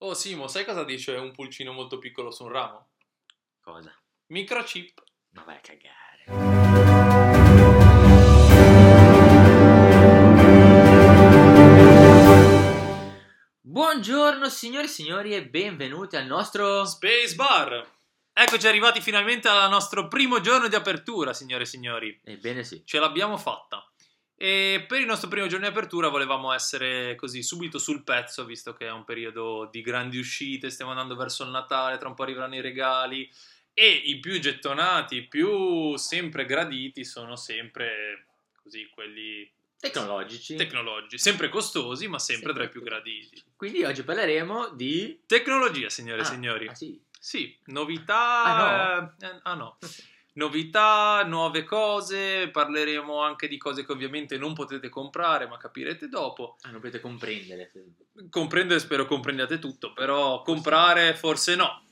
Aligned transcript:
Oh 0.00 0.14
Simo, 0.14 0.46
sai 0.46 0.64
cosa 0.64 0.84
dice 0.84 1.14
un 1.14 1.32
pulcino 1.32 1.72
molto 1.72 1.98
piccolo 1.98 2.30
su 2.30 2.44
un 2.44 2.50
ramo? 2.52 2.90
Cosa? 3.58 3.92
Microchip. 4.26 5.02
Ma 5.30 5.42
vai 5.42 5.56
a 5.56 5.60
cagare. 5.60 6.24
Buongiorno 13.60 14.48
signori 14.48 14.84
e 14.84 14.88
signori 14.88 15.34
e 15.34 15.48
benvenuti 15.48 16.14
al 16.14 16.26
nostro... 16.26 16.84
Space 16.84 17.34
Bar. 17.34 17.96
Eccoci 18.32 18.68
arrivati 18.68 19.00
finalmente 19.00 19.48
al 19.48 19.68
nostro 19.68 20.06
primo 20.06 20.38
giorno 20.38 20.68
di 20.68 20.76
apertura, 20.76 21.32
signore 21.32 21.64
e 21.64 21.66
signori. 21.66 22.20
Ebbene 22.22 22.62
sì. 22.62 22.84
Ce 22.84 23.00
l'abbiamo 23.00 23.36
fatta. 23.36 23.87
E 24.40 24.84
per 24.86 25.00
il 25.00 25.06
nostro 25.06 25.28
primo 25.28 25.48
giorno 25.48 25.66
di 25.66 25.72
apertura 25.72 26.08
volevamo 26.08 26.52
essere 26.52 27.16
così 27.16 27.42
subito 27.42 27.78
sul 27.80 28.04
pezzo, 28.04 28.44
visto 28.44 28.72
che 28.72 28.86
è 28.86 28.92
un 28.92 29.04
periodo 29.04 29.68
di 29.70 29.80
grandi 29.82 30.16
uscite, 30.16 30.70
stiamo 30.70 30.92
andando 30.92 31.16
verso 31.16 31.42
il 31.42 31.50
Natale, 31.50 31.98
tra 31.98 32.06
un 32.08 32.14
po' 32.14 32.22
arriveranno 32.22 32.54
i 32.54 32.60
regali 32.60 33.28
e 33.74 33.88
i 33.88 34.20
più 34.20 34.38
gettonati, 34.38 35.16
i 35.16 35.26
più 35.26 35.96
sempre 35.96 36.44
graditi 36.46 37.04
sono 37.04 37.34
sempre 37.34 38.26
così 38.62 38.88
quelli 38.94 39.50
Tecnologici. 39.80 40.54
tecnologici, 40.56 41.18
sempre 41.18 41.48
costosi, 41.48 42.06
ma 42.08 42.18
sempre 42.20 42.52
tra 42.52 42.64
i 42.64 42.68
più 42.68 42.80
Sempre. 42.80 43.00
graditi. 43.00 43.42
Quindi 43.56 43.84
oggi 43.84 44.02
parleremo 44.02 44.68
di... 44.70 45.20
Tecnologia, 45.26 45.88
signore 45.88 46.20
e 46.20 46.24
Ah, 46.24 46.28
signori. 46.28 46.66
Ah 46.68 46.74
sì. 46.74 47.00
Sì, 47.20 47.56
novità. 47.66 48.42
Ah, 48.44 49.14
eh, 49.20 49.40
ah, 49.42 49.54
no. 49.54 49.78
Novità, 50.38 51.24
nuove 51.24 51.64
cose, 51.64 52.48
parleremo 52.48 53.20
anche 53.20 53.48
di 53.48 53.56
cose 53.56 53.84
che 53.84 53.90
ovviamente 53.90 54.38
non 54.38 54.54
potete 54.54 54.88
comprare, 54.88 55.48
ma 55.48 55.56
capirete 55.56 56.08
dopo. 56.08 56.58
Ah, 56.60 56.70
non 56.70 56.78
potete 56.78 57.00
comprendere. 57.00 57.72
Comprendere, 58.30 58.78
spero 58.78 59.04
comprendiate 59.04 59.58
tutto, 59.58 59.92
però 59.92 60.42
comprare 60.42 61.16
forse 61.16 61.56
no. 61.56 61.82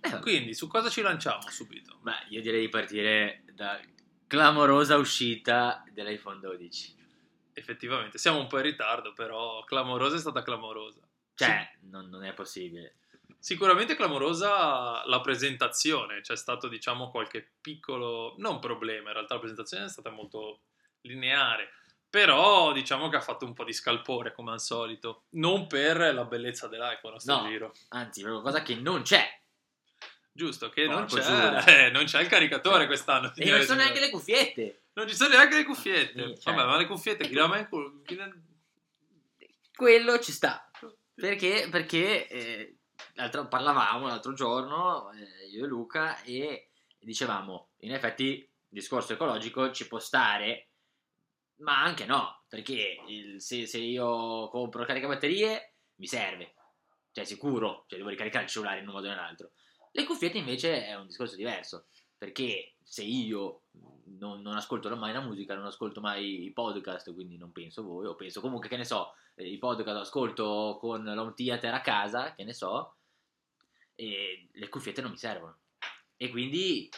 Eh. 0.00 0.18
Quindi, 0.20 0.54
su 0.54 0.68
cosa 0.68 0.88
ci 0.88 1.02
lanciamo 1.02 1.50
subito? 1.50 1.98
Beh, 2.00 2.28
io 2.30 2.40
direi 2.40 2.62
di 2.62 2.70
partire 2.70 3.42
da 3.52 3.78
clamorosa 4.26 4.96
uscita 4.96 5.84
dell'iPhone 5.92 6.40
12. 6.40 6.96
Effettivamente, 7.52 8.16
siamo 8.16 8.38
un 8.38 8.46
po' 8.46 8.56
in 8.56 8.64
ritardo, 8.64 9.12
però 9.12 9.62
clamorosa 9.64 10.16
è 10.16 10.20
stata 10.20 10.42
clamorosa. 10.42 11.06
Cioè, 11.34 11.76
non, 11.90 12.08
non 12.08 12.24
è 12.24 12.32
possibile. 12.32 12.94
Sicuramente 13.40 13.96
clamorosa 13.96 15.02
la 15.06 15.20
presentazione, 15.22 16.20
c'è 16.20 16.36
stato 16.36 16.68
diciamo 16.68 17.10
qualche 17.10 17.52
piccolo, 17.60 18.34
non 18.38 18.58
problema, 18.58 19.08
in 19.08 19.14
realtà 19.14 19.34
la 19.34 19.40
presentazione 19.40 19.86
è 19.86 19.88
stata 19.88 20.10
molto 20.10 20.60
lineare, 21.02 21.70
però 22.10 22.70
diciamo 22.72 23.08
che 23.08 23.16
ha 23.16 23.20
fatto 23.22 23.46
un 23.46 23.54
po' 23.54 23.64
di 23.64 23.72
scalpore 23.72 24.34
come 24.34 24.52
al 24.52 24.60
solito, 24.60 25.24
non 25.30 25.66
per 25.66 26.12
la 26.12 26.24
bellezza 26.26 26.68
dell'iPhone 26.68 27.16
a 27.16 27.18
sto 27.18 27.40
No. 27.40 27.48
giro, 27.48 27.72
Anzi, 27.88 28.20
proprio 28.20 28.42
cosa 28.42 28.62
che 28.62 28.74
non 28.74 29.02
c'è. 29.02 29.26
giusto 30.32 30.68
che 30.68 30.86
non 30.86 31.06
c'è, 31.06 31.86
eh, 31.86 31.90
non 31.90 32.04
c'è 32.04 32.20
il 32.20 32.28
caricatore 32.28 32.86
quest'anno, 32.86 33.32
E 33.34 33.50
non 33.50 33.60
e 33.60 33.64
sono 33.64 33.80
neanche 33.80 34.00
le 34.00 34.10
cuffiette. 34.10 34.82
non 34.94 35.08
ci 35.08 35.14
sono 35.14 35.30
neanche 35.30 35.56
le 35.56 35.64
cuffiette, 35.64 36.34
Sì, 36.36 36.40
cioè- 36.42 36.54
vabbè 36.54 36.66
ma 36.68 36.76
le 36.76 36.86
cuffiette 36.86 37.26
chi 37.26 37.34
la 37.34 37.46
mai 37.46 37.66
Quello 39.74 40.18
ci 40.20 40.32
sta. 40.32 40.70
Perché? 41.14 41.68
Perché 41.70 42.28
eh, 42.28 42.76
l'altro- 43.14 43.48
parlavamo 43.48 44.06
l'altro 44.06 44.32
giorno, 44.32 45.10
eh, 45.12 45.46
io 45.48 45.64
e 45.64 45.68
Luca, 45.68 46.22
e 46.22 46.70
dicevamo, 46.98 47.70
in 47.80 47.92
effetti, 47.92 48.24
il 48.24 48.48
discorso 48.68 49.12
ecologico 49.14 49.72
ci 49.72 49.88
può 49.88 49.98
stare, 49.98 50.68
ma 51.56 51.82
anche 51.82 52.06
no, 52.06 52.44
perché 52.48 53.02
il- 53.06 53.40
se, 53.40 53.66
se 53.66 53.78
io 53.78 54.48
compro 54.48 54.84
caricabatterie 54.84 55.74
mi 55.96 56.06
serve, 56.06 56.54
cioè 57.12 57.24
sicuro, 57.24 57.84
cioè 57.88 57.98
devo 57.98 58.10
ricaricare 58.10 58.44
il 58.44 58.50
cellulare 58.50 58.80
in 58.80 58.86
un 58.86 58.94
modo 58.94 59.06
o 59.06 59.10
nell'altro. 59.10 59.50
Le 59.92 60.04
cuffiette 60.04 60.38
invece 60.38 60.86
è 60.86 60.94
un 60.94 61.06
discorso 61.06 61.36
diverso, 61.36 61.86
perché 62.16 62.76
se 62.82 63.02
io 63.02 63.62
non, 64.18 64.40
non 64.40 64.56
ascolto 64.56 64.94
mai 64.96 65.12
la 65.12 65.20
musica, 65.20 65.54
non 65.54 65.66
ascolto 65.66 66.00
mai 66.00 66.44
i 66.44 66.52
podcast, 66.52 67.12
quindi 67.12 67.36
non 67.36 67.52
penso 67.52 67.82
voi, 67.82 68.06
o 68.06 68.14
penso 68.14 68.40
comunque 68.40 68.68
che 68.68 68.76
ne 68.76 68.84
so, 68.84 69.14
eh, 69.34 69.48
i 69.48 69.58
podcast 69.58 69.96
ascolto 69.96 70.76
con 70.80 71.02
l'home 71.02 71.34
theater 71.34 71.74
a 71.74 71.80
casa, 71.80 72.34
che 72.34 72.44
ne 72.44 72.52
so, 72.52 72.96
e 74.00 74.48
le 74.52 74.68
cuffiette 74.70 75.02
non 75.02 75.10
mi 75.10 75.18
servono. 75.18 75.58
E 76.16 76.30
quindi 76.30 76.90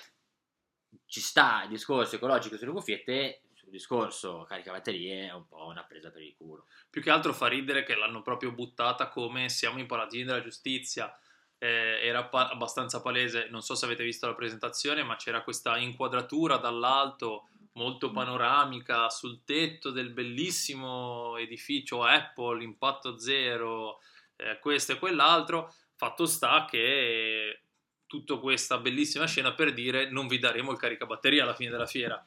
ci 1.07 1.21
sta 1.21 1.65
il 1.65 1.71
discorso 1.71 2.15
ecologico 2.15 2.57
sulle 2.57 2.71
cuffiette, 2.71 3.43
sul 3.55 3.71
discorso 3.71 4.45
caricabatterie 4.49 5.27
è 5.27 5.33
un 5.33 5.49
po' 5.49 5.67
una 5.67 5.85
presa 5.85 6.11
per 6.13 6.23
il 6.23 6.35
culo. 6.37 6.67
Più 6.89 7.03
che 7.03 7.11
altro 7.11 7.33
fa 7.33 7.49
ridere 7.49 7.83
che 7.83 7.97
l'hanno 7.97 8.23
proprio 8.23 8.53
buttata 8.53 9.09
come 9.09 9.49
siamo 9.49 9.81
i 9.81 9.87
paladini 9.87 10.25
della 10.25 10.43
giustizia. 10.43 11.17
Eh, 11.59 12.01
era 12.03 12.25
pa- 12.25 12.49
abbastanza 12.49 13.01
palese, 13.01 13.49
non 13.51 13.63
so 13.63 13.75
se 13.75 13.85
avete 13.85 14.05
visto 14.05 14.27
la 14.27 14.35
presentazione, 14.35 15.03
ma 15.03 15.17
c'era 15.17 15.43
questa 15.43 15.77
inquadratura 15.79 16.57
dall'alto 16.57 17.49
molto 17.75 18.11
panoramica 18.11 19.09
sul 19.09 19.45
tetto 19.45 19.91
del 19.91 20.11
bellissimo 20.11 21.37
edificio 21.37 22.05
Apple, 22.05 22.63
impatto 22.63 23.19
zero, 23.19 24.01
eh, 24.37 24.59
questo 24.59 24.93
e 24.93 24.99
quell'altro. 24.99 25.73
Fatto 26.03 26.27
sta 26.27 26.67
che 26.69 27.61
tutta 28.09 28.37
questa 28.39 28.79
bellissima 28.79 29.25
scena 29.29 29.53
per 29.55 29.73
dire 29.73 30.11
non 30.11 30.27
vi 30.27 30.41
daremo 30.41 30.73
il 30.73 30.77
caricabatteria 30.77 31.45
alla 31.45 31.55
fine 31.55 31.71
della 31.71 31.87
fiera. 31.87 32.21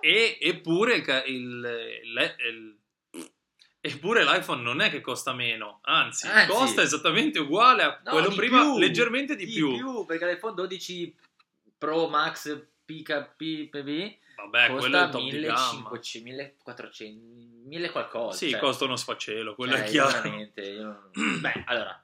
E, 0.00 0.38
eppure 0.40 0.94
il, 0.94 1.24
il- 1.26 2.34
il- 2.48 2.78
Eppure 3.82 4.24
l'iPhone 4.24 4.62
non 4.62 4.80
è 4.80 4.88
che 4.90 5.02
costa 5.02 5.34
meno, 5.34 5.80
anzi, 5.82 6.26
Anzi. 6.26 6.46
costa 6.50 6.80
esattamente 6.82 7.38
uguale 7.38 7.82
a 7.82 8.00
No, 8.04 8.10
quello 8.12 8.28
di 8.28 8.36
prima, 8.36 8.60
più, 8.62 8.78
leggermente 8.78 9.36
di, 9.36 9.46
più. 9.46 10.04
perché 10.06 10.26
l'iPhone 10.26 10.54
12 10.54 11.14
Pro 11.76 12.08
Max 12.08 12.66
PKPV 12.86 14.16
Vabbè, 14.36 14.66
quello 14.70 14.96
è 14.96 15.02
costa 15.02 15.04
il 15.04 15.10
top 15.10 15.20
di 15.30 15.40
gamma. 15.40 15.72
1500, 15.72 16.24
1400, 16.24 17.68
1000 17.68 17.90
qualcosa. 17.90 18.36
Sì, 18.38 18.50
cioè, 18.50 18.60
costa 18.60 18.84
uno 18.84 18.96
sfacelo, 18.96 19.54
quello 19.54 19.76
cioè, 19.76 19.84
è 19.84 19.88
chiaro. 19.90 20.28
io 20.28 21.10
Beh, 21.40 21.64
allora, 21.66 22.02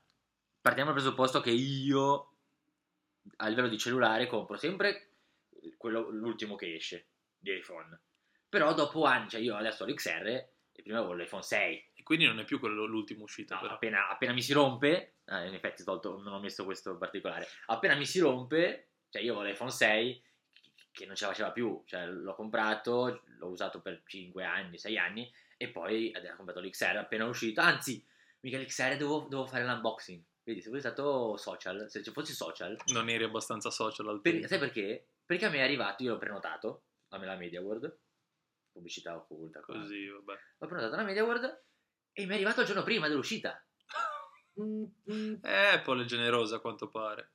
partiamo 0.66 0.90
dal 0.90 1.00
presupposto 1.00 1.40
che 1.40 1.52
io 1.52 2.32
a 3.36 3.46
livello 3.46 3.68
di 3.68 3.78
cellulare 3.78 4.26
compro 4.26 4.56
sempre 4.56 5.10
quello, 5.76 6.10
l'ultimo 6.10 6.56
che 6.56 6.74
esce 6.74 7.06
di 7.38 7.56
iPhone. 7.56 7.96
Però 8.48 8.74
dopo 8.74 9.04
anni, 9.04 9.28
cioè 9.28 9.40
io 9.40 9.54
adesso 9.54 9.84
ho 9.84 9.86
l'XR 9.86 10.26
e 10.26 10.82
prima 10.82 10.98
avevo 10.98 11.14
l'iPhone 11.14 11.44
6. 11.44 11.90
E 11.94 12.02
quindi 12.02 12.26
non 12.26 12.40
è 12.40 12.44
più 12.44 12.58
quello 12.58 12.84
l'ultimo 12.84 13.22
uscito, 13.22 13.54
No, 13.54 13.60
appena, 13.68 14.08
appena 14.08 14.32
mi 14.32 14.42
si 14.42 14.52
rompe, 14.52 15.18
ah, 15.26 15.44
in 15.44 15.54
effetti 15.54 15.84
tolto, 15.84 16.20
non 16.20 16.32
ho 16.32 16.40
messo 16.40 16.64
questo 16.64 16.96
particolare, 16.96 17.46
appena 17.66 17.94
mi 17.94 18.04
si 18.04 18.18
rompe, 18.18 18.88
cioè 19.08 19.22
io 19.22 19.36
ho 19.36 19.44
l'iPhone 19.44 19.70
6 19.70 20.20
che 20.90 21.06
non 21.06 21.14
ce 21.14 21.26
la 21.26 21.30
faceva 21.30 21.52
più, 21.52 21.80
cioè 21.86 22.06
l'ho 22.06 22.34
comprato, 22.34 23.22
l'ho 23.38 23.48
usato 23.50 23.80
per 23.80 24.02
5 24.04 24.42
anni, 24.42 24.78
6 24.78 24.98
anni 24.98 25.32
e 25.56 25.68
poi 25.68 26.12
ho 26.12 26.34
comprato 26.34 26.58
l'XR 26.58 26.96
appena 26.96 27.24
uscito, 27.26 27.60
anzi, 27.60 28.04
mica 28.40 28.58
l'XR 28.58 28.96
devo 28.96 29.46
fare 29.46 29.64
l'unboxing, 29.64 30.20
vedi 30.46 30.62
se 30.62 30.68
fossi 30.68 30.80
stato 30.80 31.36
social, 31.36 31.90
se 31.90 32.04
ci 32.04 32.12
fossi 32.12 32.32
social, 32.32 32.76
Non 32.92 33.08
eri 33.08 33.24
abbastanza 33.24 33.68
social 33.70 34.08
al 34.08 34.20
per- 34.20 34.46
sai 34.46 34.60
perché? 34.60 35.08
Perché 35.24 35.44
a 35.44 35.50
me 35.50 35.56
è 35.58 35.62
arrivato, 35.62 36.04
io 36.04 36.12
l'ho 36.12 36.18
prenotato, 36.18 36.84
a 37.08 37.18
me 37.18 37.26
la 37.26 37.34
Media 37.34 37.60
World, 37.60 37.98
pubblicità 38.70 39.16
occulta, 39.16 39.60
qua. 39.60 39.74
Così, 39.74 40.06
vabbè. 40.06 40.38
l'ho 40.58 40.66
prenotato 40.68 40.94
alla 40.94 41.02
Media 41.02 41.24
World 41.24 41.64
e 42.12 42.24
mi 42.26 42.30
è 42.30 42.34
arrivato 42.34 42.60
il 42.60 42.66
giorno 42.68 42.84
prima 42.84 43.08
dell'uscita. 43.08 43.60
Eh, 44.54 45.66
Apple 45.74 46.02
è 46.02 46.06
generosa 46.06 46.56
a 46.56 46.60
quanto 46.60 46.88
pare. 46.90 47.32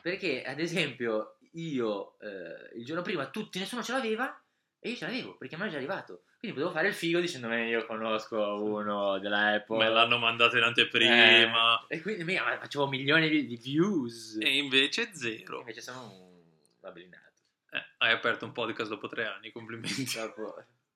Perché, 0.00 0.44
ad 0.44 0.60
esempio, 0.60 1.38
io 1.54 2.18
eh, 2.20 2.70
il 2.76 2.84
giorno 2.84 3.02
prima 3.02 3.28
tutti, 3.30 3.58
nessuno 3.58 3.82
ce 3.82 3.92
l'aveva 3.92 4.42
e 4.82 4.88
io 4.90 4.96
ce 4.96 5.06
l'avevo 5.06 5.36
perché 5.36 5.56
me 5.56 5.66
l'è 5.66 5.70
già 5.70 5.76
arrivato. 5.76 6.22
Quindi 6.38 6.56
potevo 6.56 6.74
fare 6.74 6.88
il 6.88 6.94
figo 6.94 7.20
dicendomi 7.20 7.68
io 7.68 7.84
conosco 7.84 8.38
uno 8.62 9.18
della 9.18 9.52
Apple. 9.52 9.76
Me 9.76 9.90
l'hanno 9.90 10.16
mandato 10.18 10.56
in 10.56 10.62
anteprima. 10.62 11.86
Eh, 11.86 11.96
e 11.96 12.00
quindi 12.00 12.24
mica, 12.24 12.58
facevo 12.58 12.88
milioni 12.88 13.28
di, 13.28 13.46
di 13.46 13.56
views. 13.56 14.38
E 14.40 14.56
invece 14.56 15.14
zero. 15.14 15.58
Invece 15.58 15.82
sono 15.82 16.10
un 16.10 16.42
babelinato. 16.80 17.42
Eh, 17.70 17.84
hai 17.98 18.12
aperto 18.12 18.46
un 18.46 18.52
podcast 18.52 18.88
dopo 18.88 19.06
tre 19.06 19.26
anni, 19.26 19.52
complimenti. 19.52 20.06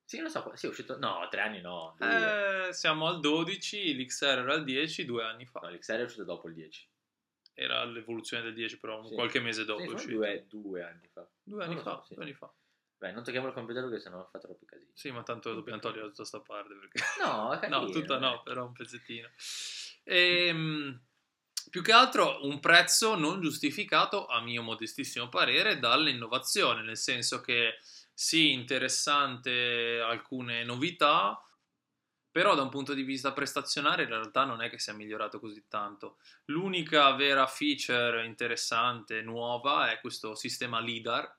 Sì, 0.07 0.19
non 0.19 0.29
so, 0.29 0.51
sì, 0.55 0.67
è 0.67 0.69
uscito... 0.69 0.99
No, 0.99 1.27
tre 1.31 1.41
anni 1.41 1.61
no. 1.61 1.95
Eh, 1.99 2.73
siamo 2.73 3.07
al 3.07 3.19
12, 3.19 3.95
l'XR 3.95 4.25
era 4.25 4.53
al 4.53 4.63
10 4.63 5.05
due 5.05 5.23
anni 5.23 5.45
fa. 5.45 5.61
No, 5.61 5.69
l'XR 5.69 5.93
è 5.97 6.03
uscito 6.03 6.23
dopo 6.23 6.47
il 6.47 6.53
10. 6.53 6.87
Era 7.53 7.83
l'evoluzione 7.85 8.43
del 8.43 8.53
10, 8.53 8.79
però 8.79 9.03
Sì. 9.03 9.13
qualche 9.15 9.39
mese 9.39 9.63
dopo 9.65 9.97
Sì, 9.97 10.09
due, 10.09 10.45
due 10.47 10.83
anni 10.83 11.07
fa. 11.07 11.27
Due 11.41 11.63
anni 11.63 11.75
fa, 11.77 11.81
so, 11.81 12.03
sì. 12.07 12.13
due 12.15 12.23
anni 12.23 12.33
fa. 12.33 12.53
Beh, 12.97 13.11
non 13.11 13.23
tocchiamo 13.23 13.47
il 13.47 13.53
computer 13.53 13.83
perché 13.83 13.99
sennò 13.99 14.27
fa 14.31 14.39
troppi 14.39 14.65
casini. 14.65 14.91
Sì, 14.93 15.11
ma 15.11 15.23
tanto 15.23 15.53
dobbiamo 15.53 15.79
togliere 15.79 16.07
tutta 16.07 16.25
sta 16.25 16.39
parte 16.39 16.73
perché... 16.75 17.03
No, 17.21 17.51
è 17.51 17.59
carino, 17.59 17.79
no, 17.81 17.89
tutta 17.89 18.17
no, 18.17 18.41
però 18.43 18.65
un 18.65 18.73
pezzettino. 18.73 19.29
Ehm, 20.03 21.01
più 21.69 21.81
che 21.81 21.91
altro 21.91 22.45
un 22.45 22.59
prezzo 22.59 23.15
non 23.15 23.41
giustificato, 23.41 24.27
a 24.27 24.41
mio 24.41 24.61
modestissimo 24.61 25.27
parere, 25.29 25.79
dall'innovazione, 25.79 26.81
nel 26.83 26.97
senso 26.97 27.41
che 27.41 27.79
sì, 28.13 28.53
interessante 28.53 29.99
alcune 29.99 30.63
novità, 30.63 31.39
però 32.31 32.55
da 32.55 32.61
un 32.61 32.69
punto 32.69 32.93
di 32.93 33.03
vista 33.03 33.33
prestazionale 33.33 34.03
in 34.03 34.09
realtà 34.09 34.45
non 34.45 34.61
è 34.61 34.69
che 34.69 34.79
sia 34.79 34.93
migliorato 34.93 35.39
così 35.39 35.65
tanto. 35.67 36.17
L'unica 36.45 37.11
vera 37.13 37.45
feature 37.47 38.25
interessante, 38.25 39.21
nuova, 39.21 39.91
è 39.91 39.99
questo 39.99 40.35
sistema 40.35 40.79
LIDAR, 40.79 41.37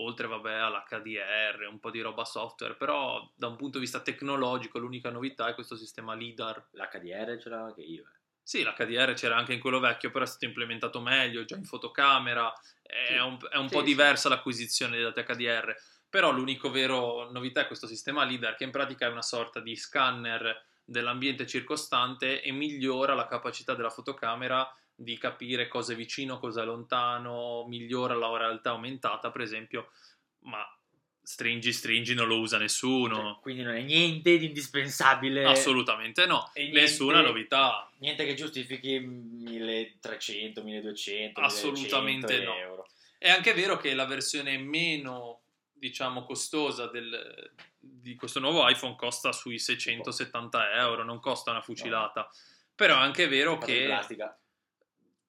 oltre 0.00 0.26
vabbè 0.26 0.52
all'HDR, 0.52 1.66
un 1.70 1.78
po' 1.78 1.90
di 1.90 2.00
roba 2.00 2.24
software, 2.24 2.74
però 2.74 3.30
da 3.34 3.46
un 3.46 3.56
punto 3.56 3.78
di 3.78 3.84
vista 3.84 4.00
tecnologico 4.00 4.78
l'unica 4.78 5.10
novità 5.10 5.48
è 5.48 5.54
questo 5.54 5.76
sistema 5.76 6.14
LIDAR. 6.14 6.68
L'HDR 6.72 7.38
ce 7.40 7.48
l'ho 7.48 7.64
anche 7.64 7.82
io. 7.82 8.02
Eh. 8.02 8.18
Sì, 8.42 8.62
l'HDR 8.62 9.12
c'era 9.14 9.36
anche 9.36 9.52
in 9.52 9.60
quello 9.60 9.78
vecchio, 9.78 10.10
però 10.10 10.24
è 10.24 10.28
stato 10.28 10.44
implementato 10.44 11.00
meglio, 11.00 11.44
già 11.44 11.56
in 11.56 11.64
fotocamera, 11.64 12.52
è 12.82 13.06
sì. 13.06 13.14
un, 13.14 13.38
è 13.48 13.56
un 13.56 13.68
sì, 13.68 13.74
po' 13.74 13.82
diversa 13.82 14.28
l'acquisizione 14.28 14.96
dei 14.96 15.12
dati 15.12 15.22
HDR 15.22 15.76
però 16.10 16.32
l'unico 16.32 16.70
vero 16.70 17.30
novità 17.30 17.60
è 17.62 17.66
questo 17.68 17.86
sistema 17.86 18.24
LIDAR 18.24 18.56
che 18.56 18.64
in 18.64 18.72
pratica 18.72 19.06
è 19.06 19.10
una 19.10 19.22
sorta 19.22 19.60
di 19.60 19.76
scanner 19.76 20.66
dell'ambiente 20.84 21.46
circostante 21.46 22.42
e 22.42 22.50
migliora 22.50 23.14
la 23.14 23.28
capacità 23.28 23.74
della 23.74 23.90
fotocamera 23.90 24.68
di 25.00 25.16
capire 25.16 25.66
cosa 25.66 25.94
è 25.94 25.96
vicino, 25.96 26.38
cosa 26.38 26.60
è 26.60 26.64
lontano, 26.66 27.64
migliora 27.66 28.14
la 28.14 28.36
realtà 28.36 28.70
aumentata 28.70 29.30
per 29.30 29.40
esempio, 29.40 29.90
ma 30.40 30.62
stringi 31.22 31.72
stringi 31.72 32.12
non 32.12 32.28
lo 32.28 32.38
usa 32.38 32.58
nessuno. 32.58 33.14
Cioè, 33.14 33.40
quindi 33.40 33.62
non 33.62 33.76
è 33.76 33.80
niente 33.80 34.36
di 34.36 34.46
indispensabile. 34.46 35.44
Assolutamente 35.44 36.26
no, 36.26 36.50
niente, 36.54 36.80
nessuna 36.80 37.22
novità. 37.22 37.90
Niente 37.98 38.26
che 38.26 38.34
giustifichi 38.34 38.98
1300, 38.98 40.62
1200, 40.62 41.40
Assolutamente 41.40 42.34
1100 42.34 42.44
no. 42.44 42.58
euro. 42.58 42.88
È 43.16 43.30
anche 43.30 43.54
vero 43.54 43.78
che 43.78 43.94
la 43.94 44.04
versione 44.04 44.58
meno 44.58 45.40
diciamo 45.72 46.24
costosa 46.24 46.88
del, 46.88 47.52
di 47.78 48.14
questo 48.16 48.38
nuovo 48.38 48.68
iPhone 48.68 48.96
costa 48.96 49.32
sui 49.32 49.58
670 49.58 50.74
euro, 50.74 51.04
non 51.04 51.20
costa 51.20 51.52
una 51.52 51.62
fucilata. 51.62 52.30
Però 52.74 52.96
è 52.96 53.00
anche 53.00 53.28
vero 53.28 53.56
che... 53.56 53.84
plastica. 53.84 54.38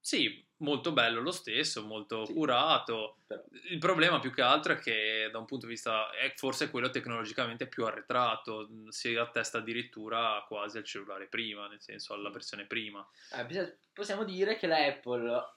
Sì, 0.03 0.43
molto 0.57 0.93
bello 0.93 1.21
lo 1.21 1.31
stesso, 1.31 1.85
molto 1.85 2.23
Sì. 2.25 2.33
curato. 2.33 3.17
Però. 3.27 3.43
Il 3.69 3.77
problema 3.77 4.19
più 4.19 4.31
che 4.33 4.41
altro 4.41 4.73
è 4.73 4.77
che 4.79 5.29
da 5.31 5.37
un 5.37 5.45
punto 5.45 5.67
di 5.67 5.73
vista 5.73 6.09
è 6.11 6.33
forse 6.35 6.71
quello 6.71 6.89
tecnologicamente 6.89 7.67
più 7.67 7.85
arretrato, 7.85 8.67
si 8.89 9.15
attesta 9.15 9.59
addirittura 9.59 10.43
quasi 10.47 10.77
al 10.79 10.83
cellulare 10.83 11.27
prima, 11.27 11.67
nel 11.67 11.81
senso 11.81 12.13
alla 12.15 12.31
versione 12.31 12.65
prima. 12.65 13.07
Eh, 13.29 13.77
possiamo 13.93 14.23
dire 14.23 14.57
che 14.57 14.67
la 14.67 14.83
Apple 14.85 15.53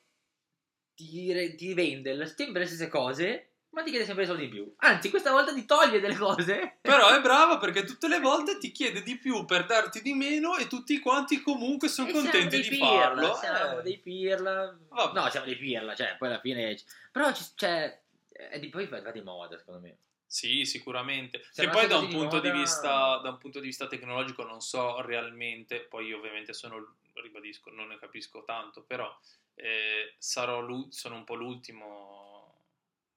ti, 0.95 1.33
re- 1.33 1.55
ti 1.55 1.75
vende 1.75 2.27
sempre 2.27 2.61
le 2.61 2.67
stesse 2.67 2.89
cose, 2.89 3.54
ma 3.75 3.83
ti 3.83 3.91
chiede 3.91 4.05
sempre 4.07 4.25
soldi 4.25 4.45
in 4.45 4.51
più. 4.51 4.75
Anzi, 4.79 5.11
questa 5.11 5.33
volta 5.33 5.53
ti 5.53 5.65
toglie 5.65 6.01
delle 6.01 6.17
cose. 6.17 6.79
Però 6.81 7.09
è 7.11 7.21
brava 7.21 7.59
perché 7.59 7.85
tutte 7.85 8.09
le 8.09 8.21
volte 8.21 8.59
ti 8.59 8.71
chiede 8.73 9.03
di 9.03 9.19
più 9.19 9.45
per 9.45 9.67
darti 9.67 10.01
di 10.01 10.15
meno 10.15 10.57
e 10.57 10.67
tutti 10.67 10.99
quanti 11.01 11.43
comunque 11.43 11.89
sono 11.89 12.11
contenti 12.11 12.61
di 12.63 12.69
pirla, 12.69 12.87
farlo. 12.87 13.35
Siamo 13.35 13.79
Eh. 13.81 13.83
dei 13.83 13.99
pirla. 13.99 14.79
Vabbè. 14.89 15.21
No, 15.21 15.29
siamo 15.29 15.47
dei 15.47 15.57
pirla, 15.57 15.95
cioè, 15.95 16.15
poi 16.17 16.29
alla 16.29 16.41
fine... 16.41 16.79
Però, 17.13 17.33
ci- 17.33 17.45
cioè, 17.57 18.01
è 18.31 18.59
di, 18.59 18.69
poi 18.69 18.87
va 18.87 19.11
di 19.11 19.23
moda, 19.23 19.59
secondo 19.59 19.81
me. 19.81 19.97
Sì, 20.27 20.65
sicuramente. 20.65 21.45
Che 21.55 21.69
poi 21.69 21.87
da 21.87 21.99
un, 21.99 22.09
di 22.09 22.15
punto 22.15 22.41
di 22.41 22.49
moda- 22.49 22.61
vista, 22.61 23.19
da 23.19 23.29
un 23.31 23.39
punto 23.39 23.61
di 23.61 23.67
vista 23.67 23.87
tecnologico 23.87 24.43
non 24.43 24.61
so 24.61 25.01
realmente, 25.01 25.81
poi 25.81 26.07
io 26.07 26.19
ovviamente 26.19 26.53
sono, 26.53 26.97
ribadisco, 27.13 27.71
non 27.71 27.89
ne 27.89 27.99
capisco 27.99 28.43
tanto, 28.45 28.83
però 28.83 29.17
eh, 29.55 30.15
sarò 30.19 30.67
sono 30.89 31.15
un 31.15 31.23
po' 31.25 31.35
l'ultimo 31.37 32.44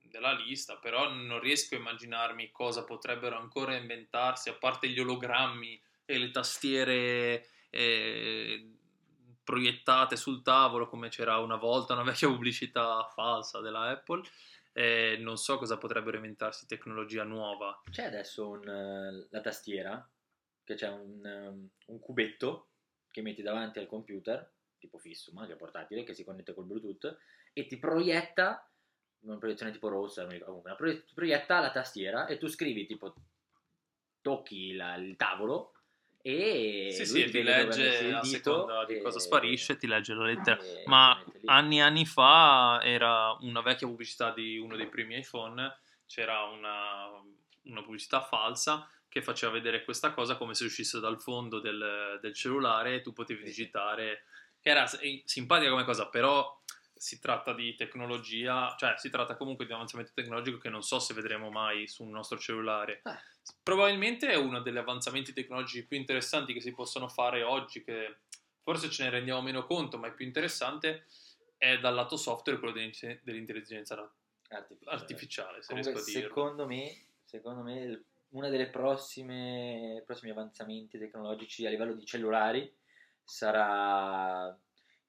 della 0.10 0.34
lista, 0.34 0.78
però 0.78 1.12
non 1.12 1.40
riesco 1.40 1.76
a 1.76 1.80
immaginarmi 1.80 2.52
cosa 2.52 2.84
potrebbero 2.84 3.38
ancora 3.38 3.76
inventarsi, 3.76 4.50
a 4.50 4.56
parte 4.56 4.90
gli 4.90 5.00
ologrammi 5.00 5.82
e 6.06 6.18
le 6.18 6.32
tastiere 6.32 7.48
eh, 7.70 8.72
proiettate 9.44 10.16
sul 10.16 10.42
tavolo 10.42 10.88
come 10.88 11.10
c'era 11.10 11.38
una 11.38 11.56
volta, 11.56 11.94
una 11.94 12.04
vecchia 12.10 12.28
pubblicità 12.28 13.04
falsa 13.14 13.62
della 13.62 13.90
Apple. 13.90 14.22
Eh, 14.74 15.18
non 15.20 15.38
so 15.38 15.58
cosa 15.58 15.78
potrebbero 15.78 16.18
inventarsi 16.18 16.68
tecnologia 16.68 17.24
nuova. 17.24 17.82
C'è 17.90 18.04
adesso 18.04 18.50
un, 18.50 18.68
eh, 18.68 19.28
la 19.30 19.42
tastiera, 19.42 20.08
che 20.64 20.76
c'è 20.76 20.90
un, 20.90 21.22
um, 21.24 21.70
un 21.86 22.00
cubetto 22.00 22.68
che 23.10 23.22
metti 23.22 23.42
davanti 23.42 23.80
al 23.80 23.88
computer, 23.88 24.52
tipo 24.78 24.98
fisso, 25.00 25.32
ma 25.34 25.44
anche 25.44 25.56
portatile, 25.56 26.04
che 26.04 26.14
si 26.14 26.24
connette 26.24 26.54
col 26.54 26.66
Bluetooth, 26.66 27.18
e 27.54 27.66
ti 27.66 27.80
proietta, 27.80 28.67
una 29.28 29.38
proiezione 29.38 29.72
tipo 29.72 29.88
rossa, 29.88 30.26
una 30.26 30.76
proietta 30.76 31.60
la 31.60 31.72
tastiera 31.72 32.26
e 32.28 32.38
tu 32.38 32.48
scrivi 32.48 32.86
tipo, 32.86 33.14
tocchi 34.22 34.74
la- 34.74 34.96
il 34.96 35.16
tavolo 35.16 35.74
e 36.22 36.90
sì, 36.92 37.06
sì, 37.06 37.30
ti 37.30 37.42
legge 37.42 38.12
a 38.12 38.24
seconda 38.24 38.84
di 38.86 38.98
e- 38.98 39.02
cosa 39.02 39.20
sparisce, 39.20 39.78
ti 39.78 39.88
legge 39.88 40.14
la 40.14 40.26
lettera. 40.26 40.58
e 40.62 40.84
Ma 40.86 41.24
anni 41.46 41.78
e 41.78 41.82
anni 41.82 42.06
fa 42.06 42.82
era 42.84 43.38
una 43.42 43.62
vecchia 43.62 43.88
pubblicità 43.88 44.32
di 44.34 44.58
uno 44.58 44.76
dei 44.76 44.88
primi 44.88 45.18
iPhone, 45.18 45.78
c'era 46.06 46.44
una, 46.44 47.08
una 47.64 47.82
pubblicità 47.82 48.22
falsa 48.22 48.90
che 49.08 49.22
faceva 49.22 49.54
vedere 49.54 49.86
questa 49.86 50.12
cosa 50.12 50.36
come 50.36 50.54
se 50.54 50.66
uscisse 50.66 51.00
dal 51.00 51.22
fondo 51.22 51.60
del, 51.60 52.20
del 52.22 52.34
cellulare 52.34 52.96
e 52.96 53.02
tu 53.02 53.14
potevi 53.14 53.44
digitare, 53.44 54.26
che 54.60 54.70
era 54.70 54.86
simpatica 54.86 55.70
come 55.70 55.86
cosa, 55.86 56.10
però 56.10 56.60
si 56.98 57.20
tratta 57.20 57.54
di 57.54 57.76
tecnologia, 57.76 58.76
cioè 58.78 58.96
si 58.98 59.10
tratta 59.10 59.36
comunque 59.38 59.66
di 59.66 59.72
un 59.72 59.78
avanzamento 59.78 60.12
tecnologico 60.14 60.58
che 60.58 60.70
non 60.70 60.84
so 60.84 61.00
se 61.00 61.14
vedremo 61.14 61.50
mai 61.50 61.88
su 61.88 62.04
un 62.04 62.12
nostro 62.12 62.38
cellulare. 62.38 63.02
Ah. 63.04 63.20
Probabilmente 63.64 64.30
è 64.30 64.36
uno 64.36 64.62
degli 64.62 64.78
avanzamenti 64.78 65.34
tecnologici 65.34 65.86
più 65.86 65.98
interessanti 65.98 66.54
che 66.54 66.62
si 66.62 66.74
possono 66.74 67.08
fare 67.08 67.44
oggi, 67.44 67.84
che 67.84 68.18
forse 68.62 68.90
ce 68.90 69.04
ne 69.04 69.10
rendiamo 69.10 69.42
meno 69.42 69.66
conto, 69.66 69.98
ma 69.98 70.08
è 70.08 70.14
più 70.14 70.26
interessante, 70.26 71.06
è 71.58 71.78
dal 71.80 71.96
lato 71.96 72.18
software 72.18 72.60
quello 72.60 72.74
dell'in- 72.74 73.20
dell'intelligenza 73.24 73.96
artificiale. 74.50 74.98
artificiale, 74.98 75.62
se 75.62 75.68
Comunque, 75.68 75.94
riesco 75.94 76.10
a 76.10 76.14
dirlo. 76.14 76.28
secondo 76.28 76.66
me, 76.66 77.06
secondo 77.24 77.62
me 77.64 78.04
delle 78.30 78.70
prossime 78.70 80.04
prossimi 80.06 80.32
avanzamenti 80.32 80.98
tecnologici 81.00 81.66
a 81.66 81.70
livello 81.70 81.94
di 81.94 82.06
cellulari 82.06 82.72
sarà 83.24 84.58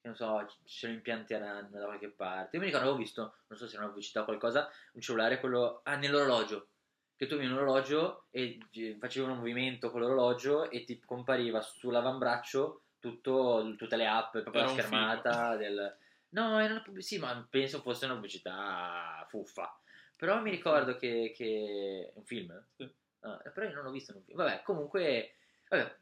non 0.01 0.15
so, 0.15 0.45
ce 0.65 0.87
lo 0.87 0.93
impianteranno 0.93 1.77
da 1.77 1.85
qualche 1.85 2.09
parte. 2.09 2.55
Io 2.55 2.61
mi 2.61 2.67
ricordo, 2.67 2.87
avevo 2.87 3.01
visto, 3.01 3.35
non 3.47 3.57
so 3.57 3.67
se 3.67 3.73
era 3.73 3.83
una 3.83 3.91
pubblicità 3.91 4.21
o 4.21 4.25
qualcosa, 4.25 4.69
un 4.93 5.01
cellulare 5.01 5.39
quello 5.39 5.81
ah, 5.83 5.95
nell'orologio. 5.95 6.69
Che 7.15 7.27
tu 7.27 7.33
avevi 7.33 7.51
un 7.51 7.57
orologio 7.57 8.27
e 8.31 8.57
facevi 8.97 9.29
un 9.29 9.37
movimento 9.37 9.91
con 9.91 9.99
l'orologio 9.99 10.69
e 10.69 10.85
ti 10.85 10.99
compariva 11.01 11.59
sull'avambraccio 11.59 12.83
tutto, 12.99 13.75
tutte 13.77 13.97
le 13.97 14.07
app, 14.07 14.37
proprio 14.37 14.63
la 14.63 14.69
schermata 14.69 15.55
del... 15.57 15.97
No, 16.29 16.59
era 16.59 16.73
una 16.73 16.81
pubblicità, 16.81 17.27
sì, 17.27 17.33
ma 17.33 17.47
penso 17.49 17.81
fosse 17.81 18.05
una 18.05 18.13
pubblicità 18.13 19.25
fuffa. 19.27 19.77
Però 20.15 20.39
mi 20.41 20.49
ricordo 20.49 20.95
che, 20.95 21.33
che... 21.35 22.11
un 22.15 22.23
film? 22.23 22.65
Sì. 22.77 22.89
Ah, 23.21 23.37
però 23.53 23.67
io 23.67 23.73
non 23.73 23.83
l'ho 23.83 23.91
visto 23.91 24.11
in 24.11 24.17
un 24.19 24.23
film. 24.23 24.37
Vabbè, 24.37 24.61
comunque... 24.63 25.35
Vabbè, 25.67 25.97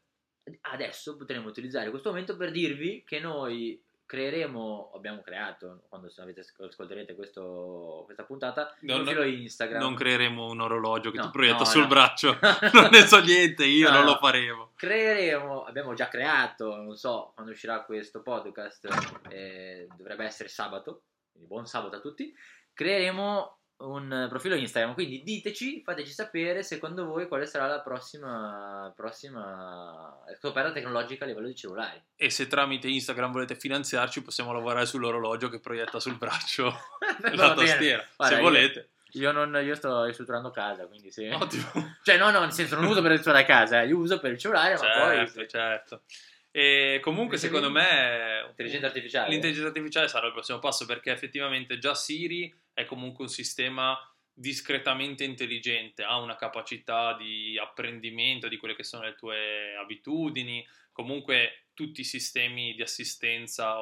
adesso 0.62 1.16
potremo 1.16 1.48
utilizzare 1.48 1.90
questo 1.90 2.10
momento 2.10 2.36
per 2.36 2.50
dirvi 2.50 3.02
che 3.04 3.20
noi 3.20 3.82
creeremo, 4.08 4.90
abbiamo 4.94 5.20
creato, 5.20 5.82
quando 5.90 6.10
avete, 6.16 6.40
ascolterete 6.40 7.14
questo, 7.14 8.04
questa 8.06 8.24
puntata, 8.24 8.74
No, 8.80 8.96
un 8.96 9.06
filo 9.06 9.22
Instagram. 9.22 9.82
Non 9.82 9.94
creeremo 9.94 10.46
un 10.46 10.60
orologio 10.62 11.10
che 11.10 11.18
No, 11.18 11.24
ti 11.24 11.30
proietta 11.30 11.58
no, 11.58 11.64
sul 11.66 11.82
no. 11.82 11.88
braccio, 11.88 12.38
non 12.72 12.88
ne 12.90 13.02
so 13.02 13.20
niente, 13.20 13.66
io 13.66 13.88
No, 13.90 13.96
non 13.96 14.04
no. 14.06 14.12
lo 14.12 14.16
faremo. 14.16 14.70
creeremo, 14.76 15.64
abbiamo 15.64 15.92
già 15.92 16.08
creato, 16.08 16.74
non 16.76 16.96
so 16.96 17.32
quando 17.34 17.52
uscirà 17.52 17.82
questo 17.84 18.22
podcast, 18.22 18.88
eh, 19.28 19.86
dovrebbe 19.94 20.24
essere 20.24 20.48
sabato, 20.48 21.02
quindi 21.30 21.46
buon 21.46 21.66
sabato 21.66 21.96
a 21.96 22.00
tutti, 22.00 22.34
creeremo 22.72 23.57
un 23.78 24.26
profilo 24.28 24.56
Instagram, 24.56 24.94
quindi 24.94 25.22
diteci, 25.22 25.82
fateci 25.84 26.10
sapere 26.10 26.62
secondo 26.62 27.04
voi 27.04 27.28
quale 27.28 27.46
sarà 27.46 27.66
la 27.66 27.80
prossima, 27.80 28.92
prossima 28.96 30.16
scoperta 30.36 30.72
tecnologica 30.72 31.24
a 31.24 31.28
livello 31.28 31.46
di 31.46 31.54
cellulari. 31.54 32.02
E 32.16 32.30
se 32.30 32.48
tramite 32.48 32.88
Instagram 32.88 33.30
volete 33.30 33.54
finanziarci, 33.54 34.22
possiamo 34.22 34.52
lavorare 34.52 34.86
sull'orologio 34.86 35.48
che 35.48 35.60
proietta 35.60 36.00
sul 36.00 36.16
braccio 36.16 36.76
la 37.34 37.54
tastiera, 37.54 38.04
Guarda, 38.16 38.36
se 38.36 38.42
volete. 38.42 38.88
Io, 39.12 39.32
non, 39.32 39.58
io 39.62 39.74
sto 39.74 40.04
ristrutturando 40.04 40.50
casa, 40.50 40.86
quindi 40.86 41.10
sì. 41.10 41.28
Ottimo. 41.28 41.96
Cioè, 42.02 42.18
no, 42.18 42.30
no, 42.30 42.40
nel 42.40 42.52
senso, 42.52 42.74
non 42.74 42.84
uso 42.84 43.00
per 43.00 43.12
ristrutturare 43.12 43.46
casa, 43.46 43.82
eh, 43.82 43.86
io 43.86 43.96
uso 43.96 44.18
per 44.18 44.32
il 44.32 44.38
cellulare, 44.38 44.74
ma 44.74 44.80
certo, 44.80 45.34
poi... 45.34 45.48
certo. 45.48 46.02
E 46.50 46.98
comunque, 47.02 47.36
secondo 47.36 47.70
me, 47.70 48.46
Intelligenza 48.48 48.86
artificiale. 48.86 49.30
l'intelligenza 49.30 49.68
artificiale 49.68 50.08
sarà 50.08 50.26
il 50.26 50.32
prossimo 50.32 50.58
passo 50.58 50.86
perché 50.86 51.12
effettivamente 51.12 51.78
già 51.78 51.94
Siri 51.94 52.52
è 52.72 52.84
comunque 52.84 53.24
un 53.24 53.30
sistema 53.30 53.96
discretamente 54.32 55.24
intelligente, 55.24 56.04
ha 56.04 56.16
una 56.16 56.36
capacità 56.36 57.16
di 57.16 57.58
apprendimento 57.58 58.48
di 58.48 58.56
quelle 58.56 58.76
che 58.76 58.84
sono 58.84 59.04
le 59.04 59.16
tue 59.16 59.74
abitudini, 59.76 60.64
comunque 60.92 61.66
tutti 61.74 62.00
i 62.00 62.04
sistemi 62.04 62.74
di 62.74 62.82
assistenza 62.82 63.78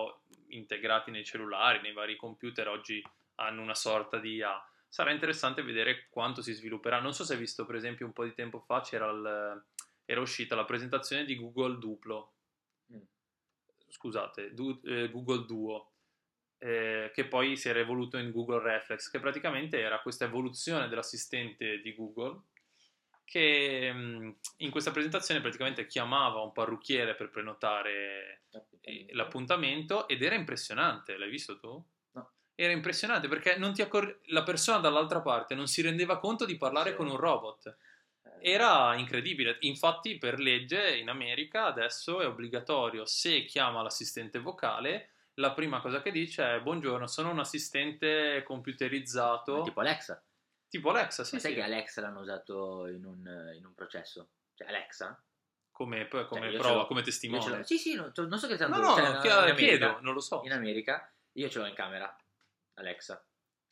integrati 0.49 1.11
nei 1.11 1.25
cellulari, 1.25 1.81
nei 1.81 1.93
vari 1.93 2.17
computer 2.17 2.69
oggi 2.69 3.03
hanno 3.37 3.63
una 3.63 3.75
sorta 3.75 4.19
di 4.19 4.37
IA. 4.37 4.63
Sarà 4.89 5.13
interessante 5.13 5.63
vedere 5.63 6.07
quanto 6.09 6.41
si 6.41 6.53
svilupperà. 6.53 7.01
Non 7.01 7.13
so 7.13 7.25
se 7.25 7.35
hai 7.35 7.39
visto, 7.39 7.67
per 7.67 7.75
esempio, 7.75 8.07
un 8.07 8.13
po' 8.13 8.25
di 8.25 8.33
tempo 8.33 8.61
fa 8.61 8.81
c'era 8.81 9.11
il, 9.11 9.65
era 10.07 10.21
uscita 10.21 10.55
la 10.55 10.65
presentazione 10.65 11.25
di 11.25 11.37
Google 11.37 11.79
Duplo. 11.79 12.36
Scusate, 13.89 14.53
du- 14.55 14.81
eh, 14.85 15.11
Google 15.11 15.45
Duo, 15.47 15.93
eh, 16.59 17.11
che 17.15 17.27
poi 17.27 17.57
si 17.57 17.69
era 17.69 17.79
evoluto 17.81 18.17
in 18.19 18.31
Google 18.31 18.63
Reflex, 18.63 19.11
che 19.11 19.21
praticamente 19.21 19.79
era 19.81 20.01
questa 20.01 20.25
evoluzione 20.25 20.89
dell'assistente 20.89 21.81
di 21.81 21.95
Google 21.95 22.43
che 23.25 23.91
mm, 23.93 24.31
in 24.59 24.71
questa 24.71 24.93
presentazione 24.93 25.41
praticamente 25.41 25.87
chiamava 25.87 26.41
un 26.43 26.53
parrucchiere 26.53 27.17
per 27.17 27.29
prenotare 27.29 28.45
eh, 28.81 29.09
l'appuntamento 29.13 30.07
ed 30.07 30.23
era 30.23 30.37
impressionante, 30.37 31.17
l'hai 31.17 31.29
visto 31.29 31.59
tu? 31.59 31.85
No. 32.13 32.31
Era 32.55 32.73
impressionante 32.73 33.27
perché 33.27 33.57
non 33.57 33.75
ti 33.75 33.83
accor- 33.83 34.21
la 34.27 34.45
persona 34.45 34.79
dall'altra 34.79 35.21
parte 35.23 35.57
non 35.57 35.67
si 35.67 35.83
rendeva 35.83 36.19
conto 36.21 36.45
di 36.45 36.57
parlare 36.57 36.91
Sì. 36.91 36.97
con 36.97 37.09
un 37.09 37.17
robot. 37.17 37.77
Era 38.41 38.95
incredibile. 38.97 39.57
Infatti, 39.61 40.19
per 40.19 40.39
legge 40.39 40.97
in 40.97 41.09
America 41.09 41.65
adesso 41.67 42.21
è 42.21 42.27
obbligatorio 42.27 43.05
se 43.07 43.45
chiama 43.45 43.83
l'assistente 43.83 44.39
vocale. 44.39 45.11
La 45.35 45.53
prima 45.53 45.81
cosa 45.81 46.01
che 46.03 46.11
dice 46.11 46.55
è: 46.57 46.61
Buongiorno, 46.61 47.07
sono 47.07 47.31
un 47.31 47.39
assistente 47.41 48.43
computerizzato. 48.45 49.59
Ma 49.59 49.63
tipo 49.65 49.81
Alexa. 49.81 50.23
Tipo 50.69 50.91
Alexa, 50.91 51.25
sì, 51.25 51.35
Ma 51.35 51.41
sai 51.41 51.51
sì. 51.53 51.57
che 51.57 51.63
Alexa 51.63 52.01
l'hanno 52.01 52.21
usato 52.21 52.87
in 52.89 53.05
un, 53.05 53.53
in 53.57 53.65
un 53.65 53.75
processo? 53.75 54.31
Cioè 54.55 54.69
Alexa? 54.69 55.21
Come, 55.71 56.09
come 56.09 56.25
Cioè, 56.27 56.45
io 56.47 56.51
ce 56.53 56.59
prova, 56.59 56.75
l'ho- 56.77 56.87
come 56.87 57.03
testimone. 57.03 57.65
Sì, 57.65 57.77
sì, 57.79 57.95
no, 57.95 58.11
non 58.15 58.39
so 58.39 58.47
che 58.47 58.57
tanto... 58.57 58.79
No, 58.79 58.89
no, 58.89 58.95
cioè, 58.95 59.09
no, 59.11 59.15
in 59.17 59.21
chi- 59.21 59.29
America- 59.29 59.55
chiedo, 59.57 59.99
non 60.01 60.15
lo 60.15 60.21
so. 60.21 60.41
In 60.45 60.53
America 60.53 61.13
io 61.33 61.49
ce 61.51 61.59
l'ho 61.59 61.67
in 61.67 61.75
camera, 61.75 62.17
Alexa. 62.75 63.23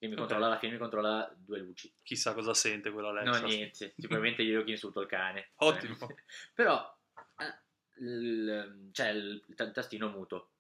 Che 0.05 0.11
mi 0.11 0.17
controlla 0.17 0.49
la 0.49 0.59
fine, 0.59 0.73
mi 0.73 0.79
controlla 0.79 1.35
due 1.35 1.59
luci. 1.61 1.91
Chissà 2.03 2.35
cosa 2.35 2.53
sente 2.53 2.91
quella 2.91 3.09
Alexa. 3.09 3.41
No, 3.41 3.47
niente. 3.47 3.95
Sicuramente 3.97 4.43
io 4.43 4.63
che 4.63 4.73
insulto 4.73 5.01
il 5.01 5.07
cane. 5.07 5.53
Ottimo. 5.57 5.97
Però 6.53 6.95
eh, 7.39 8.03
il- 8.05 8.91
c'è 8.93 9.09
il, 9.09 9.43
tastino 9.73 10.11
muto, 10.11 10.51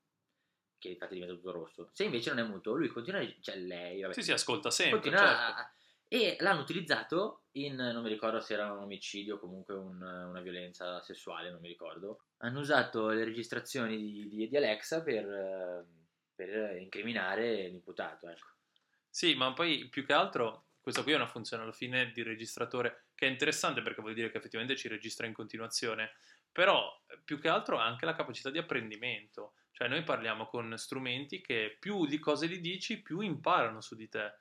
che 0.78 0.88
infatti 0.88 1.12
diventa 1.14 1.34
tutto 1.34 1.52
rosso. 1.52 1.90
Se 1.92 2.04
invece 2.04 2.30
non 2.32 2.38
è 2.38 2.48
muto, 2.48 2.74
lui 2.74 2.88
continua 2.88 3.20
a... 3.20 3.34
Cioè 3.38 3.56
lei, 3.56 4.00
vabbè, 4.00 4.14
Sì, 4.14 4.22
sì, 4.22 4.32
ascolta 4.32 4.70
sempre. 4.70 5.00
continua 5.00 5.18
certo. 5.18 5.60
a- 5.60 5.72
E 6.08 6.36
l'hanno 6.40 6.60
utilizzato 6.62 7.42
in, 7.52 7.74
non 7.74 8.02
mi 8.02 8.08
ricordo 8.08 8.40
se 8.40 8.54
era 8.54 8.72
un 8.72 8.78
omicidio 8.78 9.34
o 9.34 9.38
comunque 9.38 9.74
un- 9.74 10.00
una 10.00 10.40
violenza 10.40 11.02
sessuale, 11.02 11.50
non 11.50 11.60
mi 11.60 11.68
ricordo. 11.68 12.28
Hanno 12.38 12.60
usato 12.60 13.08
le 13.08 13.24
registrazioni 13.24 13.98
di, 13.98 14.26
di- 14.28 14.48
di 14.48 14.56
Alexa 14.56 15.02
per, 15.02 15.84
per 16.34 16.76
incriminare 16.80 17.68
l'imputato, 17.68 18.28
ecco. 18.30 18.52
Sì, 19.16 19.34
ma 19.36 19.52
poi 19.52 19.88
più 19.88 20.04
che 20.04 20.12
altro, 20.12 20.70
questa 20.80 21.04
qui 21.04 21.12
è 21.12 21.14
una 21.14 21.28
funzione 21.28 21.62
alla 21.62 21.70
fine 21.72 22.10
di 22.10 22.22
registratore 22.24 23.10
che 23.14 23.26
è 23.28 23.30
interessante 23.30 23.80
perché 23.80 24.00
vuol 24.00 24.14
dire 24.14 24.28
che 24.30 24.38
effettivamente 24.38 24.74
ci 24.76 24.88
registra 24.88 25.24
in 25.26 25.32
continuazione, 25.32 26.14
però 26.50 26.90
eh, 27.06 27.20
più 27.24 27.38
che 27.38 27.46
altro 27.48 27.78
ha 27.78 27.84
anche 27.86 28.06
la 28.06 28.14
capacità 28.16 28.50
di 28.50 28.58
apprendimento, 28.58 29.54
cioè 29.70 29.86
noi 29.86 30.02
parliamo 30.02 30.46
con 30.46 30.76
strumenti 30.76 31.40
che 31.40 31.76
più 31.78 32.06
di 32.06 32.18
cose 32.18 32.48
gli 32.48 32.58
dici, 32.58 33.02
più 33.02 33.20
imparano 33.20 33.80
su 33.80 33.94
di 33.94 34.08
te. 34.08 34.34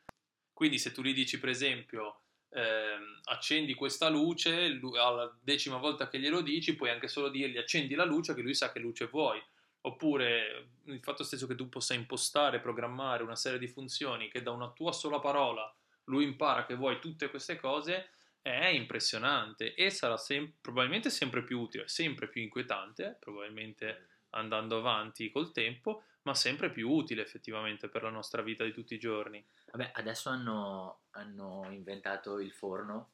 Quindi 0.51 0.79
se 0.79 0.91
tu 0.91 1.03
gli 1.03 1.13
dici 1.13 1.39
per 1.39 1.49
esempio 1.49 2.23
ehm, 2.49 3.19
accendi 3.25 3.75
questa 3.75 4.09
luce, 4.09 4.69
lu- 4.69 4.95
alla 4.95 5.31
decima 5.39 5.77
volta 5.77 6.07
che 6.07 6.19
glielo 6.19 6.41
dici 6.41 6.75
puoi 6.75 6.89
anche 6.89 7.07
solo 7.07 7.29
dirgli 7.29 7.57
accendi 7.57 7.93
la 7.93 8.05
luce 8.05 8.33
che 8.33 8.41
lui 8.41 8.55
sa 8.55 8.71
che 8.71 8.79
luce 8.79 9.05
vuoi. 9.05 9.39
Oppure 9.85 10.69
il 10.85 11.01
fatto 11.01 11.23
stesso 11.23 11.45
che 11.45 11.55
tu 11.55 11.67
possa 11.69 11.93
impostare, 11.93 12.59
programmare 12.59 13.23
una 13.23 13.35
serie 13.35 13.59
di 13.59 13.67
funzioni 13.67 14.29
che 14.29 14.41
da 14.41 14.51
una 14.51 14.71
tua 14.71 14.91
sola 14.91 15.19
parola 15.19 15.73
lui 16.05 16.23
impara 16.23 16.65
che 16.65 16.75
vuoi 16.75 16.99
tutte 16.99 17.29
queste 17.29 17.57
cose 17.57 18.09
è 18.41 18.67
impressionante 18.67 19.73
e 19.73 19.89
sarà 19.89 20.17
sem- 20.17 20.53
probabilmente 20.59 21.09
sempre 21.09 21.43
più 21.43 21.59
utile, 21.59 21.87
sempre 21.87 22.27
più 22.27 22.41
inquietante, 22.41 23.17
probabilmente 23.19 24.07
andando 24.31 24.77
avanti 24.77 25.31
col 25.31 25.51
tempo, 25.51 26.03
ma 26.23 26.33
sempre 26.33 26.71
più 26.71 26.89
utile 26.89 27.21
effettivamente 27.21 27.87
per 27.87 28.03
la 28.03 28.09
nostra 28.09 28.41
vita 28.41 28.63
di 28.63 28.73
tutti 28.73 28.93
i 28.93 28.99
giorni. 28.99 29.45
Vabbè, 29.71 29.91
adesso 29.95 30.29
hanno, 30.29 31.03
hanno 31.11 31.67
inventato 31.71 32.39
il 32.39 32.51
forno 32.51 33.11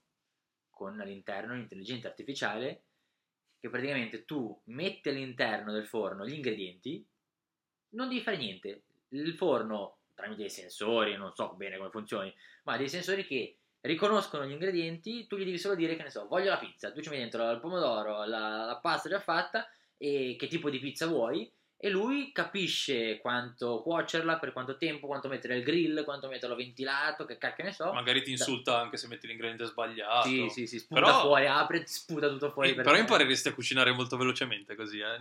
con 0.69 0.99
all'interno 0.99 1.53
l'intelligenza 1.53 2.07
artificiale 2.07 2.83
che 3.59 3.69
praticamente 3.69 4.25
tu 4.25 4.57
metti 4.65 5.09
all'interno 5.09 5.71
del 5.71 5.85
forno 5.85 6.25
gli 6.25 6.33
ingredienti, 6.33 7.05
non 7.89 8.07
devi 8.07 8.21
fare 8.21 8.37
niente. 8.37 8.83
Il 9.09 9.33
forno, 9.33 9.97
tramite 10.13 10.41
dei 10.41 10.49
sensori, 10.49 11.17
non 11.17 11.33
so 11.33 11.53
bene 11.55 11.77
come 11.77 11.89
funzioni, 11.89 12.33
ma 12.63 12.77
dei 12.77 12.89
sensori 12.89 13.25
che 13.25 13.57
riconoscono 13.81 14.45
gli 14.45 14.51
ingredienti, 14.51 15.27
tu 15.27 15.37
gli 15.37 15.45
devi 15.45 15.57
solo 15.57 15.75
dire 15.75 15.95
che 15.95 16.03
ne 16.03 16.09
so, 16.09 16.27
voglio 16.27 16.49
la 16.49 16.57
pizza, 16.57 16.91
tu 16.91 17.01
ci 17.01 17.09
metti 17.09 17.21
dentro 17.21 17.49
il 17.51 17.59
pomodoro, 17.59 18.25
la, 18.25 18.65
la 18.65 18.79
pasta 18.81 19.09
già 19.09 19.19
fatta 19.19 19.67
e 19.97 20.35
che 20.37 20.47
tipo 20.47 20.69
di 20.69 20.79
pizza 20.79 21.07
vuoi 21.07 21.51
e 21.81 21.89
lui 21.89 22.33
capisce 22.33 23.19
quanto 23.19 23.81
cuocerla, 23.81 24.37
per 24.37 24.51
quanto 24.51 24.75
tempo, 24.75 25.07
quanto 25.07 25.29
mettere 25.29 25.55
il 25.55 25.63
grill, 25.63 26.03
quanto 26.03 26.27
metterlo 26.27 26.55
ventilato, 26.55 27.23
che 27.23 27.37
cacchio 27.37 27.63
ne 27.63 27.71
so. 27.71 27.93
Magari 27.93 28.21
ti 28.21 28.31
insulta 28.31 28.79
anche 28.81 28.97
se 28.97 29.07
metti 29.07 29.27
l'ingrediente 29.27 29.63
sbagliato. 29.63 30.27
Sì, 30.27 30.49
sì, 30.49 30.67
sì, 30.67 30.79
sputa 30.79 30.99
Però- 30.99 31.21
fuori, 31.21 31.47
apre, 31.47 31.87
sputa 31.87 32.27
tutto 32.27 32.51
fuori. 32.51 32.71
Eh, 32.71 32.73
per 32.73 32.83
però 32.83 32.97
impareresti 32.97 33.47
a 33.47 33.53
cucinare 33.53 33.91
molto 33.93 34.17
velocemente 34.17 34.75
così, 34.75 34.99
eh? 34.99 35.15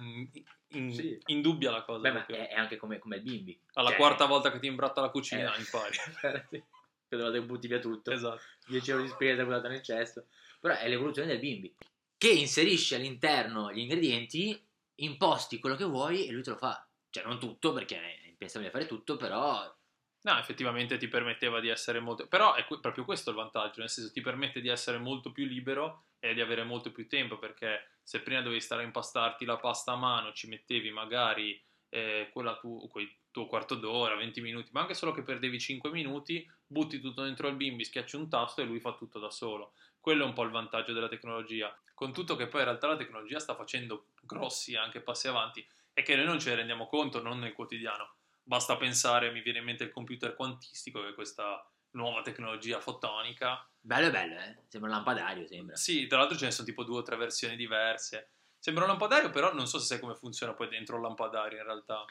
In- 0.72 0.92
Sì. 0.92 1.16
indubbia 1.26 1.70
la 1.70 1.82
cosa. 1.82 2.00
Beh, 2.00 2.10
ma 2.12 2.26
è, 2.26 2.48
è 2.48 2.54
anche 2.54 2.76
come, 2.76 2.98
come 2.98 3.16
il 3.16 3.22
bimbi. 3.22 3.56
Alla 3.74 3.90
Cioè, 3.90 3.98
quarta 3.98 4.26
volta 4.26 4.50
che 4.50 4.58
ti 4.58 4.66
imbratta 4.66 5.00
la 5.00 5.10
cucina 5.10 5.54
eh. 5.54 5.58
impari. 5.60 5.96
Che 7.08 7.40
butti 7.40 7.68
via 7.68 7.78
tutto. 7.78 8.10
esatto. 8.10 8.42
10 8.66 8.90
euro 8.90 9.02
di 9.02 9.08
spesa 9.08 9.42
buttato 9.44 9.68
nel 9.68 9.80
cesto. 9.82 10.26
Però 10.60 10.74
è 10.76 10.86
l'evoluzione 10.88 11.28
del 11.28 11.38
bimbi. 11.38 11.74
Che 12.18 12.28
inserisce 12.28 12.96
all'interno 12.96 13.72
gli 13.72 13.78
ingredienti, 13.78 14.60
imposti 15.00 15.58
quello 15.58 15.76
che 15.76 15.84
vuoi 15.84 16.26
e 16.26 16.32
lui 16.32 16.42
te 16.42 16.50
lo 16.50 16.56
fa. 16.56 16.86
Cioè, 17.10 17.24
non 17.24 17.38
tutto, 17.38 17.72
perché 17.72 18.00
è 18.00 18.28
impensabile 18.28 18.70
fare 18.70 18.86
tutto, 18.86 19.16
però... 19.16 19.74
No, 20.20 20.38
effettivamente 20.38 20.98
ti 20.98 21.08
permetteva 21.08 21.60
di 21.60 21.68
essere 21.68 22.00
molto... 22.00 22.26
Però 22.26 22.54
è 22.54 22.64
que- 22.64 22.80
proprio 22.80 23.04
questo 23.04 23.30
il 23.30 23.36
vantaggio, 23.36 23.80
nel 23.80 23.90
senso 23.90 24.12
ti 24.12 24.20
permette 24.20 24.60
di 24.60 24.68
essere 24.68 24.98
molto 24.98 25.32
più 25.32 25.46
libero 25.46 26.04
e 26.18 26.34
di 26.34 26.40
avere 26.40 26.64
molto 26.64 26.90
più 26.90 27.06
tempo, 27.06 27.38
perché 27.38 27.98
se 28.02 28.20
prima 28.20 28.42
dovevi 28.42 28.60
stare 28.60 28.82
a 28.82 28.86
impastarti 28.86 29.44
la 29.44 29.58
pasta 29.58 29.92
a 29.92 29.96
mano, 29.96 30.32
ci 30.32 30.48
mettevi 30.48 30.90
magari 30.90 31.62
eh, 31.90 32.28
quella 32.32 32.56
tu, 32.56 32.88
quel 32.88 33.08
tuo 33.30 33.46
quarto 33.46 33.74
d'ora, 33.76 34.16
20 34.16 34.40
minuti, 34.40 34.70
ma 34.72 34.80
anche 34.80 34.94
solo 34.94 35.12
che 35.12 35.22
perdevi 35.22 35.58
5 35.58 35.90
minuti, 35.90 36.46
butti 36.66 37.00
tutto 37.00 37.22
dentro 37.22 37.48
il 37.48 37.54
bimbi, 37.54 37.84
schiacci 37.84 38.16
un 38.16 38.28
tasto 38.28 38.60
e 38.60 38.64
lui 38.64 38.80
fa 38.80 38.94
tutto 38.94 39.18
da 39.18 39.30
solo. 39.30 39.74
Quello 40.00 40.24
è 40.24 40.26
un 40.26 40.32
po' 40.32 40.42
il 40.42 40.50
vantaggio 40.50 40.92
della 40.92 41.08
tecnologia. 41.08 41.74
Con 41.98 42.12
tutto 42.12 42.36
che 42.36 42.46
poi 42.46 42.60
in 42.60 42.66
realtà 42.68 42.86
la 42.86 42.94
tecnologia 42.94 43.40
sta 43.40 43.56
facendo 43.56 44.10
grossi 44.20 44.76
anche 44.76 45.00
passi 45.00 45.26
avanti 45.26 45.66
e 45.92 46.02
che 46.02 46.14
noi 46.14 46.26
non 46.26 46.38
ce 46.38 46.50
ne 46.50 46.54
rendiamo 46.54 46.86
conto, 46.86 47.20
non 47.20 47.40
nel 47.40 47.52
quotidiano. 47.52 48.14
Basta 48.40 48.76
pensare, 48.76 49.32
mi 49.32 49.42
viene 49.42 49.58
in 49.58 49.64
mente 49.64 49.82
il 49.82 49.90
computer 49.90 50.36
quantistico, 50.36 51.00
che 51.02 51.08
è 51.08 51.14
questa 51.14 51.68
nuova 51.94 52.22
tecnologia 52.22 52.78
fotonica. 52.78 53.68
Bello 53.80 54.12
bello, 54.12 54.38
eh? 54.38 54.62
Sembra 54.68 54.90
un 54.90 54.96
lampadario, 54.96 55.44
sembra. 55.48 55.74
Sì, 55.74 56.06
tra 56.06 56.18
l'altro 56.18 56.36
ce 56.36 56.44
ne 56.44 56.50
sono 56.52 56.68
tipo 56.68 56.84
due 56.84 56.98
o 56.98 57.02
tre 57.02 57.16
versioni 57.16 57.56
diverse. 57.56 58.30
Sembra 58.60 58.84
un 58.84 58.90
lampadario, 58.90 59.30
però 59.30 59.52
non 59.52 59.66
so 59.66 59.80
se 59.80 59.86
sai 59.86 59.98
come 59.98 60.14
funziona 60.14 60.54
poi 60.54 60.68
dentro 60.68 60.94
il 60.94 61.02
lampadario 61.02 61.58
in 61.58 61.64
realtà. 61.64 62.04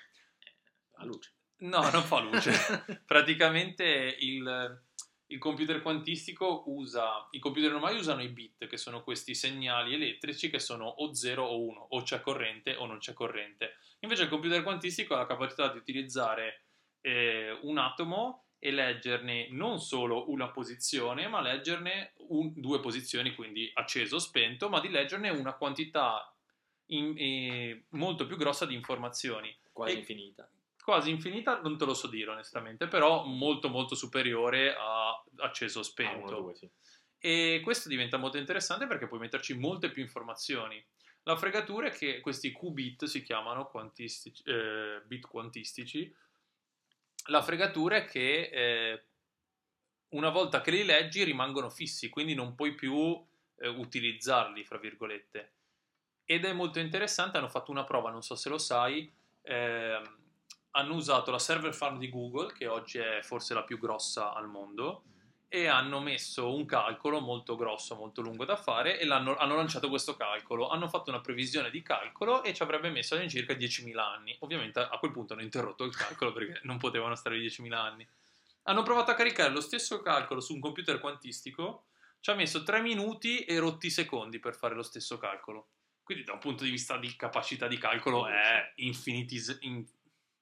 La 0.98 1.06
luce. 1.06 1.32
No, 1.60 1.90
non 1.90 2.04
fa 2.04 2.20
luce. 2.20 2.52
Praticamente 3.08 4.18
il, 4.20 4.82
il 5.28 5.40
computer 5.40 5.82
quantistico 5.82 6.64
usa, 6.68 7.28
i 7.32 7.40
computer 7.40 7.72
normali 7.72 7.98
usano 7.98 8.22
i 8.24 8.30
bit, 8.30 8.68
che 8.68 8.78
sono 8.78 9.04
questi 9.04 9.36
segnali 9.36 9.94
elettrici 9.94 10.50
che 10.50 10.60
sono 10.60 10.86
o 10.86 11.14
0 11.14 11.44
o 11.44 11.60
1, 11.60 11.88
o 11.90 12.02
c'è 12.02 12.22
corrente 12.22 12.76
o 12.76 12.86
non 12.86 13.00
c'è 13.00 13.14
corrente. 13.14 13.78
Invece 14.00 14.24
il 14.24 14.30
computer 14.30 14.64
quantistico 14.64 15.14
ha 15.16 15.20
la 15.20 15.26
capacità 15.26 15.72
di 15.72 15.78
utilizzare 15.78 16.64
eh, 17.02 17.58
un 17.62 17.78
atomo 17.78 18.46
e 18.60 18.72
leggerne 18.72 19.48
non 19.52 19.80
solo 19.80 20.30
una 20.32 20.50
posizione, 20.50 21.28
ma 21.28 21.42
leggerne 21.42 22.14
un- 22.30 22.52
due 22.56 22.80
posizioni, 22.80 23.36
quindi 23.36 23.70
acceso 23.74 24.16
o 24.16 24.20
spento, 24.20 24.68
ma 24.70 24.80
di 24.80 24.90
leggerne 24.90 25.30
una 25.30 25.54
quantità 25.54 26.34
in- 26.88 27.14
eh, 27.18 27.86
molto 27.90 28.26
più 28.26 28.36
grossa 28.38 28.66
di 28.66 28.74
informazioni 28.74 29.56
Quasi 29.72 29.94
E- 29.96 29.98
infinita. 30.00 30.50
Quasi 30.88 31.10
infinita, 31.10 31.60
non 31.60 31.78
te 31.78 31.84
lo 31.84 31.94
so 31.94 32.08
dire 32.08 32.32
onestamente, 32.32 32.88
però 32.88 33.26
molto 33.26 33.68
molto 33.68 33.94
superiore 33.94 34.74
a 34.74 35.22
acceso 35.40 35.80
o 35.80 35.82
Ah, 35.82 35.84
spento. 35.84 36.40
due, 36.40 36.56
sì. 36.56 36.70
E 37.20 37.60
questo 37.62 37.90
diventa 37.90 38.16
molto 38.16 38.38
interessante 38.38 38.88
perché 38.88 39.06
puoi 39.06 39.20
metterci 39.20 39.54
molte 39.58 39.92
più 39.92 40.02
informazioni. 40.02 40.82
La 41.24 41.36
fregatura 41.36 41.88
è 41.88 41.92
che 41.92 42.22
questi 42.22 42.54
qubit 42.54 43.04
si 43.04 43.22
chiamano 43.22 43.66
quantistici, 43.68 44.42
eh, 44.46 45.02
bit 45.06 45.28
quantistici. 45.28 46.16
La 47.26 47.42
fregatura 47.42 47.98
è 47.98 48.06
che 48.06 48.50
eh, 48.50 49.06
una 50.12 50.30
volta 50.30 50.62
che 50.62 50.72
li 50.72 50.86
leggi 50.86 51.26
rimangono 51.26 51.70
fissi, 51.70 52.08
quindi 52.08 52.34
non 52.34 52.56
puoi 52.56 52.76
più 52.76 53.22
eh, 53.58 53.68
utilizzarli, 53.68 54.64
fra 54.64 54.78
virgolette. 54.78 55.52
Ed 56.24 56.46
è 56.46 56.54
molto 56.54 56.80
interessante, 56.80 57.38
hanno 57.38 57.50
fatto 57.50 57.72
una 57.72 57.84
prova, 57.84 58.10
non 58.10 58.24
so 58.24 58.36
se 58.36 58.48
lo 58.48 58.58
sai, 58.58 59.14
ehm, 59.42 60.26
hanno 60.78 60.94
usato 60.94 61.32
la 61.32 61.40
server 61.40 61.74
farm 61.74 61.98
di 61.98 62.10
Google, 62.10 62.54
che 62.54 62.68
oggi 62.68 63.00
è 63.00 63.20
forse 63.24 63.56
la 63.56 63.64
più 63.64 63.80
grossa 63.80 64.34
al 64.34 64.48
mondo, 64.48 65.04
e 65.50 65.66
hanno 65.66 66.00
messo 66.00 66.54
un 66.54 66.66
calcolo 66.66 67.20
molto 67.20 67.56
grosso, 67.56 67.96
molto 67.96 68.22
lungo 68.22 68.46
da 68.46 68.58
fare 68.58 69.00
e 69.00 69.10
hanno 69.10 69.56
lanciato 69.56 69.90
questo 69.90 70.16
calcolo. 70.16 70.68
Hanno 70.68 70.88
fatto 70.88 71.10
una 71.10 71.22
previsione 71.22 71.72
di 71.72 71.82
calcolo 71.82 72.44
e 72.44 72.54
ci 72.54 72.62
avrebbe 72.62 72.90
messo 72.90 73.16
all'incirca 73.16 73.54
10.000 73.54 73.98
anni. 73.98 74.36
Ovviamente 74.42 74.80
a 74.80 74.98
quel 75.00 75.12
punto 75.12 75.34
hanno 75.34 75.42
interrotto 75.42 75.84
il 75.84 75.96
calcolo 75.96 76.32
perché 76.32 76.60
non 76.64 76.78
potevano 76.78 77.16
stare 77.16 77.40
10.000 77.40 77.74
anni. 77.74 78.08
Hanno 78.64 78.84
provato 78.84 79.12
a 79.12 79.16
caricare 79.16 79.52
lo 79.52 79.62
stesso 79.62 80.02
calcolo 80.02 80.42
su 80.42 80.54
un 80.54 80.60
computer 80.60 81.00
quantistico, 81.00 81.86
ci 82.20 82.30
ha 82.30 82.36
messo 82.36 82.62
3 82.64 82.82
minuti 82.82 83.46
e 83.46 83.58
rotti 83.58 83.90
secondi 83.90 84.40
per 84.40 84.54
fare 84.54 84.76
lo 84.76 84.84
stesso 84.84 85.18
calcolo. 85.18 85.70
Quindi 86.04 86.24
da 86.24 86.34
un 86.34 86.40
punto 86.40 86.66
di 86.66 86.70
vista 86.70 86.98
di 86.98 87.16
capacità 87.16 87.68
di 87.68 87.78
calcolo 87.78 88.28
è 88.28 88.74
infinitis- 88.76 89.58
in- 89.62 89.86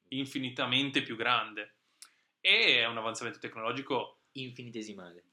infinitamente 0.10 1.02
più 1.02 1.16
grande. 1.16 1.76
E 2.40 2.78
è 2.78 2.86
un 2.86 2.98
avanzamento 2.98 3.40
tecnologico 3.40 4.20
infinitesimale. 4.34 5.24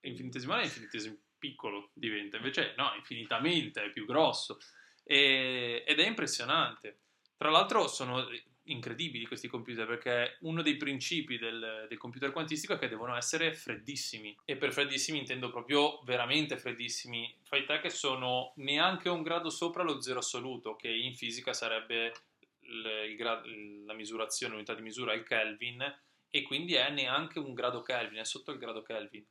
Infinitesimale 0.00 0.62
e 0.62 0.64
infinitesimale 0.66 1.20
piccolo 1.38 1.90
diventa, 1.92 2.36
invece 2.36 2.74
no, 2.76 2.92
infinitamente 2.96 3.84
è 3.84 3.90
più 3.90 4.06
grosso 4.06 4.58
e, 5.04 5.84
ed 5.86 6.00
è 6.00 6.06
impressionante. 6.06 6.98
Tra 7.36 7.50
l'altro 7.50 7.86
sono 7.86 8.26
incredibili 8.68 9.26
questi 9.26 9.46
computer 9.46 9.86
perché 9.86 10.38
uno 10.40 10.62
dei 10.62 10.76
principi 10.76 11.38
del, 11.38 11.86
del, 11.88 11.98
computer 11.98 12.32
quantistico 12.32 12.72
è 12.72 12.78
che 12.78 12.88
devono 12.88 13.16
essere 13.16 13.54
freddissimi 13.54 14.36
e 14.44 14.56
per 14.56 14.72
freddissimi 14.72 15.18
intendo 15.18 15.50
proprio 15.50 16.00
veramente 16.04 16.56
freddissimi. 16.56 17.32
Fai 17.42 17.64
te 17.64 17.78
che 17.80 17.90
sono 17.90 18.52
neanche 18.56 19.08
un 19.08 19.22
grado 19.22 19.50
sopra 19.50 19.82
lo 19.82 20.00
zero 20.00 20.18
assoluto, 20.18 20.74
che 20.74 20.88
in 20.88 21.14
fisica 21.14 21.52
sarebbe 21.52 22.12
il, 22.68 23.84
la 23.84 23.94
misurazione, 23.94 24.54
l'unità 24.54 24.74
di 24.74 24.82
misura, 24.82 25.14
il 25.14 25.22
Kelvin, 25.22 25.82
e 26.30 26.42
quindi 26.42 26.74
è 26.74 26.90
neanche 26.90 27.38
un 27.38 27.54
grado 27.54 27.82
Kelvin, 27.82 28.18
è 28.18 28.24
sotto 28.24 28.52
il 28.52 28.58
grado 28.58 28.82
Kelvin. 28.82 29.24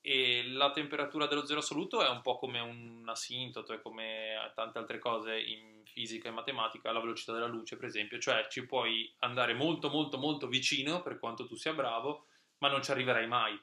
E 0.00 0.44
la 0.46 0.70
temperatura 0.70 1.26
dello 1.26 1.44
zero 1.44 1.58
assoluto 1.58 2.04
è 2.04 2.08
un 2.08 2.22
po' 2.22 2.38
come 2.38 2.60
un 2.60 3.04
asintoto, 3.08 3.72
è 3.72 3.80
come 3.80 4.50
tante 4.54 4.78
altre 4.78 4.98
cose 4.98 5.38
in 5.38 5.82
fisica 5.84 6.28
e 6.28 6.32
matematica, 6.32 6.92
la 6.92 7.00
velocità 7.00 7.32
della 7.32 7.46
luce, 7.46 7.76
per 7.76 7.88
esempio, 7.88 8.18
cioè 8.18 8.46
ci 8.48 8.64
puoi 8.64 9.12
andare 9.18 9.54
molto 9.54 9.88
molto 9.88 10.16
molto 10.16 10.46
vicino 10.46 11.02
per 11.02 11.18
quanto 11.18 11.46
tu 11.46 11.56
sia 11.56 11.74
bravo, 11.74 12.26
ma 12.58 12.68
non 12.68 12.82
ci 12.82 12.90
arriverai 12.90 13.26
mai. 13.26 13.60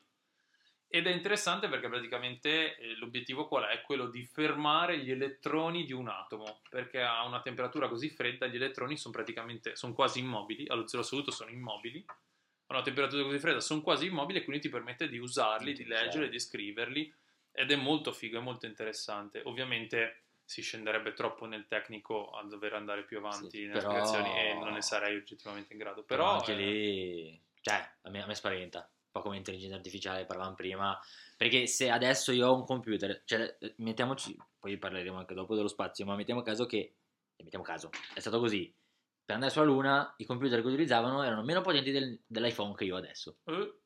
Ed 0.95 1.07
è 1.07 1.11
interessante 1.11 1.67
perché 1.67 1.89
praticamente 1.89 2.77
eh, 2.77 2.95
l'obiettivo 2.95 3.49
qual 3.49 3.65
è? 3.65 3.81
Quello 3.81 4.07
di 4.07 4.23
fermare 4.23 4.97
gli 4.99 5.11
elettroni 5.11 5.83
di 5.83 5.91
un 5.91 6.07
atomo, 6.07 6.61
perché 6.69 7.01
a 7.01 7.25
una 7.25 7.41
temperatura 7.41 7.89
così 7.89 8.09
fredda 8.09 8.47
gli 8.47 8.55
elettroni 8.55 8.95
sono 8.95 9.13
praticamente, 9.13 9.75
sono 9.75 9.91
quasi 9.91 10.19
immobili, 10.19 10.65
allo 10.69 10.87
zero 10.87 11.03
assoluto 11.03 11.31
sono 11.31 11.49
immobili, 11.49 12.01
a 12.07 12.73
una 12.75 12.81
temperatura 12.81 13.23
così 13.23 13.39
fredda 13.39 13.59
sono 13.59 13.81
quasi 13.81 14.05
immobili 14.05 14.39
e 14.39 14.43
quindi 14.45 14.61
ti 14.61 14.69
permette 14.69 15.09
di 15.09 15.17
usarli, 15.17 15.73
di 15.73 15.83
leggerli, 15.83 16.29
di 16.29 16.39
scriverli 16.39 17.13
ed 17.51 17.71
è 17.71 17.75
molto 17.75 18.13
figo, 18.13 18.37
è 18.37 18.41
molto 18.41 18.65
interessante. 18.65 19.41
Ovviamente 19.43 20.21
si 20.45 20.61
scenderebbe 20.61 21.11
troppo 21.11 21.45
nel 21.45 21.67
tecnico 21.67 22.29
a 22.29 22.43
dover 22.43 22.71
andare 22.71 23.03
più 23.03 23.17
avanti 23.17 23.49
sì, 23.49 23.65
nelle 23.65 23.79
però... 23.79 23.89
spiegazioni 23.89 24.39
e 24.39 24.53
non 24.53 24.71
ne 24.71 24.81
sarei 24.81 25.17
oggettivamente 25.17 25.73
in 25.73 25.79
grado. 25.79 26.03
Però, 26.03 26.23
però 26.23 26.37
anche 26.37 26.53
è... 26.53 26.55
lì, 26.55 27.37
cioè, 27.59 27.85
a 28.03 28.09
me, 28.09 28.23
a 28.23 28.25
me 28.25 28.33
spaventa 28.33 28.89
po' 29.15 29.21
come 29.21 29.37
intelligenza 29.37 29.75
artificiale 29.75 30.25
parlavamo 30.25 30.55
prima 30.55 30.99
perché 31.37 31.67
se 31.67 31.89
adesso 31.89 32.31
io 32.31 32.49
ho 32.49 32.55
un 32.55 32.65
computer 32.65 33.21
cioè 33.23 33.57
mettiamoci 33.77 34.37
poi 34.59 34.77
parleremo 34.77 35.17
anche 35.17 35.33
dopo 35.33 35.55
dello 35.55 35.69
spazio 35.69 36.05
ma 36.05 36.15
mettiamo 36.15 36.41
caso 36.41 36.65
che 36.65 36.95
mettiamo 37.37 37.63
caso 37.63 37.89
è 38.13 38.19
stato 38.19 38.39
così 38.39 38.73
per 39.25 39.35
andare 39.35 39.51
sulla 39.51 39.65
Luna 39.65 40.13
i 40.17 40.25
computer 40.25 40.61
che 40.61 40.67
utilizzavano 40.67 41.23
erano 41.23 41.43
meno 41.43 41.61
potenti 41.61 41.91
del, 41.91 42.21
dell'iPhone 42.27 42.75
che 42.75 42.83
io 42.83 42.95
adesso. 42.95 43.37
Eh, 43.45 43.79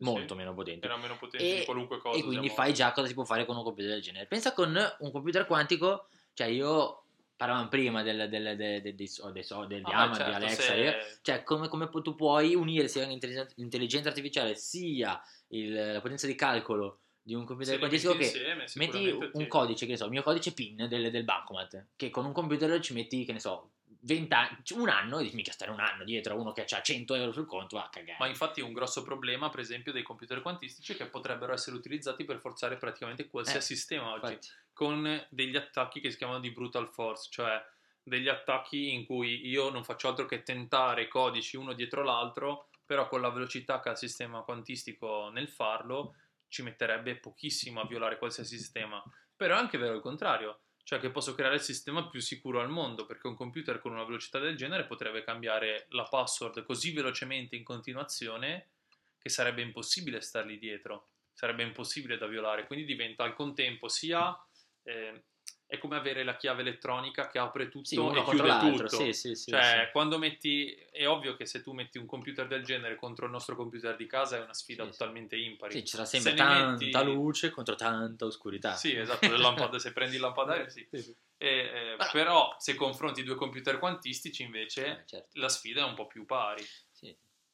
Molto 0.00 0.34
sì, 0.34 0.34
meno 0.34 0.54
potenti. 0.54 0.86
Erano 0.86 1.02
meno 1.02 1.16
potenti 1.18 1.50
e, 1.50 1.58
di 1.60 1.64
qualunque 1.64 1.98
cosa. 1.98 2.18
E 2.18 2.22
quindi 2.22 2.48
fai 2.50 2.74
già 2.74 2.92
cosa 2.92 3.06
si 3.06 3.14
può 3.14 3.24
fare 3.24 3.46
con 3.46 3.56
un 3.56 3.64
computer 3.64 3.92
del 3.92 4.02
genere. 4.02 4.26
Pensa 4.26 4.52
con 4.52 4.76
un 4.98 5.10
computer 5.10 5.46
quantico, 5.46 6.08
cioè 6.34 6.48
io 6.48 6.99
parlavamo 7.40 7.68
prima 7.68 8.02
del, 8.02 8.28
del, 8.28 8.54
del, 8.54 8.82
del, 8.82 8.82
del, 8.82 8.92
del, 8.92 9.14
ah, 9.14 9.88
Diamond, 9.88 10.14
certo, 10.14 10.28
di 10.28 10.36
Alexa, 10.36 10.62
se... 10.62 11.18
cioè 11.22 11.42
come, 11.42 11.68
come, 11.68 11.88
tu 11.88 12.14
puoi 12.14 12.54
unire 12.54 12.86
sia 12.86 13.06
l'intelligenza 13.06 14.10
artificiale 14.10 14.54
sia 14.56 15.18
il, 15.48 15.72
la 15.72 16.00
potenza 16.02 16.26
di 16.26 16.34
calcolo 16.34 16.98
di 17.22 17.32
un 17.32 17.46
computer 17.46 17.78
quantistico 17.78 18.14
che 18.14 18.24
insieme, 18.24 18.66
metti 18.74 19.18
un 19.32 19.46
codice, 19.46 19.86
che 19.86 19.92
ne 19.92 19.96
so, 19.96 20.04
il 20.04 20.10
mio 20.10 20.22
codice 20.22 20.52
PIN 20.52 20.86
del, 20.86 21.10
del 21.10 21.24
bancomat, 21.24 21.86
che 21.96 22.10
con 22.10 22.26
un 22.26 22.32
computer 22.32 22.78
ci 22.80 22.92
metti, 22.92 23.24
che 23.24 23.32
ne 23.32 23.40
so, 23.40 23.70
20 24.02 24.32
anni, 24.34 24.56
un 24.74 24.88
anno 24.88 25.18
e 25.18 25.24
dici 25.24 25.34
mica 25.34 25.52
stare 25.52 25.70
un 25.70 25.80
anno 25.80 26.04
dietro 26.04 26.34
a 26.34 26.36
uno 26.36 26.52
che 26.52 26.62
ha 26.62 26.80
100 26.82 27.14
euro 27.14 27.32
sul 27.32 27.46
conto 27.46 27.78
a 27.78 27.88
cagare. 27.90 28.16
Ma 28.18 28.26
infatti 28.26 28.60
un 28.60 28.72
grosso 28.72 29.02
problema, 29.02 29.50
per 29.50 29.60
esempio, 29.60 29.92
dei 29.92 30.02
computer 30.02 30.40
quantistici 30.40 30.92
è 30.92 30.96
che 30.96 31.06
potrebbero 31.06 31.52
essere 31.52 31.76
utilizzati 31.76 32.24
per 32.24 32.38
forzare 32.38 32.76
praticamente 32.76 33.28
qualsiasi 33.28 33.72
eh, 33.72 33.76
sistema 33.76 34.12
oggi, 34.12 34.32
infatti. 34.32 34.48
con 34.72 35.26
degli 35.28 35.56
attacchi 35.56 36.00
che 36.00 36.10
si 36.10 36.16
chiamano 36.16 36.40
di 36.40 36.50
brutal 36.50 36.88
force, 36.88 37.28
cioè 37.30 37.62
degli 38.02 38.28
attacchi 38.28 38.92
in 38.92 39.04
cui 39.04 39.46
io 39.46 39.70
non 39.70 39.84
faccio 39.84 40.08
altro 40.08 40.26
che 40.26 40.42
tentare 40.42 41.06
codici 41.08 41.56
uno 41.56 41.74
dietro 41.74 42.02
l'altro, 42.02 42.68
però 42.84 43.06
con 43.06 43.20
la 43.20 43.30
velocità 43.30 43.80
che 43.80 43.88
ha 43.88 43.92
il 43.92 43.98
sistema 43.98 44.42
quantistico 44.42 45.28
nel 45.32 45.48
farlo 45.48 46.16
ci 46.48 46.62
metterebbe 46.62 47.16
pochissimo 47.16 47.80
a 47.80 47.86
violare 47.86 48.18
qualsiasi 48.18 48.56
sistema. 48.56 49.02
Però 49.36 49.54
è 49.54 49.58
anche 49.58 49.78
vero 49.78 49.94
il 49.94 50.00
contrario 50.00 50.62
cioè 50.90 50.98
che 50.98 51.10
posso 51.10 51.36
creare 51.36 51.54
il 51.54 51.60
sistema 51.60 52.08
più 52.08 52.18
sicuro 52.18 52.60
al 52.60 52.68
mondo, 52.68 53.06
perché 53.06 53.28
un 53.28 53.36
computer 53.36 53.78
con 53.78 53.92
una 53.92 54.02
velocità 54.02 54.40
del 54.40 54.56
genere 54.56 54.86
potrebbe 54.86 55.22
cambiare 55.22 55.86
la 55.90 56.02
password 56.02 56.64
così 56.64 56.90
velocemente 56.90 57.54
in 57.54 57.62
continuazione 57.62 58.70
che 59.16 59.28
sarebbe 59.28 59.62
impossibile 59.62 60.20
stargli 60.20 60.58
dietro, 60.58 61.10
sarebbe 61.32 61.62
impossibile 61.62 62.18
da 62.18 62.26
violare, 62.26 62.66
quindi 62.66 62.84
diventa 62.84 63.22
al 63.22 63.34
contempo 63.34 63.86
sia 63.86 64.36
eh, 64.82 65.26
è 65.70 65.78
come 65.78 65.94
avere 65.94 66.24
la 66.24 66.36
chiave 66.36 66.62
elettronica 66.62 67.28
che 67.28 67.38
apre 67.38 67.68
tutto 67.68 67.86
sì, 67.86 67.94
e 67.94 68.24
chiude 68.24 68.58
tutto. 68.58 68.88
Sì, 68.88 69.12
sì, 69.12 69.36
cioè, 69.36 69.88
quando 69.92 70.18
metti 70.18 70.74
è 70.90 71.06
ovvio 71.06 71.36
che 71.36 71.46
se 71.46 71.62
tu 71.62 71.70
metti 71.70 71.96
un 71.96 72.06
computer 72.06 72.48
del 72.48 72.64
genere 72.64 72.96
contro 72.96 73.26
il 73.26 73.30
nostro 73.30 73.54
computer 73.54 73.94
di 73.94 74.06
casa 74.06 74.38
è 74.38 74.42
una 74.42 74.52
sfida 74.52 74.84
totalmente 74.84 75.36
impari. 75.36 75.74
Sì, 75.74 75.82
c'era 75.84 76.04
sempre 76.04 76.34
tanta 76.34 77.04
metti... 77.04 77.14
luce 77.14 77.50
contro 77.50 77.76
tanta 77.76 78.24
oscurità. 78.24 78.74
Sì, 78.74 78.96
esatto, 78.96 79.30
lampad- 79.36 79.76
se 79.78 79.92
prendi 79.92 80.16
il 80.16 80.22
lampadario, 80.22 80.68
sì. 80.68 80.84
E, 80.90 81.14
eh, 81.38 81.96
però 82.10 82.56
se 82.58 82.74
confronti 82.74 83.22
due 83.22 83.36
computer 83.36 83.78
quantistici 83.78 84.42
invece 84.42 84.86
eh, 84.86 85.02
certo. 85.06 85.38
la 85.38 85.48
sfida 85.48 85.82
è 85.82 85.88
un 85.88 85.94
po' 85.94 86.08
più 86.08 86.26
pari. 86.26 86.64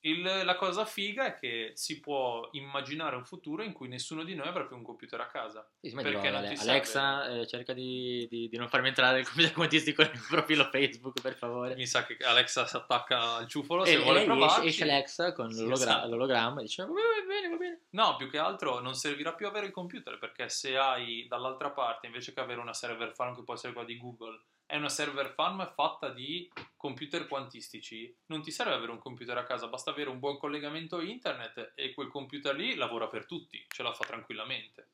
Il, 0.07 0.23
la 0.23 0.55
cosa 0.55 0.85
figa 0.85 1.27
è 1.27 1.35
che 1.35 1.73
si 1.75 1.99
può 1.99 2.49
immaginare 2.53 3.17
un 3.17 3.25
futuro 3.25 3.65
in 3.65 3.73
cui 3.73 3.89
nessuno 3.89 4.23
di 4.23 4.37
noi 4.37 4.47
avrà 4.47 4.65
più 4.65 4.77
un 4.77 4.85
computer 4.85 5.21
a 5.21 5.27
casa. 5.27 5.69
Sì, 5.81 5.91
perché 5.91 6.31
non 6.31 6.45
Ale- 6.45 6.55
Alexa 6.55 7.29
eh, 7.29 7.47
cerca 7.47 7.73
di, 7.73 8.27
di, 8.31 8.49
di, 8.49 8.57
non 8.57 8.69
farmi 8.69 8.89
entrare 8.89 9.19
il 9.21 9.27
computer 9.27 9.53
quantistico 9.53 10.03
nel 10.03 10.25
profilo 10.29 10.69
Facebook, 10.71 11.21
per 11.21 11.35
favore. 11.35 11.75
Mi 11.75 11.87
sa 11.87 12.07
che 12.07 12.17
Alexa 12.25 12.67
si 12.67 12.77
attacca 12.77 13.35
al 13.35 13.49
ciufolo 13.49 13.83
e, 13.83 13.87
se 13.89 13.95
e 13.95 13.99
vuole 13.99 14.25
provarci. 14.25 14.67
Esce, 14.67 14.69
esce 14.69 14.83
Alexa 14.85 15.33
con 15.33 15.51
sì, 15.51 15.63
l'ologra- 15.63 15.85
esatto. 15.85 16.09
l'ologramma 16.09 16.61
e 16.61 16.63
dice 16.63 16.85
va 16.85 16.93
bene, 17.27 17.49
va 17.49 17.57
bene. 17.57 17.81
No, 17.91 18.15
più 18.17 18.31
che 18.31 18.39
altro 18.39 18.79
non 18.79 18.95
servirà 18.95 19.35
più 19.35 19.49
avere 19.49 19.67
il 19.67 19.73
computer 19.73 20.19
perché 20.19 20.49
se 20.49 20.77
hai 20.77 21.27
dall'altra 21.29 21.71
parte, 21.71 22.07
invece 22.07 22.33
che 22.33 22.39
avere 22.39 22.61
una 22.61 22.75
server 22.75 23.13
farm 23.13 23.35
che 23.35 23.43
può 23.43 23.55
essere 23.55 23.73
quella 23.73 23.89
di 23.89 23.99
Google, 23.99 24.41
è 24.67 24.77
una 24.77 24.89
server 24.89 25.33
farm 25.33 25.73
fatta 25.75 26.11
di 26.11 26.51
computer 26.77 27.29
quantistici, 27.29 28.15
non 28.27 28.43
ti 28.43 28.51
serve 28.51 28.75
avere 28.75 28.91
un 28.91 28.99
computer 28.99 29.39
a 29.39 29.45
casa, 29.45 29.69
basta 29.69 29.91
avere 29.91 30.11
un 30.11 30.19
buon 30.19 30.39
collegamento 30.39 31.01
internet 31.01 31.73
e 31.77 31.95
quel 31.95 32.09
computer 32.09 32.55
lì 32.55 32.75
lavora 32.75 33.07
per 33.07 33.27
tutti, 33.27 33.65
ce 33.69 33.83
la 33.83 33.93
fa 33.93 34.05
tranquillamente. 34.05 34.89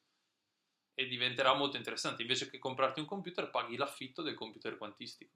E 0.95 1.07
diventerà 1.07 1.55
molto 1.55 1.79
interessante, 1.79 2.21
invece 2.21 2.51
che 2.51 2.59
comprarti 2.59 3.01
un 3.01 3.07
computer 3.07 3.51
paghi 3.51 3.77
l'affitto 3.77 4.21
del 4.21 4.35
computer 4.35 4.77
quantistico. 4.77 5.33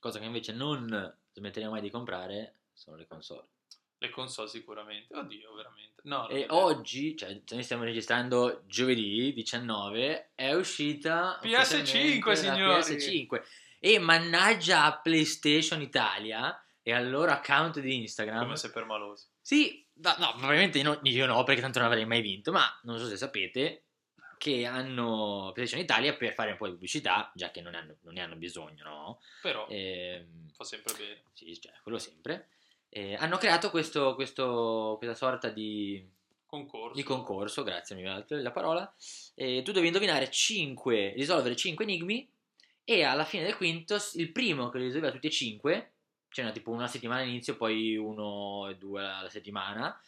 Cosa 0.00 0.18
che 0.18 0.24
invece 0.24 0.52
non 0.52 1.16
smetteremo 1.32 1.72
mai 1.72 1.82
di 1.82 1.90
comprare 1.90 2.56
sono 2.72 2.96
le 2.96 3.06
console. 3.06 3.46
Le 4.04 4.10
console 4.10 4.48
sicuramente, 4.48 5.16
oddio 5.16 5.54
veramente. 5.54 6.02
No, 6.04 6.28
e 6.28 6.44
oggi, 6.50 7.16
cioè 7.16 7.40
noi 7.48 7.62
stiamo 7.62 7.84
registrando 7.84 8.62
giovedì 8.66 9.32
19, 9.32 10.32
è 10.34 10.52
uscita 10.52 11.40
PS5 11.42 12.32
signori. 12.32 12.80
PS5 12.80 13.42
e 13.78 13.98
mannaggia 13.98 14.84
a 14.84 15.00
PlayStation 15.00 15.80
Italia 15.80 16.62
e 16.82 16.92
al 16.92 17.08
loro 17.08 17.30
account 17.30 17.80
di 17.80 17.96
Instagram. 17.96 18.42
Come 18.42 18.56
se 18.56 18.70
per 18.70 18.84
malosi. 18.84 19.26
Sì, 19.40 19.86
no, 19.94 20.14
no 20.18 20.32
probabilmente 20.36 20.82
no, 20.82 21.00
io 21.04 21.24
no 21.24 21.42
perché 21.44 21.62
tanto 21.62 21.78
non 21.78 21.88
avrei 21.88 22.04
mai 22.04 22.20
vinto, 22.20 22.52
ma 22.52 22.66
non 22.82 22.98
so 22.98 23.06
se 23.06 23.16
sapete 23.16 23.84
che 24.36 24.66
hanno 24.66 25.52
PlayStation 25.54 25.82
Italia 25.82 26.14
per 26.14 26.34
fare 26.34 26.50
un 26.50 26.58
po' 26.58 26.66
di 26.66 26.72
pubblicità, 26.72 27.32
già 27.34 27.50
che 27.50 27.62
non, 27.62 27.74
hanno, 27.74 27.96
non 28.02 28.12
ne 28.12 28.20
hanno 28.20 28.36
bisogno, 28.36 28.84
no? 28.84 29.20
Però 29.40 29.66
eh, 29.68 30.26
fa 30.52 30.64
sempre 30.64 30.92
bene. 30.92 31.22
Sì, 31.32 31.58
cioè, 31.58 31.72
quello 31.82 31.98
sempre 31.98 32.48
eh, 32.96 33.16
hanno 33.16 33.38
creato 33.38 33.70
questo, 33.70 34.14
questo, 34.14 34.94
questa 34.98 35.16
sorta 35.16 35.48
di 35.48 36.00
concorso. 36.46 36.94
di 36.94 37.02
concorso, 37.02 37.64
grazie 37.64 37.96
mi 37.96 38.04
la 38.04 38.52
parola, 38.52 38.94
eh, 39.34 39.62
tu 39.64 39.72
devi 39.72 39.88
indovinare 39.88 40.30
5, 40.30 41.14
risolvere 41.16 41.56
5 41.56 41.84
enigmi 41.84 42.30
e 42.84 43.02
alla 43.02 43.24
fine 43.24 43.42
del 43.42 43.56
quinto 43.56 43.96
il 44.14 44.30
primo 44.30 44.68
che 44.68 44.78
li 44.78 44.84
risolveva 44.84 45.12
tutti 45.12 45.26
e 45.26 45.30
5, 45.30 45.92
cioè 46.28 46.52
tipo 46.52 46.70
una 46.70 46.86
settimana 46.86 47.22
all'inizio, 47.22 47.56
poi 47.56 47.96
uno 47.96 48.68
e 48.68 48.76
due 48.76 49.04
alla 49.04 49.28
settimana, 49.28 50.00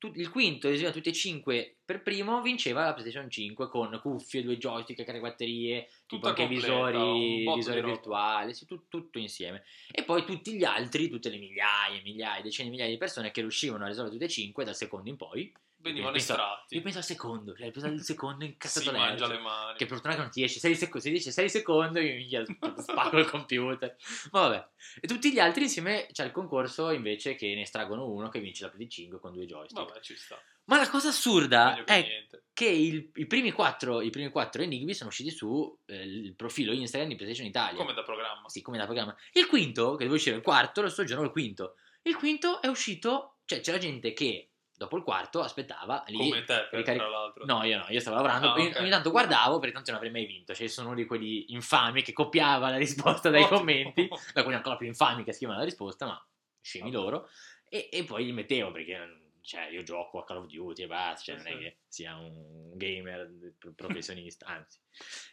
tu- 0.00 0.12
il 0.16 0.30
quinto, 0.30 0.66
esistevano 0.66 0.96
tutti 0.96 1.10
e 1.10 1.12
cinque 1.12 1.76
per 1.84 2.02
primo, 2.02 2.40
vinceva 2.40 2.84
la 2.84 2.94
PlayStation 2.94 3.30
5 3.30 3.68
con 3.68 3.96
cuffie, 4.02 4.42
due 4.42 4.56
joystick, 4.56 5.04
caricabatterie, 5.04 5.88
tipo 6.06 6.26
anche 6.26 6.46
completa, 6.46 6.88
visori, 6.88 7.44
visori 7.54 7.82
virtuali, 7.82 8.54
sì, 8.54 8.64
tu- 8.64 8.88
tutto 8.88 9.18
insieme. 9.18 9.62
E 9.92 10.02
poi 10.02 10.24
tutti 10.24 10.54
gli 10.54 10.64
altri, 10.64 11.08
tutte 11.08 11.28
le 11.28 11.36
migliaia, 11.36 12.00
migliaia, 12.02 12.42
decine 12.42 12.64
di 12.64 12.70
migliaia 12.70 12.90
di 12.90 12.98
persone 12.98 13.30
che 13.30 13.42
riuscivano 13.42 13.84
a 13.84 13.88
risolvere 13.88 14.16
tutte 14.16 14.28
e 14.28 14.32
cinque 14.32 14.64
dal 14.64 14.74
secondo 14.74 15.08
in 15.10 15.16
poi. 15.16 15.52
Venivano 15.82 16.12
Penso- 16.12 16.32
estratti. 16.32 16.74
Io 16.76 16.82
penso 16.82 16.98
al 16.98 17.04
secondo, 17.04 17.54
cioè 17.56 17.70
penso 17.70 17.88
al 17.88 18.00
secondo 18.04 18.44
si 18.44 18.50
incazzato 18.50 18.92
mangia 18.92 19.26
le 19.26 19.38
mani. 19.38 19.76
Che 19.78 19.86
per 19.86 19.94
fortuna 19.94 20.14
che 20.14 20.20
non 20.20 20.30
ti 20.30 20.42
esce 20.42 20.58
6 20.58 20.74
secondi, 20.76 21.06
si 21.06 21.12
dice 21.12 21.30
6 21.30 21.48
secondi, 21.48 22.00
io 22.00 22.14
minchia, 22.16 22.44
spacco 22.76 23.18
il 23.18 23.28
computer. 23.28 23.96
Ma 24.32 24.40
vabbè. 24.40 24.68
E 25.00 25.06
tutti 25.06 25.32
gli 25.32 25.38
altri 25.38 25.62
insieme 25.64 26.06
c'è 26.12 26.24
il 26.24 26.32
concorso 26.32 26.90
invece 26.90 27.34
che 27.34 27.54
ne 27.54 27.62
estraggono 27.62 28.06
uno 28.08 28.28
che 28.28 28.40
vince 28.40 28.64
la 28.64 28.72
PS5 28.76 29.18
con 29.20 29.32
due 29.32 29.46
joystick. 29.46 29.86
Vabbè, 29.86 30.00
ci 30.00 30.16
sta. 30.16 30.38
Ma 30.64 30.76
la 30.76 30.88
cosa 30.88 31.08
assurda 31.08 31.82
è 31.84 32.00
niente. 32.02 32.44
che 32.52 32.66
il- 32.66 33.10
i, 33.14 33.26
primi 33.26 33.50
quattro, 33.50 34.02
i 34.02 34.10
primi 34.10 34.28
quattro 34.28 34.62
enigmi 34.62 34.94
sono 34.94 35.08
usciti 35.08 35.30
su 35.30 35.76
eh, 35.86 35.96
il 36.04 36.34
profilo 36.34 36.72
Instagram 36.72 37.08
di 37.10 37.16
PlayStation 37.16 37.48
Italia. 37.48 37.76
Come 37.78 37.94
da 37.94 38.02
programma. 38.04 38.48
Sì, 38.48 38.60
come 38.62 38.76
da 38.78 38.84
programma. 38.84 39.16
Il 39.32 39.46
quinto, 39.46 39.94
che 39.96 40.04
deve 40.04 40.16
uscire 40.16 40.36
il 40.36 40.42
quarto, 40.42 40.82
lo 40.82 40.88
sto 40.90 41.02
giorno 41.04 41.24
il 41.24 41.30
quinto. 41.30 41.76
Il 42.02 42.14
quinto 42.16 42.60
è 42.62 42.68
uscito, 42.68 43.38
cioè 43.46 43.60
c'era 43.60 43.78
gente 43.78 44.12
che 44.12 44.49
dopo 44.80 44.96
il 44.96 45.02
quarto 45.02 45.42
aspettava 45.42 46.02
lì. 46.06 46.16
Come 46.16 46.42
te, 46.44 46.68
ricaric- 46.70 47.02
tra 47.02 47.08
l'altro. 47.10 47.44
No, 47.44 47.62
io 47.64 47.76
no, 47.76 47.84
io 47.90 48.00
stavo 48.00 48.16
lavorando, 48.16 48.48
Ah, 48.48 48.52
ogni, 48.54 48.68
ok. 48.68 48.76
ogni 48.80 48.88
tanto 48.88 49.10
guardavo 49.10 49.58
perché 49.58 49.74
tanto 49.74 49.90
non 49.90 49.98
avrei 50.00 50.10
mai 50.12 50.24
vinto. 50.24 50.54
Cioè, 50.54 50.62
io 50.64 50.70
sono 50.70 50.86
uno 50.88 50.96
di 50.96 51.04
quelli 51.04 51.52
infami 51.52 52.02
che 52.02 52.14
copiava 52.14 52.70
la 52.70 52.78
risposta 52.78 53.28
dai 53.28 53.42
Ottimo. 53.42 53.58
commenti, 53.58 54.08
da 54.32 54.40
quelli 54.42 54.56
ancora 54.56 54.76
più 54.78 54.86
infami 54.86 55.22
che 55.22 55.34
scrivono 55.34 55.58
la 55.58 55.64
risposta, 55.64 56.06
ma 56.06 56.26
scemi 56.62 56.90
Vabbè. 56.90 57.02
loro. 57.04 57.28
E, 57.68 57.90
e 57.92 58.04
poi 58.04 58.24
li 58.24 58.32
mettevo 58.32 58.72
perché 58.72 59.18
cioè, 59.42 59.66
io 59.70 59.82
gioco 59.82 60.18
a 60.20 60.24
Call 60.24 60.38
of 60.38 60.46
Duty 60.46 60.82
e 60.84 60.86
basta, 60.86 61.32
cioè, 61.32 61.38
Sì, 61.42 61.48
non 61.50 61.58
è 61.58 61.60
che 61.60 61.76
sia 61.86 62.16
un 62.16 62.70
gamer 62.76 63.52
pro- 63.58 63.72
professionista, 63.76 64.46
anzi. 64.46 64.78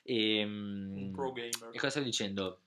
E, 0.04 0.44
Un 0.44 1.12
pro 1.14 1.32
gamer. 1.32 1.70
e 1.72 1.78
cosa 1.78 1.90
stavo 1.90 2.06
dicendo? 2.06 2.62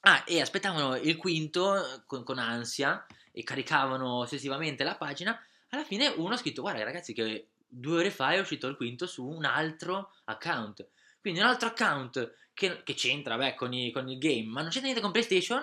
Ah, 0.00 0.24
e 0.26 0.40
aspettavano 0.40 0.96
il 0.96 1.16
quinto 1.16 2.02
con, 2.06 2.22
con 2.24 2.38
ansia 2.38 3.04
e 3.32 3.42
caricavano 3.42 4.18
ossessivamente 4.18 4.82
la 4.84 4.96
pagina. 4.96 5.38
Alla 5.70 5.84
fine 5.84 6.08
uno 6.08 6.34
ha 6.34 6.36
scritto: 6.36 6.62
Guarda, 6.62 6.82
ragazzi, 6.84 7.12
che 7.12 7.48
due 7.66 7.98
ore 7.98 8.10
fa 8.10 8.32
è 8.32 8.38
uscito 8.38 8.66
il 8.68 8.76
quinto 8.76 9.06
su 9.06 9.26
un 9.26 9.44
altro 9.44 10.12
account. 10.24 10.88
Quindi 11.20 11.40
un 11.40 11.46
altro 11.46 11.68
account 11.68 12.34
che, 12.54 12.82
che 12.82 12.94
c'entra 12.94 13.36
beh, 13.36 13.54
con, 13.54 13.72
i- 13.72 13.90
con 13.90 14.08
il 14.08 14.18
game, 14.18 14.44
ma 14.46 14.60
non 14.60 14.70
c'entra 14.70 14.82
niente 14.82 15.00
con 15.02 15.10
PlayStation. 15.12 15.58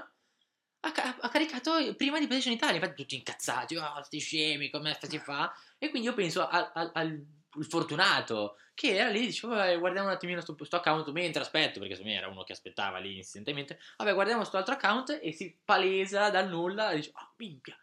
Ha, 0.85 1.17
ha 1.21 1.29
caricato 1.29 1.71
prima 1.95 2.19
di 2.19 2.27
PlayStation 2.27 2.53
Italia. 2.53 2.75
Infatti, 2.75 3.01
tutti 3.01 3.15
incazzati: 3.15 3.75
Oh, 3.77 4.03
sti 4.03 4.19
scemi, 4.19 4.69
come 4.69 4.97
si 5.01 5.19
fa? 5.19 5.53
E 5.77 5.89
quindi 5.89 6.07
io 6.09 6.13
penso 6.13 6.45
al, 6.47 6.69
al- 6.73 6.91
al- 6.93 7.25
fortunato 7.69 8.57
che 8.73 8.95
era 8.95 9.09
lì, 9.09 9.27
dicevo, 9.27 9.53
vabbè, 9.55 9.77
guardiamo 9.79 10.07
un 10.07 10.13
attimino 10.13 10.41
sto, 10.41 10.55
sto 10.63 10.77
account 10.77 11.09
mentre 11.11 11.41
aspetto, 11.43 11.79
perché 11.79 11.95
secondo 11.95 12.11
me 12.15 12.19
era 12.19 12.27
uno 12.31 12.43
che 12.43 12.53
aspettava 12.53 12.97
lì 12.99 13.15
insistentemente. 13.17 13.79
Vabbè, 13.97 14.13
guardiamo 14.13 14.43
sto 14.43 14.57
altro 14.57 14.73
account 14.73 15.19
e 15.21 15.31
si 15.31 15.55
palesa 15.63 16.29
dal 16.29 16.49
nulla 16.49 16.91
e 16.91 16.95
dice, 16.97 17.11
oh, 17.13 17.33
minchia. 17.37 17.77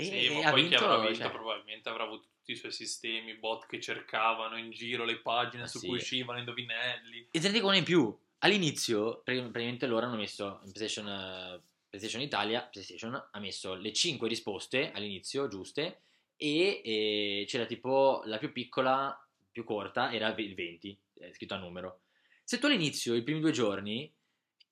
E, 0.00 0.04
Sì, 0.04 0.26
e 0.26 0.42
ma 0.42 0.50
poi 0.50 0.62
vinto, 0.62 0.78
chi 0.78 0.84
avrà 0.84 0.96
vinto 1.06 1.14
cioè, 1.18 1.30
probabilmente 1.30 1.88
avrà 1.90 2.04
avuto 2.04 2.28
tutti 2.36 2.52
i 2.52 2.56
suoi 2.56 2.72
sistemi, 2.72 3.34
bot 3.34 3.66
che 3.66 3.80
cercavano 3.80 4.56
in 4.56 4.70
giro 4.70 5.04
le 5.04 5.18
pagine 5.18 5.64
Ah, 5.64 5.66
su 5.66 5.78
sì. 5.78 5.86
cui 5.86 5.96
uscivano 5.96 6.38
indovinelli. 6.38 7.28
E 7.30 7.38
te 7.40 7.46
ne 7.48 7.52
dico 7.52 7.66
una 7.66 7.76
in 7.76 7.84
più. 7.84 8.16
All'inizio, 8.38 9.20
praticamente 9.22 9.86
loro 9.86 10.06
hanno 10.06 10.16
messo 10.16 10.60
in 10.64 10.72
PlayStation, 10.72 11.06
eh, 11.06 11.62
PlayStation 11.90 12.22
Italia, 12.22 12.62
PlayStation 12.62 13.28
ha 13.30 13.38
messo 13.38 13.74
le 13.74 13.92
5 13.92 14.26
risposte 14.26 14.90
all'inizio 14.92 15.46
giuste 15.48 16.00
e, 16.36 16.80
e 16.82 17.44
c'era 17.46 17.66
tipo 17.66 18.22
la 18.24 18.38
più 18.38 18.50
piccola, 18.52 19.14
più 19.52 19.64
corta, 19.64 20.10
era 20.10 20.34
il 20.34 20.54
20, 20.54 20.98
eh, 21.18 21.34
scritto 21.34 21.52
a 21.52 21.58
numero. 21.58 22.00
Se 22.42 22.58
tu 22.58 22.66
all'inizio, 22.66 23.14
i 23.14 23.22
primi 23.22 23.40
due 23.40 23.52
giorni, 23.52 24.10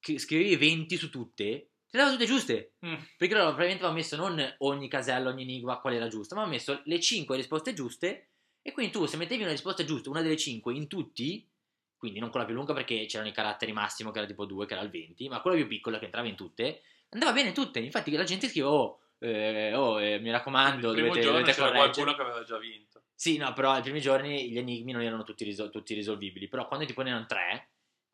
scrivevi 0.01 0.57
20 0.57 0.97
su 0.97 1.11
tutte, 1.11 1.45
te 1.45 1.69
le 1.90 1.98
dava 1.98 2.11
tutte 2.11 2.27
giuste. 2.27 2.74
Mm. 2.85 2.94
Perché 3.16 3.35
loro 3.35 3.55
probabilmente 3.55 3.85
avevano 3.85 3.94
messo 3.94 4.16
non 4.16 4.55
ogni 4.59 4.88
casella, 4.88 5.31
ogni 5.31 5.42
enigma, 5.42 5.81
qual 5.81 5.94
era 5.94 6.09
giusta, 6.09 6.35
ma 6.35 6.42
hanno 6.42 6.51
messo 6.51 6.81
le 6.85 7.01
5 7.01 7.37
risposte 7.37 7.72
giuste. 7.72 8.29
E 8.62 8.72
quindi 8.72 8.92
tu, 8.92 9.07
se 9.07 9.16
mettevi 9.16 9.42
una 9.42 9.53
risposta 9.53 9.85
giusta, 9.85 10.11
una 10.11 10.20
delle 10.20 10.37
5 10.37 10.74
in 10.74 10.88
tutti, 10.88 11.48
quindi 11.96 12.18
non 12.18 12.31
quella 12.31 12.44
più 12.44 12.55
lunga 12.55 12.74
perché 12.74 13.07
c'erano 13.07 13.31
i 13.31 13.33
caratteri 13.33 13.72
massimo 13.72 14.11
che 14.11 14.18
era 14.18 14.27
tipo 14.27 14.44
2, 14.44 14.66
che 14.66 14.74
era 14.74 14.83
il 14.83 14.90
20, 14.90 15.29
ma 15.29 15.40
quella 15.40 15.57
più 15.57 15.66
piccola 15.66 15.98
che 15.98 16.05
entrava 16.05 16.29
in 16.29 16.37
tutte, 16.37 16.83
andava 17.11 17.33
bene 17.33 17.48
in 17.48 17.55
tutte. 17.55 17.79
Infatti 17.79 18.11
la 18.12 18.24
gente 18.24 18.48
scriveva, 18.48 18.72
oh, 18.72 19.01
eh, 19.18 19.74
oh, 19.74 20.01
eh, 20.01 20.18
mi 20.18 20.31
raccomando, 20.31 20.88
il 20.88 20.94
primo 20.94 21.09
dovete, 21.09 21.27
dovete 21.27 21.53
c'era 21.53 21.70
qualcuno 21.72 22.14
che 22.14 22.20
aveva 22.20 22.42
già 22.44 22.59
vinto. 22.59 23.03
Sì, 23.14 23.37
no, 23.37 23.53
però 23.53 23.72
ai 23.72 23.83
primi 23.83 24.01
giorni 24.01 24.48
gli 24.51 24.59
enigmi 24.59 24.92
non 24.92 25.03
erano 25.03 25.24
tutti, 25.24 25.44
risol- 25.44 25.70
tutti 25.70 25.94
risolvibili, 25.94 26.46
però 26.46 26.68
quando 26.68 26.87
tipo 26.87 27.03
ne 27.03 27.11
erano 27.11 27.27
tre, 27.27 27.70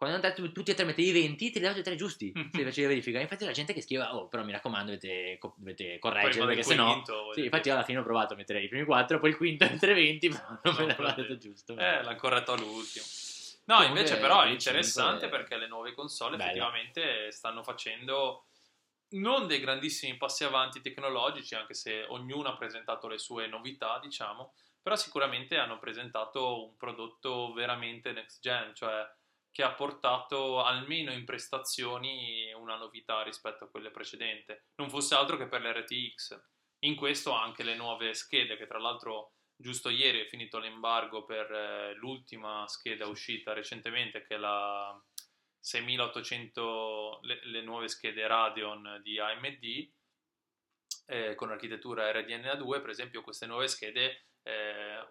quando 0.08 0.32
tu- 0.34 0.52
tutti 0.52 0.70
e 0.70 0.74
tre 0.74 0.84
mettevi 0.84 1.12
20, 1.12 1.50
ti 1.50 1.60
davano 1.60 1.76
tutti 1.76 1.88
e 1.88 1.90
tre 1.92 1.96
giusti, 1.96 2.32
se 2.52 2.64
facevi 2.64 2.86
verifica. 2.86 3.20
Infatti 3.20 3.44
la 3.44 3.52
gente 3.52 3.72
che 3.72 3.80
scriveva, 3.82 4.14
oh, 4.14 4.28
però 4.28 4.44
mi 4.44 4.52
raccomando, 4.52 4.86
dovete, 4.92 5.38
dovete 5.56 5.98
correggere, 5.98 6.46
perché 6.46 6.62
quinto, 6.62 7.14
voglio 7.14 7.32
Sì, 7.34 7.44
infatti 7.44 7.68
io 7.68 7.74
alla 7.74 7.84
fine 7.84 7.98
ho 7.98 8.02
provato 8.02 8.34
a 8.34 8.36
mettere 8.36 8.62
i 8.62 8.68
primi 8.68 8.84
quattro, 8.84 9.18
poi 9.18 9.30
il 9.30 9.36
quinto 9.36 9.64
entre 9.64 9.94
20, 9.94 10.28
però 10.28 10.44
non 10.46 10.58
me 10.62 10.70
No, 10.80 10.86
l'aveva 10.86 10.94
però 10.94 11.14
detto 11.14 11.38
giusto. 11.38 11.76
Eh, 11.76 12.02
l'ha 12.02 12.14
corretto 12.16 12.52
all'ultimo. 12.52 13.04
No, 13.66 13.76
Comunque, 13.76 14.00
invece 14.00 14.18
però 14.18 14.42
è 14.42 14.50
interessante 14.50 15.20
cinque 15.20 15.26
è- 15.26 15.30
perché 15.40 15.56
le 15.56 15.68
nuove 15.68 15.94
console 15.94 16.36
Bella. 16.36 16.50
effettivamente 16.50 17.30
stanno 17.30 17.62
facendo 17.62 18.46
non 19.14 19.46
dei 19.46 19.60
grandissimi 19.60 20.16
passi 20.16 20.44
avanti 20.44 20.80
tecnologici, 20.80 21.54
anche 21.54 21.74
se 21.74 22.04
ognuno 22.08 22.48
ha 22.48 22.56
presentato 22.56 23.06
le 23.08 23.18
sue 23.18 23.46
novità, 23.46 23.98
diciamo, 24.02 24.54
però 24.82 24.96
sicuramente 24.96 25.56
hanno 25.56 25.78
presentato 25.78 26.64
un 26.66 26.76
prodotto 26.76 27.52
veramente 27.52 28.12
next 28.12 28.40
gen, 28.42 28.74
cioè 28.74 29.02
che 29.54 29.62
ha 29.62 29.72
portato 29.72 30.64
almeno 30.64 31.12
in 31.12 31.24
prestazioni 31.24 32.52
una 32.54 32.76
novità 32.76 33.22
rispetto 33.22 33.62
a 33.62 33.68
quelle 33.68 33.92
precedenti. 33.92 34.52
Non 34.74 34.90
fosse 34.90 35.14
altro 35.14 35.36
che 35.36 35.46
per 35.46 35.62
l'RTX. 35.62 36.42
In 36.80 36.96
questo 36.96 37.30
anche 37.30 37.62
le 37.62 37.76
nuove 37.76 38.14
schede, 38.14 38.56
che 38.56 38.66
tra 38.66 38.80
l'altro 38.80 39.34
giusto 39.54 39.90
ieri 39.90 40.22
è 40.22 40.26
finito 40.26 40.58
l'embargo 40.58 41.24
per 41.24 41.52
eh, 41.52 41.94
l'ultima 41.94 42.66
scheda 42.66 43.06
uscita 43.06 43.52
recentemente, 43.52 44.24
che 44.26 44.34
è 44.34 44.38
la 44.38 45.00
6800, 45.60 47.20
le, 47.22 47.46
le 47.46 47.62
nuove 47.62 47.86
schede 47.86 48.26
Radeon 48.26 49.00
di 49.04 49.20
AMD, 49.20 49.92
eh, 51.06 51.36
con 51.36 51.52
architettura 51.52 52.10
RDNA2, 52.10 52.80
per 52.80 52.90
esempio 52.90 53.22
queste 53.22 53.46
nuove 53.46 53.68
schede 53.68 54.30
eh, 54.42 55.08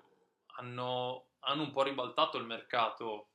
hanno, 0.58 1.30
hanno 1.40 1.62
un 1.62 1.72
po' 1.72 1.84
ribaltato 1.84 2.38
il 2.38 2.46
mercato 2.46 3.30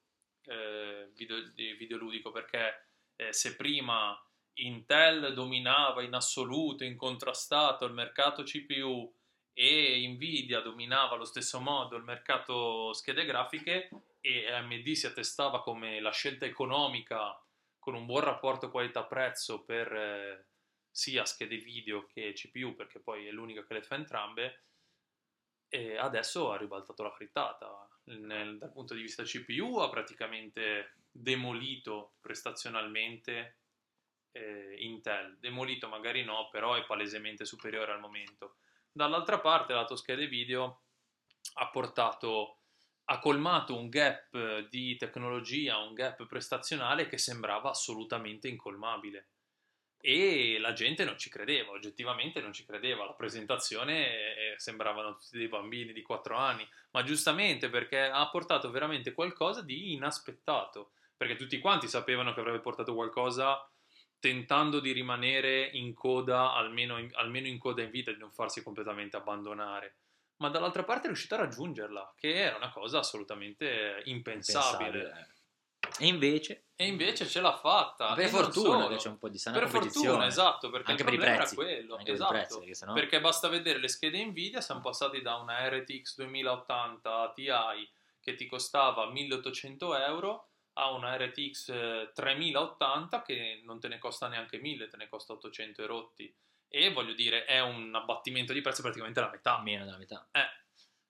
eh, 0.49 1.11
video, 1.15 1.43
di 1.55 1.73
videoludico 1.75 2.31
perché 2.31 2.87
eh, 3.17 3.33
se 3.33 3.57
prima 3.57 4.21
Intel 4.55 5.35
dominava 5.35 6.03
in 6.03 6.15
assoluto, 6.15 6.85
incontrastato 6.85 7.85
il 7.85 7.93
mercato 7.93 8.43
CPU 8.43 9.13
e 9.53 10.09
Nvidia 10.09 10.61
dominava 10.61 11.15
allo 11.15 11.25
stesso 11.25 11.61
modo 11.61 11.97
il 11.97 12.05
mercato 12.05 12.93
schede 12.93 13.25
grafiche 13.25 13.89
e 14.21 14.53
AMD 14.53 14.91
si 14.93 15.07
attestava 15.07 15.63
come 15.63 16.01
la 16.01 16.13
scelta 16.13 16.45
economica 16.45 17.41
con 17.79 17.95
un 17.95 18.07
buon 18.07 18.21
rapporto 18.21 18.71
qualità-prezzo 18.71 19.65
per 19.65 19.93
eh, 19.93 20.47
sia 20.91 21.25
schede 21.25 21.57
video 21.57 22.07
che 22.07 22.33
CPU 22.35 22.75
perché 22.75 23.01
poi 23.01 23.27
è 23.27 23.31
l'unica 23.31 23.65
che 23.65 23.75
le 23.75 23.83
fa 23.83 23.97
entrambe 23.97 24.63
e 25.69 25.97
adesso 25.97 26.53
ha 26.53 26.57
ribaltato 26.57 27.03
la 27.03 27.11
frittata 27.11 27.89
Nel- 28.17 28.59
dal 28.59 28.73
punto 28.73 28.95
di 28.95 29.03
vista 29.03 29.23
CPU 29.23 29.79
ha 29.79 29.89
praticamente 29.91 30.97
demolito 31.11 32.15
prestazionalmente 32.21 33.59
eh, 34.33 34.77
Intel 34.79 35.39
demolito 35.39 35.89
magari 35.89 36.25
no 36.25 36.49
però 36.51 36.75
è 36.75 36.85
palesemente 36.85 37.45
superiore 37.45 37.93
al 37.93 38.01
momento 38.01 38.57
dall'altra 38.93 39.41
parte 39.41 39.73
lato 39.73 39.97
schede 39.97 40.27
video 40.27 40.83
ha 41.55 41.69
portato 41.71 42.59
ha 43.11 43.19
colmato 43.21 43.77
un 43.77 43.89
gap 43.89 44.69
di 44.69 44.97
tecnologia, 44.97 45.79
un 45.79 45.95
gap 45.95 46.27
prestazionale 46.27 47.07
che 47.07 47.17
sembrava 47.17 47.71
assolutamente 47.71 48.49
incolmabile. 48.49 49.29
E 50.01 50.59
la 50.61 50.73
gente 50.73 51.05
non 51.05 51.19
ci 51.19 51.29
credeva, 51.29 51.73
oggettivamente 51.73 52.41
non 52.41 52.53
ci 52.53 52.65
credeva. 52.65 53.05
La 53.05 53.15
presentazione 53.15 54.07
eh, 54.07 54.55
sembravano 54.57 55.17
tutti 55.17 55.37
dei 55.37 55.49
bambini 55.49 55.93
di 55.93 56.03
4 56.03 56.37
anni, 56.37 56.67
ma 56.93 57.03
giustamente 57.03 57.69
perché 57.69 58.01
ha 58.01 58.29
portato 58.31 58.71
veramente 58.71 59.13
qualcosa 59.13 59.63
di 59.63 59.93
inaspettato. 59.93 60.93
Perché 61.17 61.37
tutti 61.37 61.59
quanti 61.59 61.89
sapevano 61.89 62.33
che 62.33 62.41
avrebbe 62.41 62.61
portato 62.61 62.95
qualcosa 62.95 63.69
tentando 64.21 64.81
di 64.81 64.93
rimanere 64.93 65.69
in 65.73 65.95
coda, 65.95 66.53
almeno 66.53 66.99
in, 66.99 67.11
almeno 67.15 67.47
in 67.47 67.59
coda 67.59 67.83
in 67.83 67.91
vita, 67.91 68.13
di 68.13 68.19
non 68.19 68.31
farsi 68.31 68.63
completamente 68.63 69.17
abbandonare 69.17 69.97
ma 70.39 70.49
dall'altra 70.51 70.85
parte 70.85 71.05
è 71.05 71.07
riuscito 71.07 71.35
a 71.35 71.39
raggiungerla, 71.39 72.15
che 72.17 72.33
era 72.33 72.57
una 72.57 72.71
cosa 72.71 72.99
assolutamente 72.99 74.03
impensabile. 74.05 75.03
Pensabile, 75.03 75.21
eh. 75.21 75.37
E 75.99 76.07
invece, 76.07 76.67
E 76.77 76.87
invece 76.87 77.27
ce 77.27 77.41
l'ha 77.41 77.57
fatta. 77.57 78.15
per 78.15 78.29
fortuna 78.29 78.87
che 78.89 78.97
c'è 78.97 79.09
un 79.09 79.19
po' 79.19 79.29
di 79.29 79.39
sana 79.39 79.59
Per 79.59 79.69
fortuna, 79.69 80.27
esatto, 80.27 80.71
perché 80.71 80.91
Anche 80.93 81.03
il 81.03 81.09
per 81.09 81.15
i 81.15 81.17
problema 81.19 81.37
prezzi. 81.39 81.55
era 81.55 81.65
quello. 81.65 81.93
Anche 81.95 82.05
per 82.05 82.15
esatto. 82.15 82.33
prezzi, 82.33 82.59
perché 82.59 82.75
sennò... 82.75 82.93
Perché 82.93 83.21
basta 83.21 83.49
vedere 83.49 83.79
le 83.79 83.89
schede 83.89 84.25
Nvidia, 84.25 84.61
siamo 84.61 84.81
passati 84.81 85.21
da 85.23 85.37
una 85.37 85.69
RTX 85.69 86.17
2080 86.17 87.33
Ti 87.35 87.47
che 88.21 88.35
ti 88.35 88.47
costava 88.47 89.11
1800 89.11 89.97
euro 89.97 90.49
a 90.75 90.91
una 90.93 91.17
RTX 91.17 91.69
eh, 91.71 92.11
3080 92.15 93.23
che 93.23 93.61
non 93.65 93.81
te 93.81 93.89
ne 93.89 93.99
costa 93.99 94.29
neanche 94.29 94.59
1000, 94.59 94.87
te 94.89 94.97
ne 94.97 95.09
costa 95.09 95.33
800 95.33 95.83
e 95.83 95.87
rotti. 95.87 96.37
E 96.69 96.93
voglio 96.93 97.15
dire, 97.15 97.45
è 97.47 97.61
un 97.61 97.95
abbattimento 97.95 98.53
di 98.53 98.61
prezzo 98.61 98.83
praticamente 98.83 99.21
la 99.21 99.31
metà. 99.31 99.59
meno 99.61 99.85
della 99.85 99.97
metà. 99.97 100.29
Eh, 100.31 100.47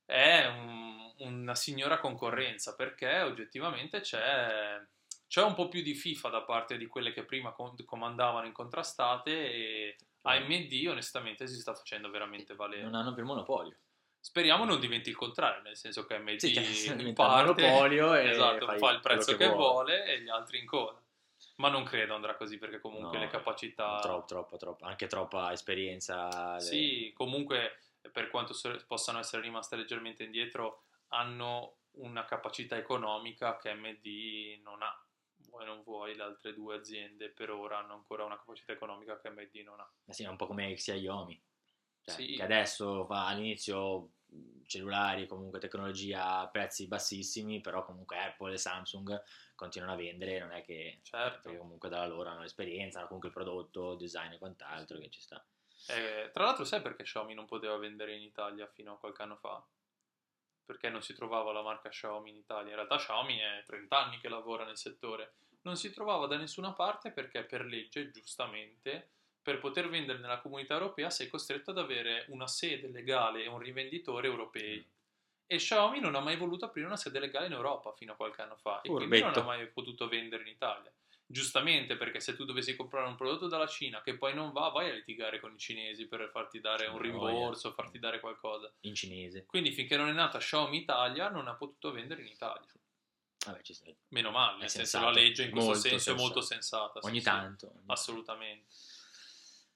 è 0.06 0.46
un- 0.46 1.07
una 1.18 1.54
signora 1.54 1.98
concorrenza 1.98 2.74
perché 2.74 3.20
oggettivamente 3.20 4.00
c'è, 4.00 4.80
c'è 5.26 5.42
un 5.42 5.54
po' 5.54 5.68
più 5.68 5.82
di 5.82 5.94
FIFA 5.94 6.28
da 6.28 6.42
parte 6.42 6.76
di 6.76 6.86
quelle 6.86 7.12
che 7.12 7.24
prima 7.24 7.52
com- 7.52 7.74
comandavano 7.84 8.46
incontrastate 8.46 9.30
e 9.52 9.96
AMD 10.22 10.86
onestamente 10.88 11.46
si 11.46 11.56
sta 11.60 11.74
facendo 11.74 12.10
veramente 12.10 12.54
valere. 12.54 12.82
Non 12.82 12.94
hanno 12.94 13.12
più 13.12 13.22
il 13.22 13.28
monopolio. 13.28 13.76
Speriamo 14.20 14.64
non 14.64 14.80
diventi 14.80 15.08
il 15.08 15.16
contrario, 15.16 15.62
nel 15.62 15.76
senso 15.76 16.04
che 16.04 16.16
AMD 16.16 16.36
Sì, 16.36 16.52
che 16.52 17.12
parte 17.14 17.62
monopolio 17.62 18.14
e 18.14 18.30
esatto, 18.30 18.66
fa 18.76 18.90
il 18.90 19.00
prezzo 19.00 19.36
che, 19.36 19.46
che 19.46 19.54
vuole. 19.54 20.04
e 20.04 20.20
gli 20.20 20.28
altri 20.28 20.58
in 20.58 20.66
coda. 20.66 21.00
Ma 21.56 21.68
non 21.70 21.84
credo 21.84 22.14
andrà 22.14 22.34
così 22.36 22.58
perché 22.58 22.80
comunque 22.80 23.16
No, 23.18 23.24
le 23.24 23.30
capacità... 23.30 23.98
Troppo, 24.00 24.26
troppo, 24.26 24.56
troppo. 24.56 24.84
Anche 24.84 25.06
troppa 25.06 25.52
esperienza. 25.52 26.54
le- 26.54 26.60
Sì, 26.60 27.12
comunque 27.16 27.80
per 28.12 28.28
quanto 28.28 28.52
so- 28.52 28.80
possano 28.86 29.18
essere 29.18 29.42
rimaste 29.42 29.76
leggermente 29.76 30.22
indietro, 30.24 30.84
hanno 31.08 31.76
una 31.92 32.24
capacità 32.24 32.76
economica 32.76 33.56
che 33.56 33.70
AMD 33.70 34.60
non 34.62 34.82
ha. 34.82 35.02
Vuoi 35.48 35.64
non 35.64 35.82
vuoi, 35.82 36.14
le 36.14 36.22
altre 36.22 36.52
due 36.52 36.76
aziende 36.76 37.30
per 37.30 37.50
ora 37.50 37.78
hanno 37.78 37.94
ancora 37.94 38.24
una 38.24 38.38
capacità 38.38 38.72
economica 38.72 39.18
che 39.18 39.28
AMD 39.28 39.54
non 39.64 39.80
ha. 39.80 39.90
Ma 40.04 40.12
sì, 40.12 40.24
è 40.24 40.28
un 40.28 40.36
po' 40.36 40.46
come 40.46 40.74
Xiaomi. 40.74 41.42
Cioè, 42.02 42.14
Sì. 42.14 42.34
Che 42.34 42.42
adesso 42.42 43.04
fa 43.06 43.26
all'inizio 43.26 44.12
cellulari, 44.66 45.26
comunque 45.26 45.58
tecnologia 45.58 46.40
a 46.40 46.48
prezzi 46.48 46.86
bassissimi, 46.86 47.60
però 47.60 47.84
comunque 47.84 48.18
Apple 48.18 48.52
e 48.52 48.58
Samsung 48.58 49.22
continuano 49.54 49.94
a 49.94 49.96
vendere, 49.96 50.38
non 50.38 50.52
è 50.52 50.62
che... 50.62 51.00
Certo. 51.02 51.40
Perché 51.42 51.58
comunque 51.58 51.88
dalla 51.88 52.06
loro 52.06 52.28
hanno 52.28 52.44
esperienza, 52.44 52.98
hanno 52.98 53.06
comunque 53.06 53.30
il 53.30 53.34
prodotto, 53.34 53.92
il 53.92 53.98
design 53.98 54.32
e 54.32 54.38
quant'altro 54.38 54.98
che 54.98 55.08
ci 55.08 55.20
sta. 55.20 55.44
Eh, 55.88 56.30
tra 56.32 56.44
l'altro, 56.44 56.64
sai 56.64 56.82
perché 56.82 57.02
Xiaomi 57.04 57.34
non 57.34 57.46
poteva 57.46 57.76
vendere 57.78 58.14
in 58.14 58.22
Italia 58.22 58.66
fino 58.66 58.92
a 58.92 58.98
qualche 58.98 59.22
anno 59.22 59.36
fa? 59.36 59.66
Perché 60.68 60.90
non 60.90 61.00
si 61.00 61.14
trovava 61.14 61.50
la 61.50 61.62
marca 61.62 61.88
Xiaomi 61.88 62.28
in 62.28 62.36
Italia. 62.36 62.68
In 62.68 62.74
realtà 62.74 62.98
Xiaomi 62.98 63.38
è 63.38 63.62
30 63.64 64.04
anni 64.04 64.18
che 64.18 64.28
lavora 64.28 64.66
nel 64.66 64.76
settore. 64.76 65.32
Non 65.62 65.78
si 65.78 65.90
trovava 65.90 66.26
da 66.26 66.36
nessuna 66.36 66.72
parte 66.72 67.10
perché 67.10 67.42
per 67.44 67.64
legge, 67.64 68.10
giustamente, 68.10 69.08
per 69.40 69.60
poter 69.60 69.88
vendere 69.88 70.18
nella 70.18 70.40
comunità 70.40 70.74
europea 70.74 71.08
sei 71.08 71.28
costretto 71.30 71.70
ad 71.70 71.78
avere 71.78 72.26
una 72.28 72.46
sede 72.46 72.88
legale 72.88 73.44
e 73.44 73.48
un 73.48 73.58
rivenditore 73.58 74.26
europei. 74.26 74.86
E 75.46 75.56
Xiaomi 75.56 76.00
non 76.00 76.14
ha 76.14 76.20
mai 76.20 76.36
voluto 76.36 76.66
aprire 76.66 76.86
una 76.86 76.98
sede 76.98 77.18
legale 77.18 77.46
in 77.46 77.52
Europa 77.52 77.90
fino 77.92 78.12
a 78.12 78.16
qualche 78.16 78.42
anno 78.42 78.56
fa 78.56 78.82
e 78.82 78.90
quindi 78.90 79.20
non 79.20 79.32
Furbetto. 79.32 79.40
ha 79.40 79.44
mai 79.44 79.66
potuto 79.68 80.06
vendere 80.06 80.42
in 80.42 80.48
Italia. 80.50 80.92
Giustamente, 81.30 81.98
perché 81.98 82.20
se 82.20 82.34
tu 82.34 82.46
dovessi 82.46 82.74
comprare 82.74 83.06
un 83.06 83.14
prodotto 83.14 83.48
dalla 83.48 83.66
Cina 83.66 84.00
che 84.00 84.16
poi 84.16 84.32
non 84.32 84.50
va, 84.50 84.70
vai 84.70 84.88
a 84.88 84.94
litigare 84.94 85.40
con 85.40 85.52
i 85.52 85.58
cinesi 85.58 86.06
per 86.08 86.30
farti 86.32 86.58
dare 86.58 86.86
un 86.86 86.96
rimborso, 86.98 87.74
farti 87.74 87.98
dare 87.98 88.18
qualcosa. 88.18 88.72
In 88.80 88.94
cinese. 88.94 89.44
Quindi 89.44 89.70
finché 89.72 89.98
non 89.98 90.08
è 90.08 90.12
nata 90.12 90.38
Xiaomi 90.38 90.78
Italia 90.78 91.28
non 91.28 91.46
ha 91.46 91.54
potuto 91.54 91.92
vendere 91.92 92.22
in 92.22 92.28
Italia. 92.28 92.66
Vabbè, 93.44 93.60
ci 93.60 93.74
sta. 93.74 93.84
Meno 94.08 94.30
male, 94.30 94.56
È 94.56 94.60
nel 94.60 94.70
senso 94.70 94.98
sensato. 94.98 95.04
la 95.04 95.20
legge 95.20 95.42
in 95.44 95.50
questo 95.50 95.70
Molto 95.70 95.88
senso 95.88 96.10
è 96.10 96.14
molto 96.14 96.40
sensato. 96.40 96.82
sensata. 96.92 97.06
Ogni 97.06 97.18
sì. 97.18 97.24
tanto. 97.24 97.66
ogni. 97.68 97.82
Assolutamente. 97.86 98.74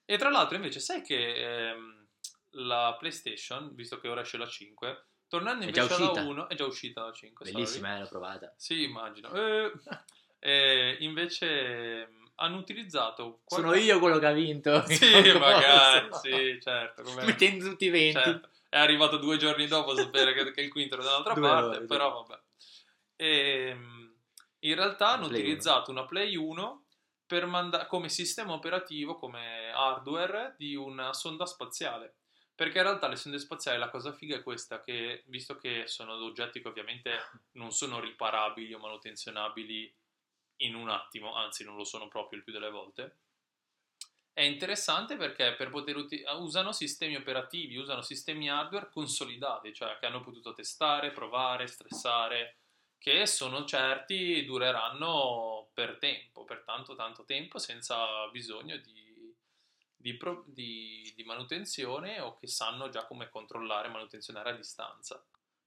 E 0.05 0.17
tra 0.17 0.29
l'altro, 0.31 0.55
invece, 0.55 0.79
sai 0.79 1.03
che 1.03 1.69
ehm, 1.69 2.07
la 2.55 2.95
PlayStation, 2.97 3.75
visto 3.75 3.99
che 3.99 4.07
ora 4.07 4.21
esce 4.21 4.37
la 4.37 4.47
5, 4.47 5.05
tornando 5.27 5.65
invece 5.65 5.81
alla 5.81 6.09
uscita. 6.09 6.21
1, 6.23 6.49
è 6.49 6.55
già 6.55 6.65
uscita 6.65 7.03
la 7.05 7.11
5. 7.13 7.45
sorry. 7.45 7.59
Bellissima, 7.59 7.95
eh, 7.95 7.99
l'ho 7.99 8.07
provata. 8.07 8.53
Sì, 8.57 8.81
immagino. 8.83 9.31
Eh, 9.33 9.71
eh, 10.45 10.97
invece 10.99 12.09
hanno 12.35 12.57
utilizzato. 12.57 13.41
Sono 13.45 13.67
qualche- 13.69 13.85
io 13.85 13.99
quello 13.99 14.19
che 14.19 14.25
ha 14.25 14.31
vinto. 14.33 14.83
Sì, 14.87 15.31
magari, 15.39 16.07
posso. 16.09 16.21
sì, 16.27 16.59
certo. 16.61 17.01
come- 17.03 17.23
Mettendo 17.25 17.69
tutti 17.69 17.85
i 17.85 17.89
venti. 17.89 18.19
Certo, 18.19 18.49
È 18.67 18.77
arrivato 18.77 19.17
due 19.17 19.37
giorni 19.37 19.67
dopo 19.67 19.91
a 19.91 19.95
sapere 19.95 20.33
che, 20.33 20.51
che 20.51 20.61
il 20.61 20.69
quinto 20.71 20.95
era 20.95 21.03
dall'altra 21.03 21.33
Due 21.33 21.47
parte, 21.47 21.65
ore, 21.67 21.77
due 21.77 21.87
però 21.87 22.23
vabbè. 22.23 22.41
Ehm, 23.15 24.13
in 24.59 24.75
realtà 24.75 25.09
hanno 25.13 25.27
Play 25.27 25.39
utilizzato 25.41 25.91
una 25.91 26.05
Play 26.05 26.35
1 26.35 26.85
per 27.25 27.45
manda- 27.45 27.85
come 27.87 28.09
sistema 28.09 28.53
operativo, 28.53 29.15
come 29.15 29.71
hardware 29.73 30.55
di 30.57 30.75
una 30.75 31.13
sonda 31.13 31.45
spaziale. 31.45 32.15
Perché 32.55 32.77
in 32.79 32.83
realtà 32.83 33.07
le 33.07 33.15
sonde 33.15 33.39
spaziali 33.39 33.79
la 33.79 33.89
cosa 33.89 34.11
figa 34.13 34.35
è 34.35 34.43
questa, 34.43 34.79
che 34.81 35.23
visto 35.27 35.55
che 35.57 35.83
sono 35.87 36.13
oggetti 36.23 36.61
che 36.61 36.67
ovviamente 36.67 37.11
non 37.53 37.71
sono 37.71 37.99
riparabili 37.99 38.73
o 38.73 38.77
manutenzionabili 38.79 39.91
in 40.65 40.75
un 40.75 40.89
attimo, 40.89 41.35
anzi 41.35 41.63
non 41.63 41.75
lo 41.75 41.83
sono 41.83 42.07
proprio 42.07 42.37
il 42.37 42.43
più 42.43 42.53
delle 42.53 42.69
volte, 42.69 43.17
è 44.33 44.41
interessante 44.41 45.15
perché 45.15 45.53
per 45.53 45.71
uti- 45.71 46.23
usano 46.39 46.71
sistemi 46.71 47.15
operativi, 47.15 47.77
usano 47.77 48.01
sistemi 48.01 48.49
hardware 48.49 48.89
consolidati, 48.89 49.73
cioè 49.73 49.97
che 49.99 50.07
hanno 50.07 50.21
potuto 50.21 50.53
testare, 50.53 51.11
provare, 51.11 51.67
stressare, 51.67 52.57
che 52.97 53.27
sono 53.27 53.63
certi 53.65 54.43
dureranno 54.43 55.69
per 55.73 55.97
tempo, 55.99 56.45
per 56.45 56.63
tanto 56.63 56.95
tanto 56.95 57.25
tempo, 57.25 57.59
senza 57.59 58.27
bisogno 58.31 58.77
di, 58.77 59.35
di 59.95 60.15
pro- 60.17 60.45
di- 60.47 61.13
di 61.15 61.23
manutenzione 61.23 62.19
o 62.19 62.35
che 62.35 62.47
sanno 62.47 62.89
già 62.89 63.05
come 63.05 63.29
controllare 63.29 63.87
e 63.87 63.91
manutenzionare 63.91 64.49
a 64.51 64.55
distanza. 64.55 65.23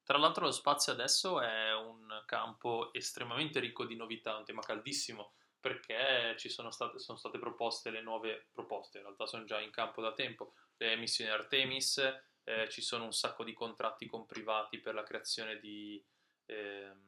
Tra 0.06 0.18
l'altro 0.18 0.44
lo 0.44 0.52
spazio 0.52 0.92
adesso 0.92 1.40
è 1.40 1.74
un 1.74 2.22
campo 2.26 2.92
estremamente 2.92 3.58
ricco 3.58 3.84
di 3.84 3.96
novità, 3.96 4.36
un 4.36 4.44
tema 4.44 4.62
caldissimo, 4.62 5.32
perché 5.58 6.36
ci 6.38 6.48
sono 6.48 6.70
state, 6.70 7.00
sono 7.00 7.18
state 7.18 7.40
proposte 7.40 7.90
le 7.90 8.02
nuove 8.02 8.46
proposte, 8.52 8.98
in 8.98 9.02
realtà 9.02 9.26
sono 9.26 9.42
già 9.42 9.60
in 9.60 9.72
campo 9.72 10.00
da 10.00 10.12
tempo, 10.12 10.52
le 10.76 10.94
missioni 10.94 11.28
Artemis, 11.28 11.98
eh, 12.44 12.68
ci 12.70 12.82
sono 12.82 13.02
un 13.02 13.12
sacco 13.12 13.42
di 13.42 13.52
contratti 13.52 14.06
con 14.06 14.26
privati 14.26 14.78
per 14.78 14.94
la 14.94 15.02
creazione 15.02 15.58
di, 15.58 16.00
ehm, 16.46 17.00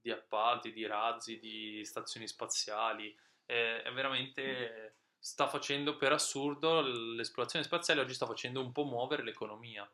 di 0.00 0.10
appalti, 0.10 0.72
di 0.72 0.86
razzi, 0.86 1.38
di 1.38 1.84
stazioni 1.84 2.26
spaziali, 2.26 3.16
eh, 3.46 3.80
è 3.80 3.92
veramente 3.92 4.96
sta 5.20 5.46
facendo 5.46 5.96
per 5.96 6.10
assurdo 6.10 6.80
l'esplorazione 6.80 7.64
spaziale 7.64 8.00
oggi 8.00 8.14
sta 8.14 8.26
facendo 8.26 8.60
un 8.60 8.72
po' 8.72 8.82
muovere 8.82 9.22
l'economia 9.22 9.88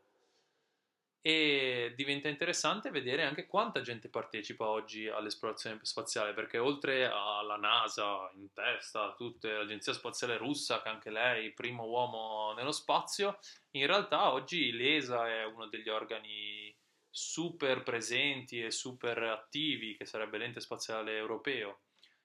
e 1.23 1.93
diventa 1.97 2.29
interessante 2.29 2.91
vedere 2.91 3.25
anche 3.25 3.47
quanta 3.47 3.83
gente 3.83 4.09
partecipa 4.09 4.67
oggi 4.67 5.07
all'esplorazione 5.07 5.79
spaziale 5.83 6.33
perché 6.33 6.59
oltre 6.59 7.07
alla 7.07 7.57
NASA 7.57 8.31
in 8.37 8.53
testa, 8.53 9.15
tutta 9.17 9.49
l'agenzia 9.49 9.93
spaziale 9.93 10.39
russa 10.39 10.81
che 10.81 10.89
anche 10.89 11.11
lei 11.11 11.53
primo 11.53 11.85
uomo 11.85 12.55
nello 12.55 12.73
spazio, 12.73 13.39
in 13.73 13.87
realtà 13.87 14.33
oggi 14.33 14.73
l'ESA 14.73 15.29
è 15.29 15.45
uno 15.45 15.67
degli 15.67 15.91
organi 15.91 16.75
super 17.11 17.83
presenti 17.83 18.63
e 18.63 18.71
super 18.71 19.23
attivi 19.25 19.97
che 19.97 20.07
sarebbe 20.07 20.39
l'ente 20.39 20.61
spaziale 20.61 21.17
europeo. 21.17 21.81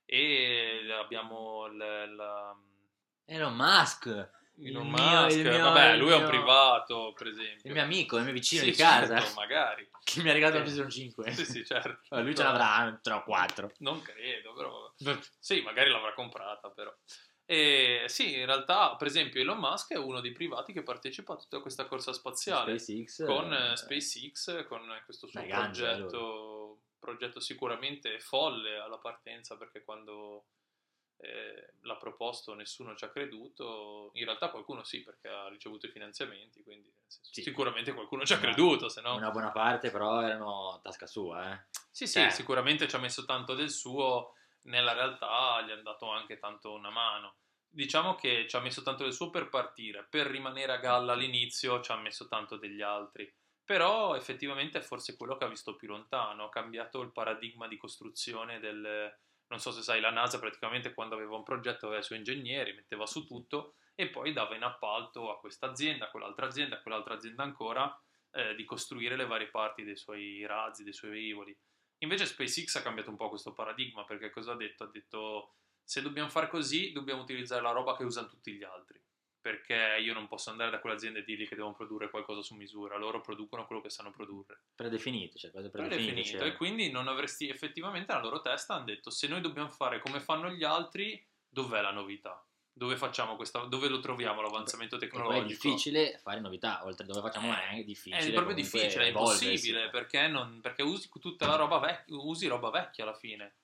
E 0.06 0.88
abbiamo 0.92 1.66
la 1.68 2.56
Elon 3.26 3.56
Musk, 3.56 4.30
Elon 4.63 4.86
Il 4.86 4.89
Musk, 4.91 5.36
mio- 5.41 5.52
mio- 5.52 5.63
vabbè, 5.63 5.98
lui 5.98 6.12
è 6.12 6.15
un 6.15 6.20
mio- 6.22 6.30
privato, 6.30 7.13
per 7.18 7.28
esempio. 7.28 7.62
il 7.65 7.72
mio 7.74 7.82
amico, 7.84 8.18
il 8.18 8.24
mio 8.24 8.34
vicino 8.34 8.63
Sì, 8.63 8.70
di 8.72 8.76
casa, 8.76 9.20
certo, 9.20 9.34
magari. 9.36 9.89
che 10.04 10.22
mi 10.24 10.30
ha 10.30 10.34
regalato 10.34 10.58
Eh. 10.58 10.60
la 10.60 10.65
PlayStation 10.65 10.89
5. 10.91 11.32
Sì, 11.34 11.46
sì, 11.46 11.65
certo. 11.65 12.00
Allora, 12.10 12.26
lui 12.28 12.36
ce 12.36 12.44
l'avrà 12.44 13.00
3 13.02 13.13
o 13.13 13.24
4. 13.24 13.72
Non 13.80 14.02
credo, 14.02 14.54
però. 14.54 14.94
Sì, 15.39 15.62
magari 15.62 15.89
l'avrà 15.89 16.13
comprata, 16.13 16.70
però. 16.70 16.94
E 17.48 18.06
sì, 18.08 18.39
in 18.39 18.46
realtà, 18.48 18.96
per 18.96 19.06
esempio, 19.08 19.39
Elon 19.39 19.60
Musk 19.60 19.91
è 19.94 19.98
uno 19.98 20.20
dei 20.20 20.32
privati 20.32 20.74
che 20.74 20.82
partecipa 20.82 21.34
a 21.34 21.38
tutta 21.38 21.60
questa 21.60 21.86
corsa 21.86 22.12
spaziale 22.12 22.80
SpaceX, 22.80 23.24
con 23.26 23.54
eh, 23.54 23.72
eh, 23.74 23.76
SpaceX, 23.78 24.65
con 24.65 24.82
questo 25.06 25.28
suo 25.28 25.41
progetto, 25.44 26.80
progetto 26.98 27.39
sicuramente 27.39 28.20
folle 28.20 28.78
alla 28.78 28.98
partenza, 28.98 29.58
perché 29.58 29.84
quando 29.84 30.46
eh, 31.17 31.73
l'ha 31.82 31.95
proposto 31.97 32.54
nessuno 32.54 32.95
ci 32.95 33.06
ha 33.06 33.10
creduto. 33.10 34.12
In 34.13 34.25
realtà 34.25 34.49
qualcuno 34.49 34.84
sì, 34.84 35.04
perché 35.04 35.28
ha 35.28 35.47
ricevuto 35.47 35.86
i 35.86 35.91
finanziamenti, 35.91 36.63
quindi 36.63 36.91
senso, 37.08 37.30
Sì. 37.32 37.41
sicuramente 37.41 37.93
qualcuno 37.93 38.25
ci 38.25 38.34
ha 38.34 38.39
creduto, 38.39 38.89
se 38.89 39.01
no... 39.01 39.15
Una 39.15 39.32
buona 39.32 39.51
parte 39.51 39.91
però 39.91 40.21
erano 40.21 40.80
tasca 40.82 41.08
sua, 41.08 41.54
eh. 41.54 41.65
Sì, 41.91 42.08
sì, 42.08 42.19
Cioè. 42.19 42.30
sicuramente 42.30 42.88
ci 42.88 42.95
ha 42.95 42.99
messo 42.99 43.23
tanto 43.25 43.54
del 43.56 43.69
suo, 43.69 44.34
nella 44.63 44.93
realtà 44.93 45.62
gli 45.62 45.71
hanno 45.71 45.82
dato 45.82 46.10
anche 46.10 46.38
tanto 46.39 46.73
una 46.73 46.89
mano. 46.89 47.38
Diciamo 47.69 48.15
che 48.15 48.47
ci 48.47 48.56
ha 48.56 48.60
messo 48.62 48.82
tanto 48.82 49.04
del 49.04 49.13
suo 49.13 49.30
per 49.30 49.49
partire, 49.49 50.06
per 50.10 50.28
rimanere 50.28 50.71
a 50.71 50.78
galla 50.78 51.13
all'inizio 51.13 51.82
ci 51.82 51.91
ha 51.91 51.97
messo 51.97 52.28
tanto 52.28 52.58
degli 52.58 52.82
altri. 52.82 53.32
Però 53.63 54.15
effettivamente 54.15 54.78
è 54.78 54.82
forse 54.82 55.17
quello 55.17 55.38
che 55.38 55.45
ha 55.45 55.49
visto 55.49 55.75
più 55.75 55.88
lontano, 55.88 56.45
ha 56.45 56.49
cambiato 56.49 57.01
il 57.01 57.12
paradigma 57.12 57.67
di 57.67 57.78
costruzione 57.78 58.60
del- 58.60 59.17
non 59.48 59.60
so 59.60 59.72
se 59.72 59.82
sai, 59.82 60.02
la 60.02 60.12
NASA 60.12 60.40
praticamente 60.40 60.94
quando 60.94 61.16
aveva 61.16 61.36
un 61.36 61.44
progetto 61.44 61.86
aveva 61.86 62.02
i 62.02 62.04
suoi 62.04 62.20
ingegneri, 62.20 62.74
metteva 62.74 63.06
su 63.06 63.26
tutto 63.26 63.76
e 63.94 64.10
poi 64.10 64.34
dava 64.34 64.56
in 64.56 64.64
appalto 64.64 65.32
a 65.32 65.40
questa 65.40 65.70
azienda, 65.70 66.06
a 66.06 66.10
quell'altra 66.10 66.48
azienda, 66.48 66.76
a 66.76 66.82
quell'altra 66.82 67.14
azienda 67.14 67.44
ancora 67.44 67.98
eh, 68.32 68.56
di 68.56 68.66
costruire 68.66 69.16
le 69.16 69.26
varie 69.26 69.48
parti 69.48 69.84
dei 69.84 69.96
suoi 69.96 70.46
razzi, 70.46 70.84
dei 70.84 70.94
suoi 70.94 71.12
velivoli. 71.12 71.58
Invece 72.00 72.26
SpaceX 72.26 72.76
ha 72.76 72.82
cambiato 72.82 73.10
un 73.10 73.16
po' 73.16 73.30
questo 73.30 73.54
paradigma 73.54 74.04
perché 74.04 74.30
cosa 74.30 74.52
ha 74.52 74.56
detto? 74.56 74.84
Ha 74.84 74.90
detto 74.92 75.54
se 75.84 76.02
dobbiamo 76.02 76.30
fare 76.30 76.48
così 76.48 76.92
dobbiamo 76.92 77.22
utilizzare 77.22 77.62
la 77.62 77.72
roba 77.72 77.96
che 77.96 78.04
usano 78.04 78.28
tutti 78.28 78.52
gli 78.52 78.64
altri 78.64 79.00
perché 79.46 79.98
io 80.02 80.16
non 80.16 80.28
posso 80.28 80.50
andare 80.50 80.72
da 80.72 80.80
quell'azienda 80.80 81.20
e 81.20 81.24
dirgli 81.24 81.48
che 81.48 81.54
devono 81.54 81.76
produrre 81.76 82.10
qualcosa 82.10 82.42
su 82.42 82.56
misura, 82.56 82.98
loro 82.98 83.22
producono 83.22 83.68
quello 83.68 83.80
che 83.80 83.92
sanno 83.92 84.10
produrre. 84.10 84.60
Predefinito, 84.74 85.38
cioè 85.38 85.52
cose 85.52 85.70
predefinite. 85.70 86.14
Predefinito, 86.14 86.44
cioè... 86.44 86.48
e 86.52 86.56
quindi 86.56 86.90
non 86.90 87.08
avresti 87.08 87.48
effettivamente 87.48 88.12
nella 88.12 88.24
loro 88.24 88.42
testa 88.42 88.74
hanno 88.74 88.86
detto 88.86 89.12
se 89.12 89.28
noi 89.28 89.42
dobbiamo 89.42 89.70
fare 89.70 90.00
come 90.00 90.20
fanno 90.20 90.50
gli 90.50 90.64
altri, 90.64 91.24
dov'è 91.48 91.80
la 91.82 91.92
novità? 91.92 92.44
Dove 92.74 92.98
facciamo 92.98 93.36
questa, 93.36 93.60
dove 93.66 93.88
lo 93.88 94.00
troviamo 94.00 94.42
l'avanzamento 94.42 94.98
tecnologico? 94.98 95.44
è 95.44 95.46
difficile 95.46 96.18
fare 96.18 96.40
novità, 96.40 96.84
oltre 96.84 97.06
dove 97.06 97.22
facciamo 97.22 97.54
eh, 97.54 97.82
è 97.82 97.84
difficile. 97.84 98.18
È 98.18 98.34
proprio 98.34 98.56
difficile, 98.56 99.04
è 99.04 99.08
impossibile, 99.10 99.92
perché, 99.92 100.28
non, 100.28 100.60
perché 100.60 100.82
usi 100.82 101.08
tutta 101.20 101.46
la 101.46 101.56
roba 101.56 101.78
vecchia, 101.78 102.16
usi 102.16 102.48
roba 102.48 102.72
vecchia 102.72 103.04
alla 103.04 103.14
fine. 103.14 103.58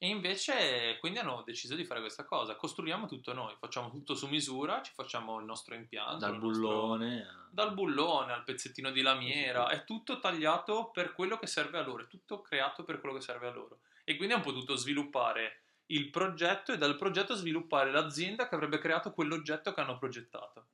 E 0.00 0.06
invece, 0.06 0.96
quindi 1.00 1.18
hanno 1.18 1.42
deciso 1.44 1.74
di 1.74 1.84
fare 1.84 1.98
questa 1.98 2.24
cosa. 2.24 2.54
Costruiamo 2.54 3.08
tutto 3.08 3.32
noi, 3.32 3.56
facciamo 3.58 3.90
tutto 3.90 4.14
su 4.14 4.28
misura, 4.28 4.80
ci 4.80 4.92
facciamo 4.94 5.40
il 5.40 5.44
nostro 5.44 5.74
impianto. 5.74 6.18
Dal 6.18 6.38
bullone. 6.38 7.16
Nostro, 7.16 7.40
a... 7.40 7.48
Dal 7.50 7.74
bullone 7.74 8.32
al 8.32 8.44
pezzettino 8.44 8.92
di 8.92 9.02
lamiera, 9.02 9.68
è 9.68 9.82
tutto 9.82 10.20
tagliato 10.20 10.90
per 10.90 11.12
quello 11.12 11.36
che 11.36 11.48
serve 11.48 11.78
a 11.78 11.82
loro, 11.82 12.04
è 12.04 12.06
tutto 12.06 12.40
creato 12.40 12.84
per 12.84 13.00
quello 13.00 13.16
che 13.16 13.22
serve 13.22 13.48
a 13.48 13.52
loro. 13.52 13.80
E 14.04 14.14
quindi 14.16 14.34
hanno 14.34 14.44
potuto 14.44 14.76
sviluppare 14.76 15.62
il 15.86 16.10
progetto 16.10 16.72
e 16.72 16.78
dal 16.78 16.96
progetto 16.96 17.34
sviluppare 17.34 17.90
l'azienda 17.90 18.48
che 18.48 18.54
avrebbe 18.54 18.78
creato 18.78 19.12
quell'oggetto 19.12 19.74
che 19.74 19.80
hanno 19.80 19.98
progettato. 19.98 20.66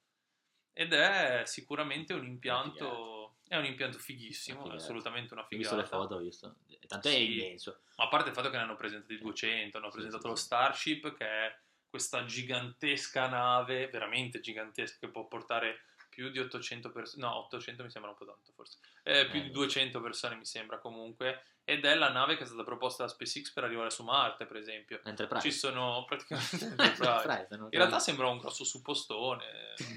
Ed 0.75 0.93
è 0.93 1.45
sicuramente 1.47 2.13
un 2.13 2.27
impianto 2.27 3.24
è 3.47 3.57
un 3.57 3.65
impianto 3.65 3.99
fighissimo, 3.99 4.71
è 4.71 4.75
assolutamente 4.75 5.35
una 5.35 5.45
figata. 5.45 5.75
Ho 5.75 5.77
visto 5.77 5.97
le 5.97 6.03
foto, 6.03 6.15
ho 6.15 6.19
visto. 6.19 6.57
Tanto 6.87 7.09
sì. 7.09 7.15
è 7.15 7.19
immenso. 7.19 7.81
Ma 7.97 8.05
a 8.05 8.09
parte 8.09 8.31
il 8.31 8.35
fatto 8.35 8.51
che 8.51 8.57
ne 8.57 8.63
hanno 8.63 8.77
presentati 8.77 9.19
200, 9.19 9.77
hanno 9.77 9.91
presentato 9.91 10.23
sì, 10.23 10.29
lo 10.29 10.35
Starship, 10.35 11.15
che 11.15 11.27
è 11.27 11.59
questa 11.89 12.25
gigantesca 12.25 13.29
nave, 13.29 13.89
veramente 13.89 14.41
gigantesca, 14.41 14.99
che 14.99 15.09
può 15.09 15.27
portare 15.27 15.83
più 16.09 16.31
di 16.31 16.39
800 16.39 16.91
persone, 16.93 17.25
no 17.25 17.37
800 17.39 17.83
mi 17.83 17.91
sembra 17.91 18.11
un 18.11 18.17
po' 18.17 18.25
tanto 18.25 18.53
forse, 18.53 18.79
eh, 19.03 19.27
più 19.29 19.41
eh, 19.41 19.43
di 19.43 19.51
200 19.51 20.01
persone 20.01 20.37
mi 20.37 20.45
sembra 20.45 20.79
comunque, 20.79 21.43
ed 21.65 21.85
è 21.85 21.95
la 21.95 22.11
nave 22.11 22.37
che 22.37 22.43
è 22.43 22.47
stata 22.47 22.63
proposta 22.63 23.05
da 23.05 23.09
SpaceX 23.09 23.53
per 23.53 23.65
arrivare 23.65 23.91
su 23.91 24.03
Marte 24.03 24.45
per 24.45 24.57
esempio. 24.57 25.01
Enterprise. 25.05 25.51
Ci 25.51 25.57
sono 25.57 26.05
praticamente 26.07 26.67
Enterprise. 26.77 27.47
In 27.51 27.69
realtà 27.71 27.99
sembra 27.99 28.29
un 28.29 28.39
grosso 28.39 28.65
suppostone, 28.65 29.45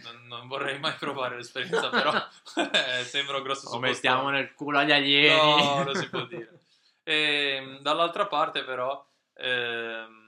non, 0.03 0.27
non 0.27 0.47
vorrei 0.47 0.79
mai 0.79 0.93
provare 0.93 1.35
l'esperienza 1.35 1.89
però 1.89 2.13
eh, 2.71 3.03
sembra 3.03 3.37
un 3.37 3.43
grosso 3.43 3.67
Come 3.67 3.93
suppostone. 3.93 3.95
stiamo 3.95 4.29
nel 4.29 4.53
culo 4.53 4.79
agli 4.79 4.91
alieni. 4.91 5.65
No, 5.65 5.83
lo 5.83 5.95
si 5.95 6.09
può 6.09 6.21
dire. 6.27 6.59
E, 7.03 7.13
ehm, 7.13 7.79
dall'altra 7.79 8.27
parte 8.27 8.63
però... 8.63 9.05
Ehm, 9.35 10.25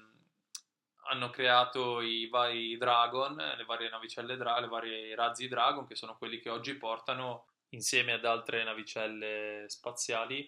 hanno 1.10 1.30
creato 1.32 2.02
i 2.02 2.28
vari 2.28 2.78
Dragon, 2.78 3.36
le 3.36 3.65
varie 3.65 3.89
navicelle, 3.89 4.38
dra- 4.38 4.60
le 4.60 4.67
varie 4.67 5.15
razzi 5.15 5.47
Dragon, 5.47 5.88
che 5.88 5.95
sono 5.95 6.15
quelli 6.15 6.39
che 6.39 6.49
oggi 6.49 6.75
portano, 6.75 7.45
insieme 7.69 8.13
ad 8.13 8.25
altre 8.25 8.63
navicelle 8.63 9.65
spaziali, 9.67 10.47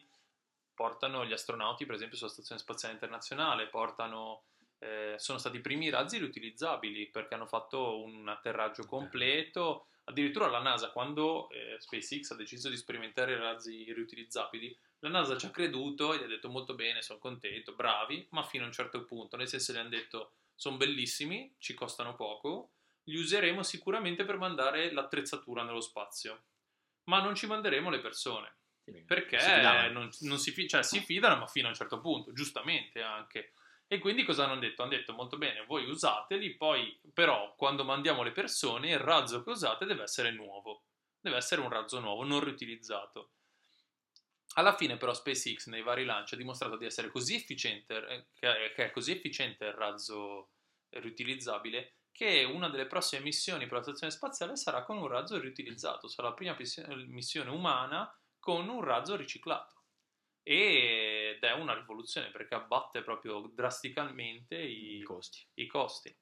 portano 0.73 1.25
gli 1.25 1.34
astronauti, 1.34 1.86
per 1.86 1.95
esempio, 1.95 2.17
sulla 2.17 2.29
Stazione 2.29 2.62
Spaziale 2.62 2.93
Internazionale, 2.93 3.67
portano, 3.67 4.43
eh, 4.79 5.15
sono 5.17 5.38
stati 5.38 5.57
i 5.57 5.62
primi 5.62 5.89
razzi 5.89 6.17
riutilizzabili 6.17 7.07
perché 7.07 7.36
hanno 7.36 7.47
fatto 7.47 8.01
un 8.01 8.27
atterraggio 8.27 8.86
completo. 8.86 9.88
Addirittura 10.05 10.47
la 10.47 10.62
NASA, 10.62 10.91
quando 10.91 11.49
eh, 11.49 11.77
SpaceX 11.79 12.31
ha 12.31 12.36
deciso 12.36 12.69
di 12.69 12.77
sperimentare 12.77 13.34
i 13.34 13.38
razzi 13.38 13.91
riutilizzabili, 13.93 14.75
la 14.99 15.10
NASA 15.10 15.38
ci 15.38 15.45
ha 15.45 15.51
creduto 15.51 16.13
e 16.13 16.19
gli 16.19 16.23
ha 16.23 16.27
detto 16.27 16.49
molto 16.49 16.73
bene, 16.73 17.01
sono 17.01 17.19
contento, 17.19 17.73
bravi, 17.73 18.27
ma 18.31 18.43
fino 18.43 18.63
a 18.63 18.67
un 18.67 18.73
certo 18.73 19.03
punto, 19.03 19.38
nel 19.38 19.47
senso 19.47 19.73
gli 19.73 19.77
hanno 19.77 19.89
detto 19.89 20.34
sono 20.55 20.77
bellissimi, 20.77 21.55
ci 21.57 21.73
costano 21.73 22.15
poco, 22.15 22.73
li 23.05 23.17
useremo 23.17 23.63
sicuramente 23.63 24.25
per 24.25 24.38
mandare 24.38 24.91
l'attrezzatura 24.91 25.63
nello 25.63 25.81
spazio, 25.81 26.43
ma 27.05 27.19
non 27.19 27.34
ci 27.34 27.47
manderemo 27.47 27.89
le 27.89 27.99
persone. 27.99 28.55
Perché 29.06 29.39
si 29.39 29.50
non, 29.91 30.10
non 30.22 30.38
si, 30.38 30.67
cioè, 30.67 30.84
si 30.84 31.00
fidano, 31.00 31.38
ma 31.38 31.48
fino 31.48 31.67
a 31.67 31.70
un 31.70 31.76
certo 31.76 32.00
punto, 32.00 32.34
giustamente 32.34 33.02
anche. 33.02 33.54
E 33.88 34.00
quindi 34.00 34.24
cosa 34.24 34.46
hanno 34.46 34.58
detto? 34.58 34.84
Hanno 34.84 34.91
detto 34.91 35.13
molto 35.13 35.38
bene, 35.38 35.65
voi 35.65 35.84
usateli, 35.89 36.56
poi 36.56 36.98
però 37.13 37.54
quando 37.58 37.84
mandiamo 37.84 38.24
le 38.24 38.32
persone 38.32 38.91
il 38.91 39.00
razzo 39.00 39.44
che 39.44 39.50
usate 39.50 39.86
deve 39.86 40.04
essere 40.04 40.32
nuovo, 40.32 40.86
deve 41.20 41.38
essere 41.38 41.62
un 41.62 41.70
razzo 41.70 42.00
nuovo, 42.00 42.24
non 42.24 42.41
riutilizzato. 42.41 43.34
Alla 44.56 44.76
fine 44.76 44.98
però 44.98 45.13
SpaceX 45.13 45.67
nei 45.67 45.82
vari 45.82 46.06
lanci 46.06 46.36
ha 46.36 46.38
dimostrato 46.38 46.78
di 46.78 46.86
essere 46.86 47.10
così 47.10 47.36
efficiente, 47.36 48.06
eh, 48.08 48.28
che 48.39 48.86
è 48.86 48.91
così 48.91 49.12
efficiente 49.12 49.65
il 49.65 49.74
razzo 49.74 50.52
riutilizzabile, 50.89 51.96
che 52.12 52.44
una 52.44 52.70
delle 52.70 52.88
prossime 52.88 53.24
missioni 53.24 53.65
per 53.65 53.78
la 53.78 53.84
stazione 53.84 54.12
spaziale 54.12 54.56
sarà 54.56 54.84
con 54.84 54.98
un 54.98 55.08
razzo 55.08 55.39
riutilizzato, 55.39 56.08
sarà 56.08 56.30
la 56.30 56.34
prima 56.34 56.56
missione 57.08 57.50
umana 57.50 58.13
con 58.41 58.67
un 58.67 58.84
razzo 58.84 59.15
riciclato. 59.15 59.84
Ed 60.43 61.41
è 61.41 61.51
una 61.54 61.75
rivoluzione 61.75 62.32
perché 62.32 62.56
abbatte 62.56 63.04
proprio 63.04 63.49
drasticamente 63.54 64.58
i, 64.58 64.97
I 64.97 65.04
costi. 65.04 65.47
I 65.54 65.67
costi. 65.67 66.13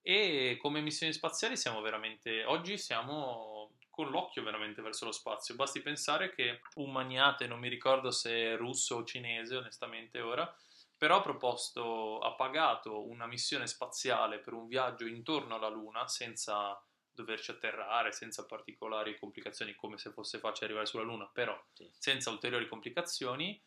E 0.00 0.56
come 0.58 0.80
missioni 0.80 1.12
spaziali 1.12 1.56
siamo 1.56 1.82
veramente, 1.82 2.44
oggi 2.44 2.78
siamo 2.78 3.76
con 3.90 4.08
l'occhio 4.10 4.42
veramente 4.42 4.80
verso 4.80 5.04
lo 5.04 5.12
spazio. 5.12 5.56
Basti 5.56 5.82
pensare 5.82 6.32
che 6.32 6.60
un 6.76 6.92
magnate, 6.92 7.46
non 7.46 7.58
mi 7.58 7.68
ricordo 7.68 8.10
se 8.10 8.52
è 8.52 8.56
russo 8.56 8.96
o 8.96 9.04
cinese, 9.04 9.56
onestamente 9.56 10.20
ora, 10.20 10.50
però 10.96 11.16
ha 11.16 11.20
proposto, 11.20 12.18
ha 12.20 12.32
pagato 12.34 13.06
una 13.06 13.26
missione 13.26 13.66
spaziale 13.66 14.38
per 14.38 14.52
un 14.52 14.68
viaggio 14.68 15.04
intorno 15.04 15.56
alla 15.56 15.68
Luna 15.68 16.06
senza 16.06 16.80
doverci 17.22 17.50
atterrare, 17.50 18.12
senza 18.12 18.46
particolari 18.46 19.18
complicazioni, 19.18 19.74
come 19.74 19.98
se 19.98 20.10
fosse 20.10 20.38
facile 20.38 20.66
arrivare 20.66 20.86
sulla 20.86 21.02
Luna, 21.02 21.26
però 21.26 21.58
sì. 21.72 21.88
senza 21.98 22.30
ulteriori 22.30 22.68
complicazioni, 22.68 23.60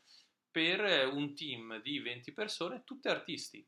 per 0.49 1.07
un 1.07 1.33
team 1.33 1.81
di 1.81 1.99
20 1.99 2.33
persone, 2.33 2.83
tutte 2.83 3.09
artisti 3.09 3.65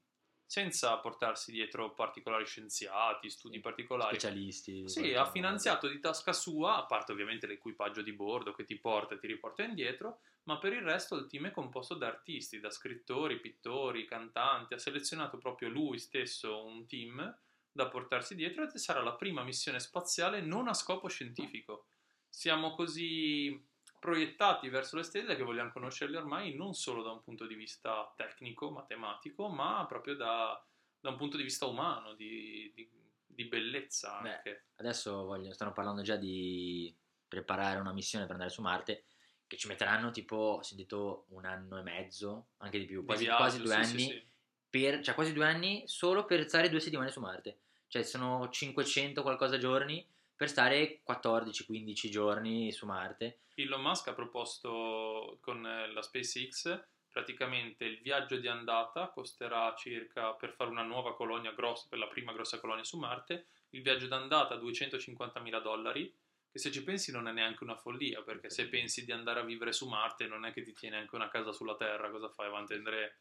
senza 0.53 0.95
portarsi 0.97 1.51
dietro 1.51 1.95
particolari 1.95 2.45
scienziati, 2.45 3.27
studi 3.27 3.59
particolari. 3.59 4.19
Specialisti. 4.19 4.87
Sì, 4.87 5.13
ha 5.15 5.25
finanziato 5.25 5.87
di 5.87 5.99
tasca 5.99 6.31
sua, 6.31 6.75
a 6.75 6.85
parte 6.85 7.11
ovviamente 7.11 7.47
l'equipaggio 7.47 8.03
di 8.03 8.13
bordo 8.13 8.53
che 8.53 8.63
ti 8.63 8.77
porta 8.77 9.15
e 9.15 9.17
ti 9.17 9.25
riporta 9.25 9.63
indietro, 9.63 10.19
ma 10.43 10.59
per 10.59 10.73
il 10.73 10.83
resto 10.83 11.15
il 11.15 11.25
team 11.25 11.47
è 11.47 11.51
composto 11.51 11.95
da 11.95 12.05
artisti, 12.05 12.59
da 12.59 12.69
scrittori, 12.69 13.39
pittori, 13.39 14.05
cantanti, 14.05 14.75
ha 14.75 14.77
selezionato 14.77 15.39
proprio 15.39 15.69
lui 15.69 15.97
stesso 15.97 16.63
un 16.63 16.85
team 16.85 17.35
da 17.73 17.89
portarsi 17.89 18.35
dietro 18.35 18.63
e 18.63 18.77
sarà 18.77 19.01
la 19.01 19.15
prima 19.15 19.43
missione 19.43 19.79
spaziale 19.79 20.39
non 20.39 20.67
a 20.69 20.73
scopo 20.73 21.09
scientifico. 21.09 21.87
Siamo 22.29 22.75
così 22.75 23.61
proiettati 23.99 24.69
verso 24.69 24.95
le 24.95 25.03
stelle 25.03 25.35
che 25.35 25.43
vogliamo 25.43 25.71
conoscerle 25.71 26.17
ormai 26.17 26.55
non 26.55 26.73
solo 26.73 27.01
da 27.01 27.11
un 27.11 27.23
punto 27.23 27.45
di 27.45 27.55
vista 27.55 28.13
tecnico, 28.15 28.69
matematico, 28.69 29.49
ma 29.49 29.85
proprio 29.87 30.15
da, 30.15 30.63
da 30.99 31.09
un 31.09 31.17
punto 31.17 31.37
di 31.37 31.43
vista 31.43 31.65
umano, 31.65 32.13
di, 32.13 32.71
di, 32.75 32.89
di 33.25 33.45
bellezza 33.45 34.19
anche. 34.19 34.51
Beh, 34.51 34.61
adesso 34.75 35.25
voglio, 35.25 35.53
stanno 35.53 35.73
parlando 35.73 36.01
già 36.01 36.15
di 36.15 36.95
preparare 37.27 37.79
una 37.79 37.93
missione 37.93 38.25
per 38.25 38.33
andare 38.33 38.51
su 38.51 38.61
Marte 38.61 39.05
che 39.47 39.57
ci 39.57 39.67
metteranno 39.67 40.11
tipo, 40.11 40.35
ho 40.35 40.63
sentito, 40.63 41.25
un 41.29 41.45
anno 41.45 41.77
e 41.77 41.81
mezzo, 41.83 42.47
anche 42.57 42.79
di 42.79 42.85
più, 42.85 43.05
quasi, 43.05 43.21
di 43.21 43.25
viaggio, 43.27 43.43
quasi 43.43 43.57
due 43.61 43.71
sì, 43.71 43.75
anni, 43.75 44.01
sì, 44.01 44.09
sì. 44.09 44.27
Per, 44.69 45.01
cioè 45.01 45.15
quasi 45.15 45.33
due 45.33 45.45
anni 45.45 45.83
solo 45.85 46.25
per 46.25 46.47
stare 46.47 46.69
due 46.69 46.79
settimane 46.79 47.11
su 47.11 47.19
Marte. 47.19 47.59
Cioè 47.93 48.01
sono 48.01 48.49
500 48.49 49.21
qualcosa 49.21 49.59
giorni 49.59 50.03
per 50.35 50.49
stare 50.49 51.03
14-15 51.07 52.09
giorni 52.09 52.71
su 52.71 52.87
Marte. 52.87 53.41
Elon 53.53 53.83
Musk 53.83 54.07
ha 54.07 54.15
proposto 54.15 55.37
con 55.39 55.63
eh, 55.63 55.91
la 55.93 56.01
SpaceX 56.01 56.87
praticamente 57.11 57.85
il 57.85 57.99
viaggio 58.01 58.37
di 58.37 58.47
andata 58.47 59.09
costerà 59.09 59.75
circa 59.77 60.33
per 60.33 60.53
fare 60.53 60.71
una 60.71 60.81
nuova 60.81 61.13
colonia 61.13 61.51
grossa, 61.51 61.85
per 61.87 61.99
la 61.99 62.07
prima 62.07 62.33
grossa 62.33 62.59
colonia 62.59 62.83
su 62.83 62.97
Marte, 62.97 63.49
il 63.69 63.83
viaggio 63.83 64.07
d'andata 64.07 64.55
250 64.55 65.39
mila 65.41 65.59
dollari, 65.59 66.11
che 66.51 66.57
se 66.57 66.71
ci 66.71 66.83
pensi 66.83 67.11
non 67.11 67.27
è 67.27 67.31
neanche 67.31 67.63
una 67.63 67.75
follia, 67.75 68.23
perché 68.23 68.49
se 68.49 68.69
pensi 68.69 69.05
di 69.05 69.11
andare 69.11 69.41
a 69.41 69.43
vivere 69.43 69.71
su 69.71 69.87
Marte 69.87 70.25
non 70.25 70.45
è 70.45 70.51
che 70.51 70.63
ti 70.63 70.73
tiene 70.73 70.97
anche 70.97 71.13
una 71.13 71.29
casa 71.29 71.51
sulla 71.51 71.75
Terra, 71.75 72.09
cosa 72.09 72.29
fai 72.29 72.47
avanti 72.47 72.73
Andrea? 72.73 73.13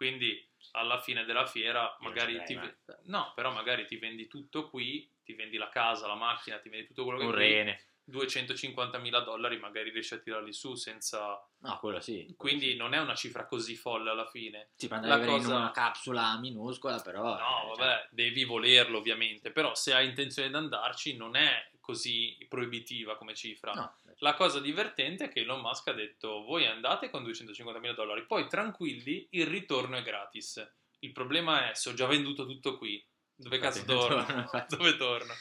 Quindi 0.00 0.42
alla 0.70 0.98
fine 0.98 1.26
della 1.26 1.44
fiera 1.44 1.94
magari 2.00 2.42
ti... 2.44 2.58
No, 3.02 3.32
però 3.34 3.52
magari 3.52 3.84
ti 3.84 3.98
vendi 3.98 4.28
tutto 4.28 4.70
qui, 4.70 5.06
ti 5.22 5.34
vendi 5.34 5.58
la 5.58 5.68
casa, 5.68 6.06
la 6.06 6.14
macchina, 6.14 6.56
ti 6.58 6.70
vendi 6.70 6.86
tutto 6.86 7.04
quello 7.04 7.18
che 7.18 7.24
Un 7.26 7.32
rene. 7.32 7.84
250.000 8.10 9.22
dollari 9.22 9.58
magari 9.58 9.90
riesci 9.90 10.14
a 10.14 10.18
tirarli 10.18 10.54
su 10.54 10.74
senza... 10.74 11.46
No, 11.58 11.78
quello 11.80 12.00
sì. 12.00 12.34
Quindi 12.34 12.76
non 12.76 12.94
è 12.94 12.98
una 12.98 13.14
cifra 13.14 13.44
così 13.44 13.76
folle 13.76 14.08
alla 14.08 14.26
fine. 14.26 14.70
Sì, 14.74 14.88
per 14.88 15.04
la 15.04 15.18
cosa- 15.20 15.48
in 15.48 15.54
una 15.54 15.70
capsula 15.70 16.38
minuscola, 16.38 16.98
però... 17.00 17.22
No, 17.22 17.38
eh, 17.38 17.66
vabbè, 17.76 17.76
cioè, 17.76 18.08
devi 18.10 18.44
volerlo 18.44 18.96
ovviamente, 18.96 19.50
però 19.52 19.74
se 19.74 19.92
hai 19.92 20.06
intenzione 20.08 20.48
di 20.48 20.54
andarci 20.54 21.14
non 21.14 21.36
è 21.36 21.69
così 21.80 22.36
proibitiva 22.48 23.16
come 23.16 23.34
cifra. 23.34 23.72
no, 23.72 23.94
La 24.18 24.34
cosa 24.34 24.60
divertente 24.60 25.24
è 25.24 25.28
che 25.28 25.40
Elon 25.40 25.60
Musk 25.60 25.88
ha 25.88 25.92
detto 25.92 26.42
voi 26.42 26.66
andate 26.66 27.10
con 27.10 27.24
250.000 27.24 27.94
dollari, 27.94 28.26
poi 28.26 28.46
tranquilli, 28.48 29.26
il 29.30 29.46
ritorno 29.46 29.96
è 29.96 30.02
gratis. 30.02 30.64
Il 31.00 31.12
problema 31.12 31.70
è 31.70 31.74
se 31.74 31.88
ho 31.88 31.94
già 31.94 32.06
venduto 32.06 32.46
tutto 32.46 32.76
qui, 32.76 33.02
dove 33.34 33.58
cazzo 33.58 33.84
torno? 33.86 34.24
torno, 34.24 34.66
dove 34.68 34.96
torno? 34.96 35.32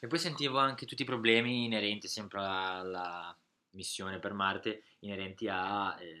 E 0.00 0.06
poi 0.06 0.18
sentivo 0.18 0.58
anche 0.58 0.86
tutti 0.86 1.02
i 1.02 1.06
problemi 1.06 1.64
inerenti 1.64 2.06
sempre 2.06 2.40
alla 2.40 3.36
missione 3.70 4.18
per 4.18 4.32
Marte, 4.32 4.82
inerenti 5.00 5.48
a 5.48 5.96
eh, 6.00 6.20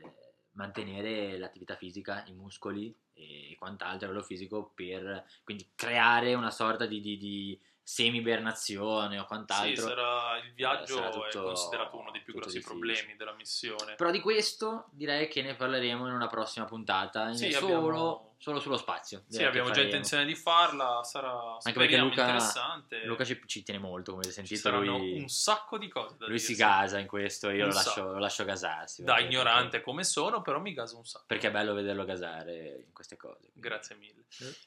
mantenere 0.52 1.38
l'attività 1.38 1.76
fisica, 1.76 2.24
i 2.26 2.32
muscoli 2.32 2.92
e 3.14 3.56
quant'altro 3.58 4.06
a 4.06 4.10
livello 4.10 4.22
fisico 4.22 4.70
per 4.74 5.24
quindi 5.42 5.68
creare 5.74 6.34
una 6.34 6.50
sorta 6.50 6.86
di, 6.86 7.00
di, 7.00 7.16
di 7.16 7.58
semi-ibernazione 7.88 9.16
o 9.18 9.22
Sì, 9.22 9.26
quant'altro. 9.26 9.86
sarà, 9.88 10.36
il 10.44 10.52
viaggio 10.52 10.96
sarà 10.96 11.08
è 11.08 11.12
tutto- 11.30 11.42
considerato 11.44 11.96
uno 11.98 12.10
dei 12.10 12.20
più 12.20 12.34
grossi 12.34 12.58
difficile. 12.58 12.78
problemi 12.78 13.16
della 13.16 13.32
missione. 13.32 13.94
Però 13.94 14.10
di 14.10 14.20
questo 14.20 14.88
direi 14.92 15.26
che 15.28 15.40
ne 15.40 15.54
parleremo 15.54 16.06
in 16.06 16.12
una 16.12 16.26
prossima 16.26 16.66
puntata, 16.66 17.32
Sì, 17.32 17.50
solo, 17.50 17.76
abbiamo- 17.78 18.34
solo 18.38 18.60
sullo 18.60 18.76
spazio. 18.76 19.24
Sì, 19.28 19.42
abbiamo 19.42 19.70
già 19.70 19.80
intenzione 19.80 20.26
di 20.26 20.34
farla, 20.34 21.02
sarà 21.02 21.56
perché 21.62 21.70
speriamo 21.70 22.08
Luca- 22.08 22.20
interessante. 22.20 23.04
Luca 23.06 23.24
ci, 23.24 23.40
ci 23.46 23.62
tiene 23.62 23.80
molto, 23.80 24.12
come 24.12 24.24
avete 24.24 24.42
Ci 24.42 24.46
sentito, 24.56 24.68
saranno 24.68 24.98
lui, 24.98 25.20
un 25.20 25.28
sacco 25.28 25.78
di 25.78 25.88
cose 25.88 26.16
da 26.18 26.26
lui 26.26 26.38
si 26.38 26.48
dirsi. 26.48 26.62
gasa 26.62 26.98
in 26.98 27.06
questo, 27.06 27.48
io 27.48 27.66
lo 27.66 27.72
lascio, 27.72 28.04
lo 28.04 28.18
lascio 28.18 28.44
gasarsi. 28.44 29.02
Da 29.02 29.14
perché- 29.14 29.28
ignorante 29.30 29.80
come 29.80 30.04
sono, 30.04 30.42
però 30.42 30.60
mi 30.60 30.74
gaso 30.74 30.98
un 30.98 31.04
sacco. 31.06 31.24
Perché 31.26 31.48
è 31.48 31.50
bello 31.50 31.72
vederlo 31.72 32.04
gasare 32.04 32.82
in 32.86 32.92
queste 32.92 33.16
cose. 33.16 33.48
quindi- 33.50 33.60
Grazie 33.60 33.96
mille. 33.96 34.24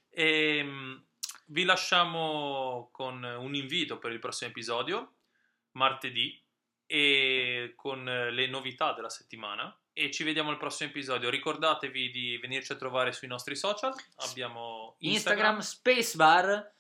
Eh. 0.10 0.58
Ehm, 0.58 1.06
vi 1.52 1.64
lasciamo 1.64 2.90
con 2.92 3.24
un 3.24 3.56
invito 3.56 4.00
per 4.00 4.12
il 4.12 4.20
prossimo 4.20 4.50
episodio, 4.50 5.16
martedì, 5.72 6.42
e 6.86 7.74
con 7.76 8.04
le 8.04 8.48
novità 8.48 8.94
della 8.94 9.10
settimana. 9.10 9.74
E 9.94 10.12
ci 10.12 10.24
vediamo 10.24 10.50
al 10.50 10.58
prossimo 10.58 10.90
episodio. 10.90 11.30
Ricordatevi 11.30 12.10
di 12.10 12.38
venirci 12.38 12.72
a 12.72 12.76
trovare 12.76 13.12
sui 13.12 13.28
nostri 13.28 13.56
social. 13.56 13.94
Abbiamo 14.18 14.96
Instagram, 15.00 15.58
Instagram, 15.58 15.60
Spacebar. 15.60 16.74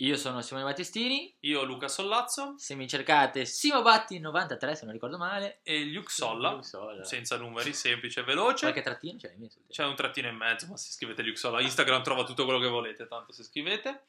Io 0.00 0.16
sono 0.16 0.40
Simone 0.40 0.64
Battistini. 0.64 1.36
io 1.40 1.62
Luca 1.62 1.86
Sollazzo 1.86 2.54
Se 2.56 2.74
mi 2.74 2.88
cercate 2.88 3.42
SimoBatti93, 3.42 4.72
se 4.72 4.84
non 4.84 4.94
ricordo 4.94 5.18
male. 5.18 5.60
e 5.62 5.84
Luke 5.84 6.10
Solla, 6.10 6.52
Luke 6.52 6.64
Solla. 6.64 7.04
senza 7.04 7.36
numeri, 7.36 7.74
semplice 7.74 8.20
e 8.20 8.22
veloce. 8.22 8.60
Qualche 8.60 8.80
trattino 8.80 9.18
messo? 9.36 9.60
C'è 9.68 9.84
un 9.84 9.94
trattino 9.94 10.28
in 10.28 10.36
mezzo, 10.36 10.66
ma 10.68 10.78
se 10.78 10.90
scrivete 10.90 11.22
Luke 11.22 11.36
Solla, 11.36 11.60
Instagram 11.60 12.02
trova 12.02 12.24
tutto 12.24 12.44
quello 12.44 12.58
che 12.58 12.68
volete, 12.68 13.06
tanto 13.06 13.32
se 13.32 13.42
scrivete. 13.42 14.04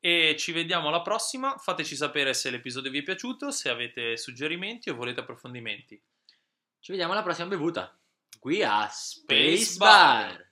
E 0.00 0.34
ci 0.36 0.50
vediamo 0.50 0.88
alla 0.88 1.02
prossima. 1.02 1.56
Fateci 1.56 1.94
sapere 1.94 2.34
se 2.34 2.50
l'episodio 2.50 2.90
vi 2.90 2.98
è 2.98 3.02
piaciuto, 3.04 3.52
se 3.52 3.68
avete 3.68 4.16
suggerimenti 4.16 4.90
o 4.90 4.96
volete 4.96 5.20
approfondimenti. 5.20 6.02
Ci 6.80 6.90
vediamo 6.90 7.12
alla 7.12 7.22
prossima 7.22 7.46
bevuta. 7.46 7.96
Qui 8.40 8.64
a 8.64 8.88
Space 8.88 9.56
Spacebar. 9.56 10.32
Bar. 10.36 10.51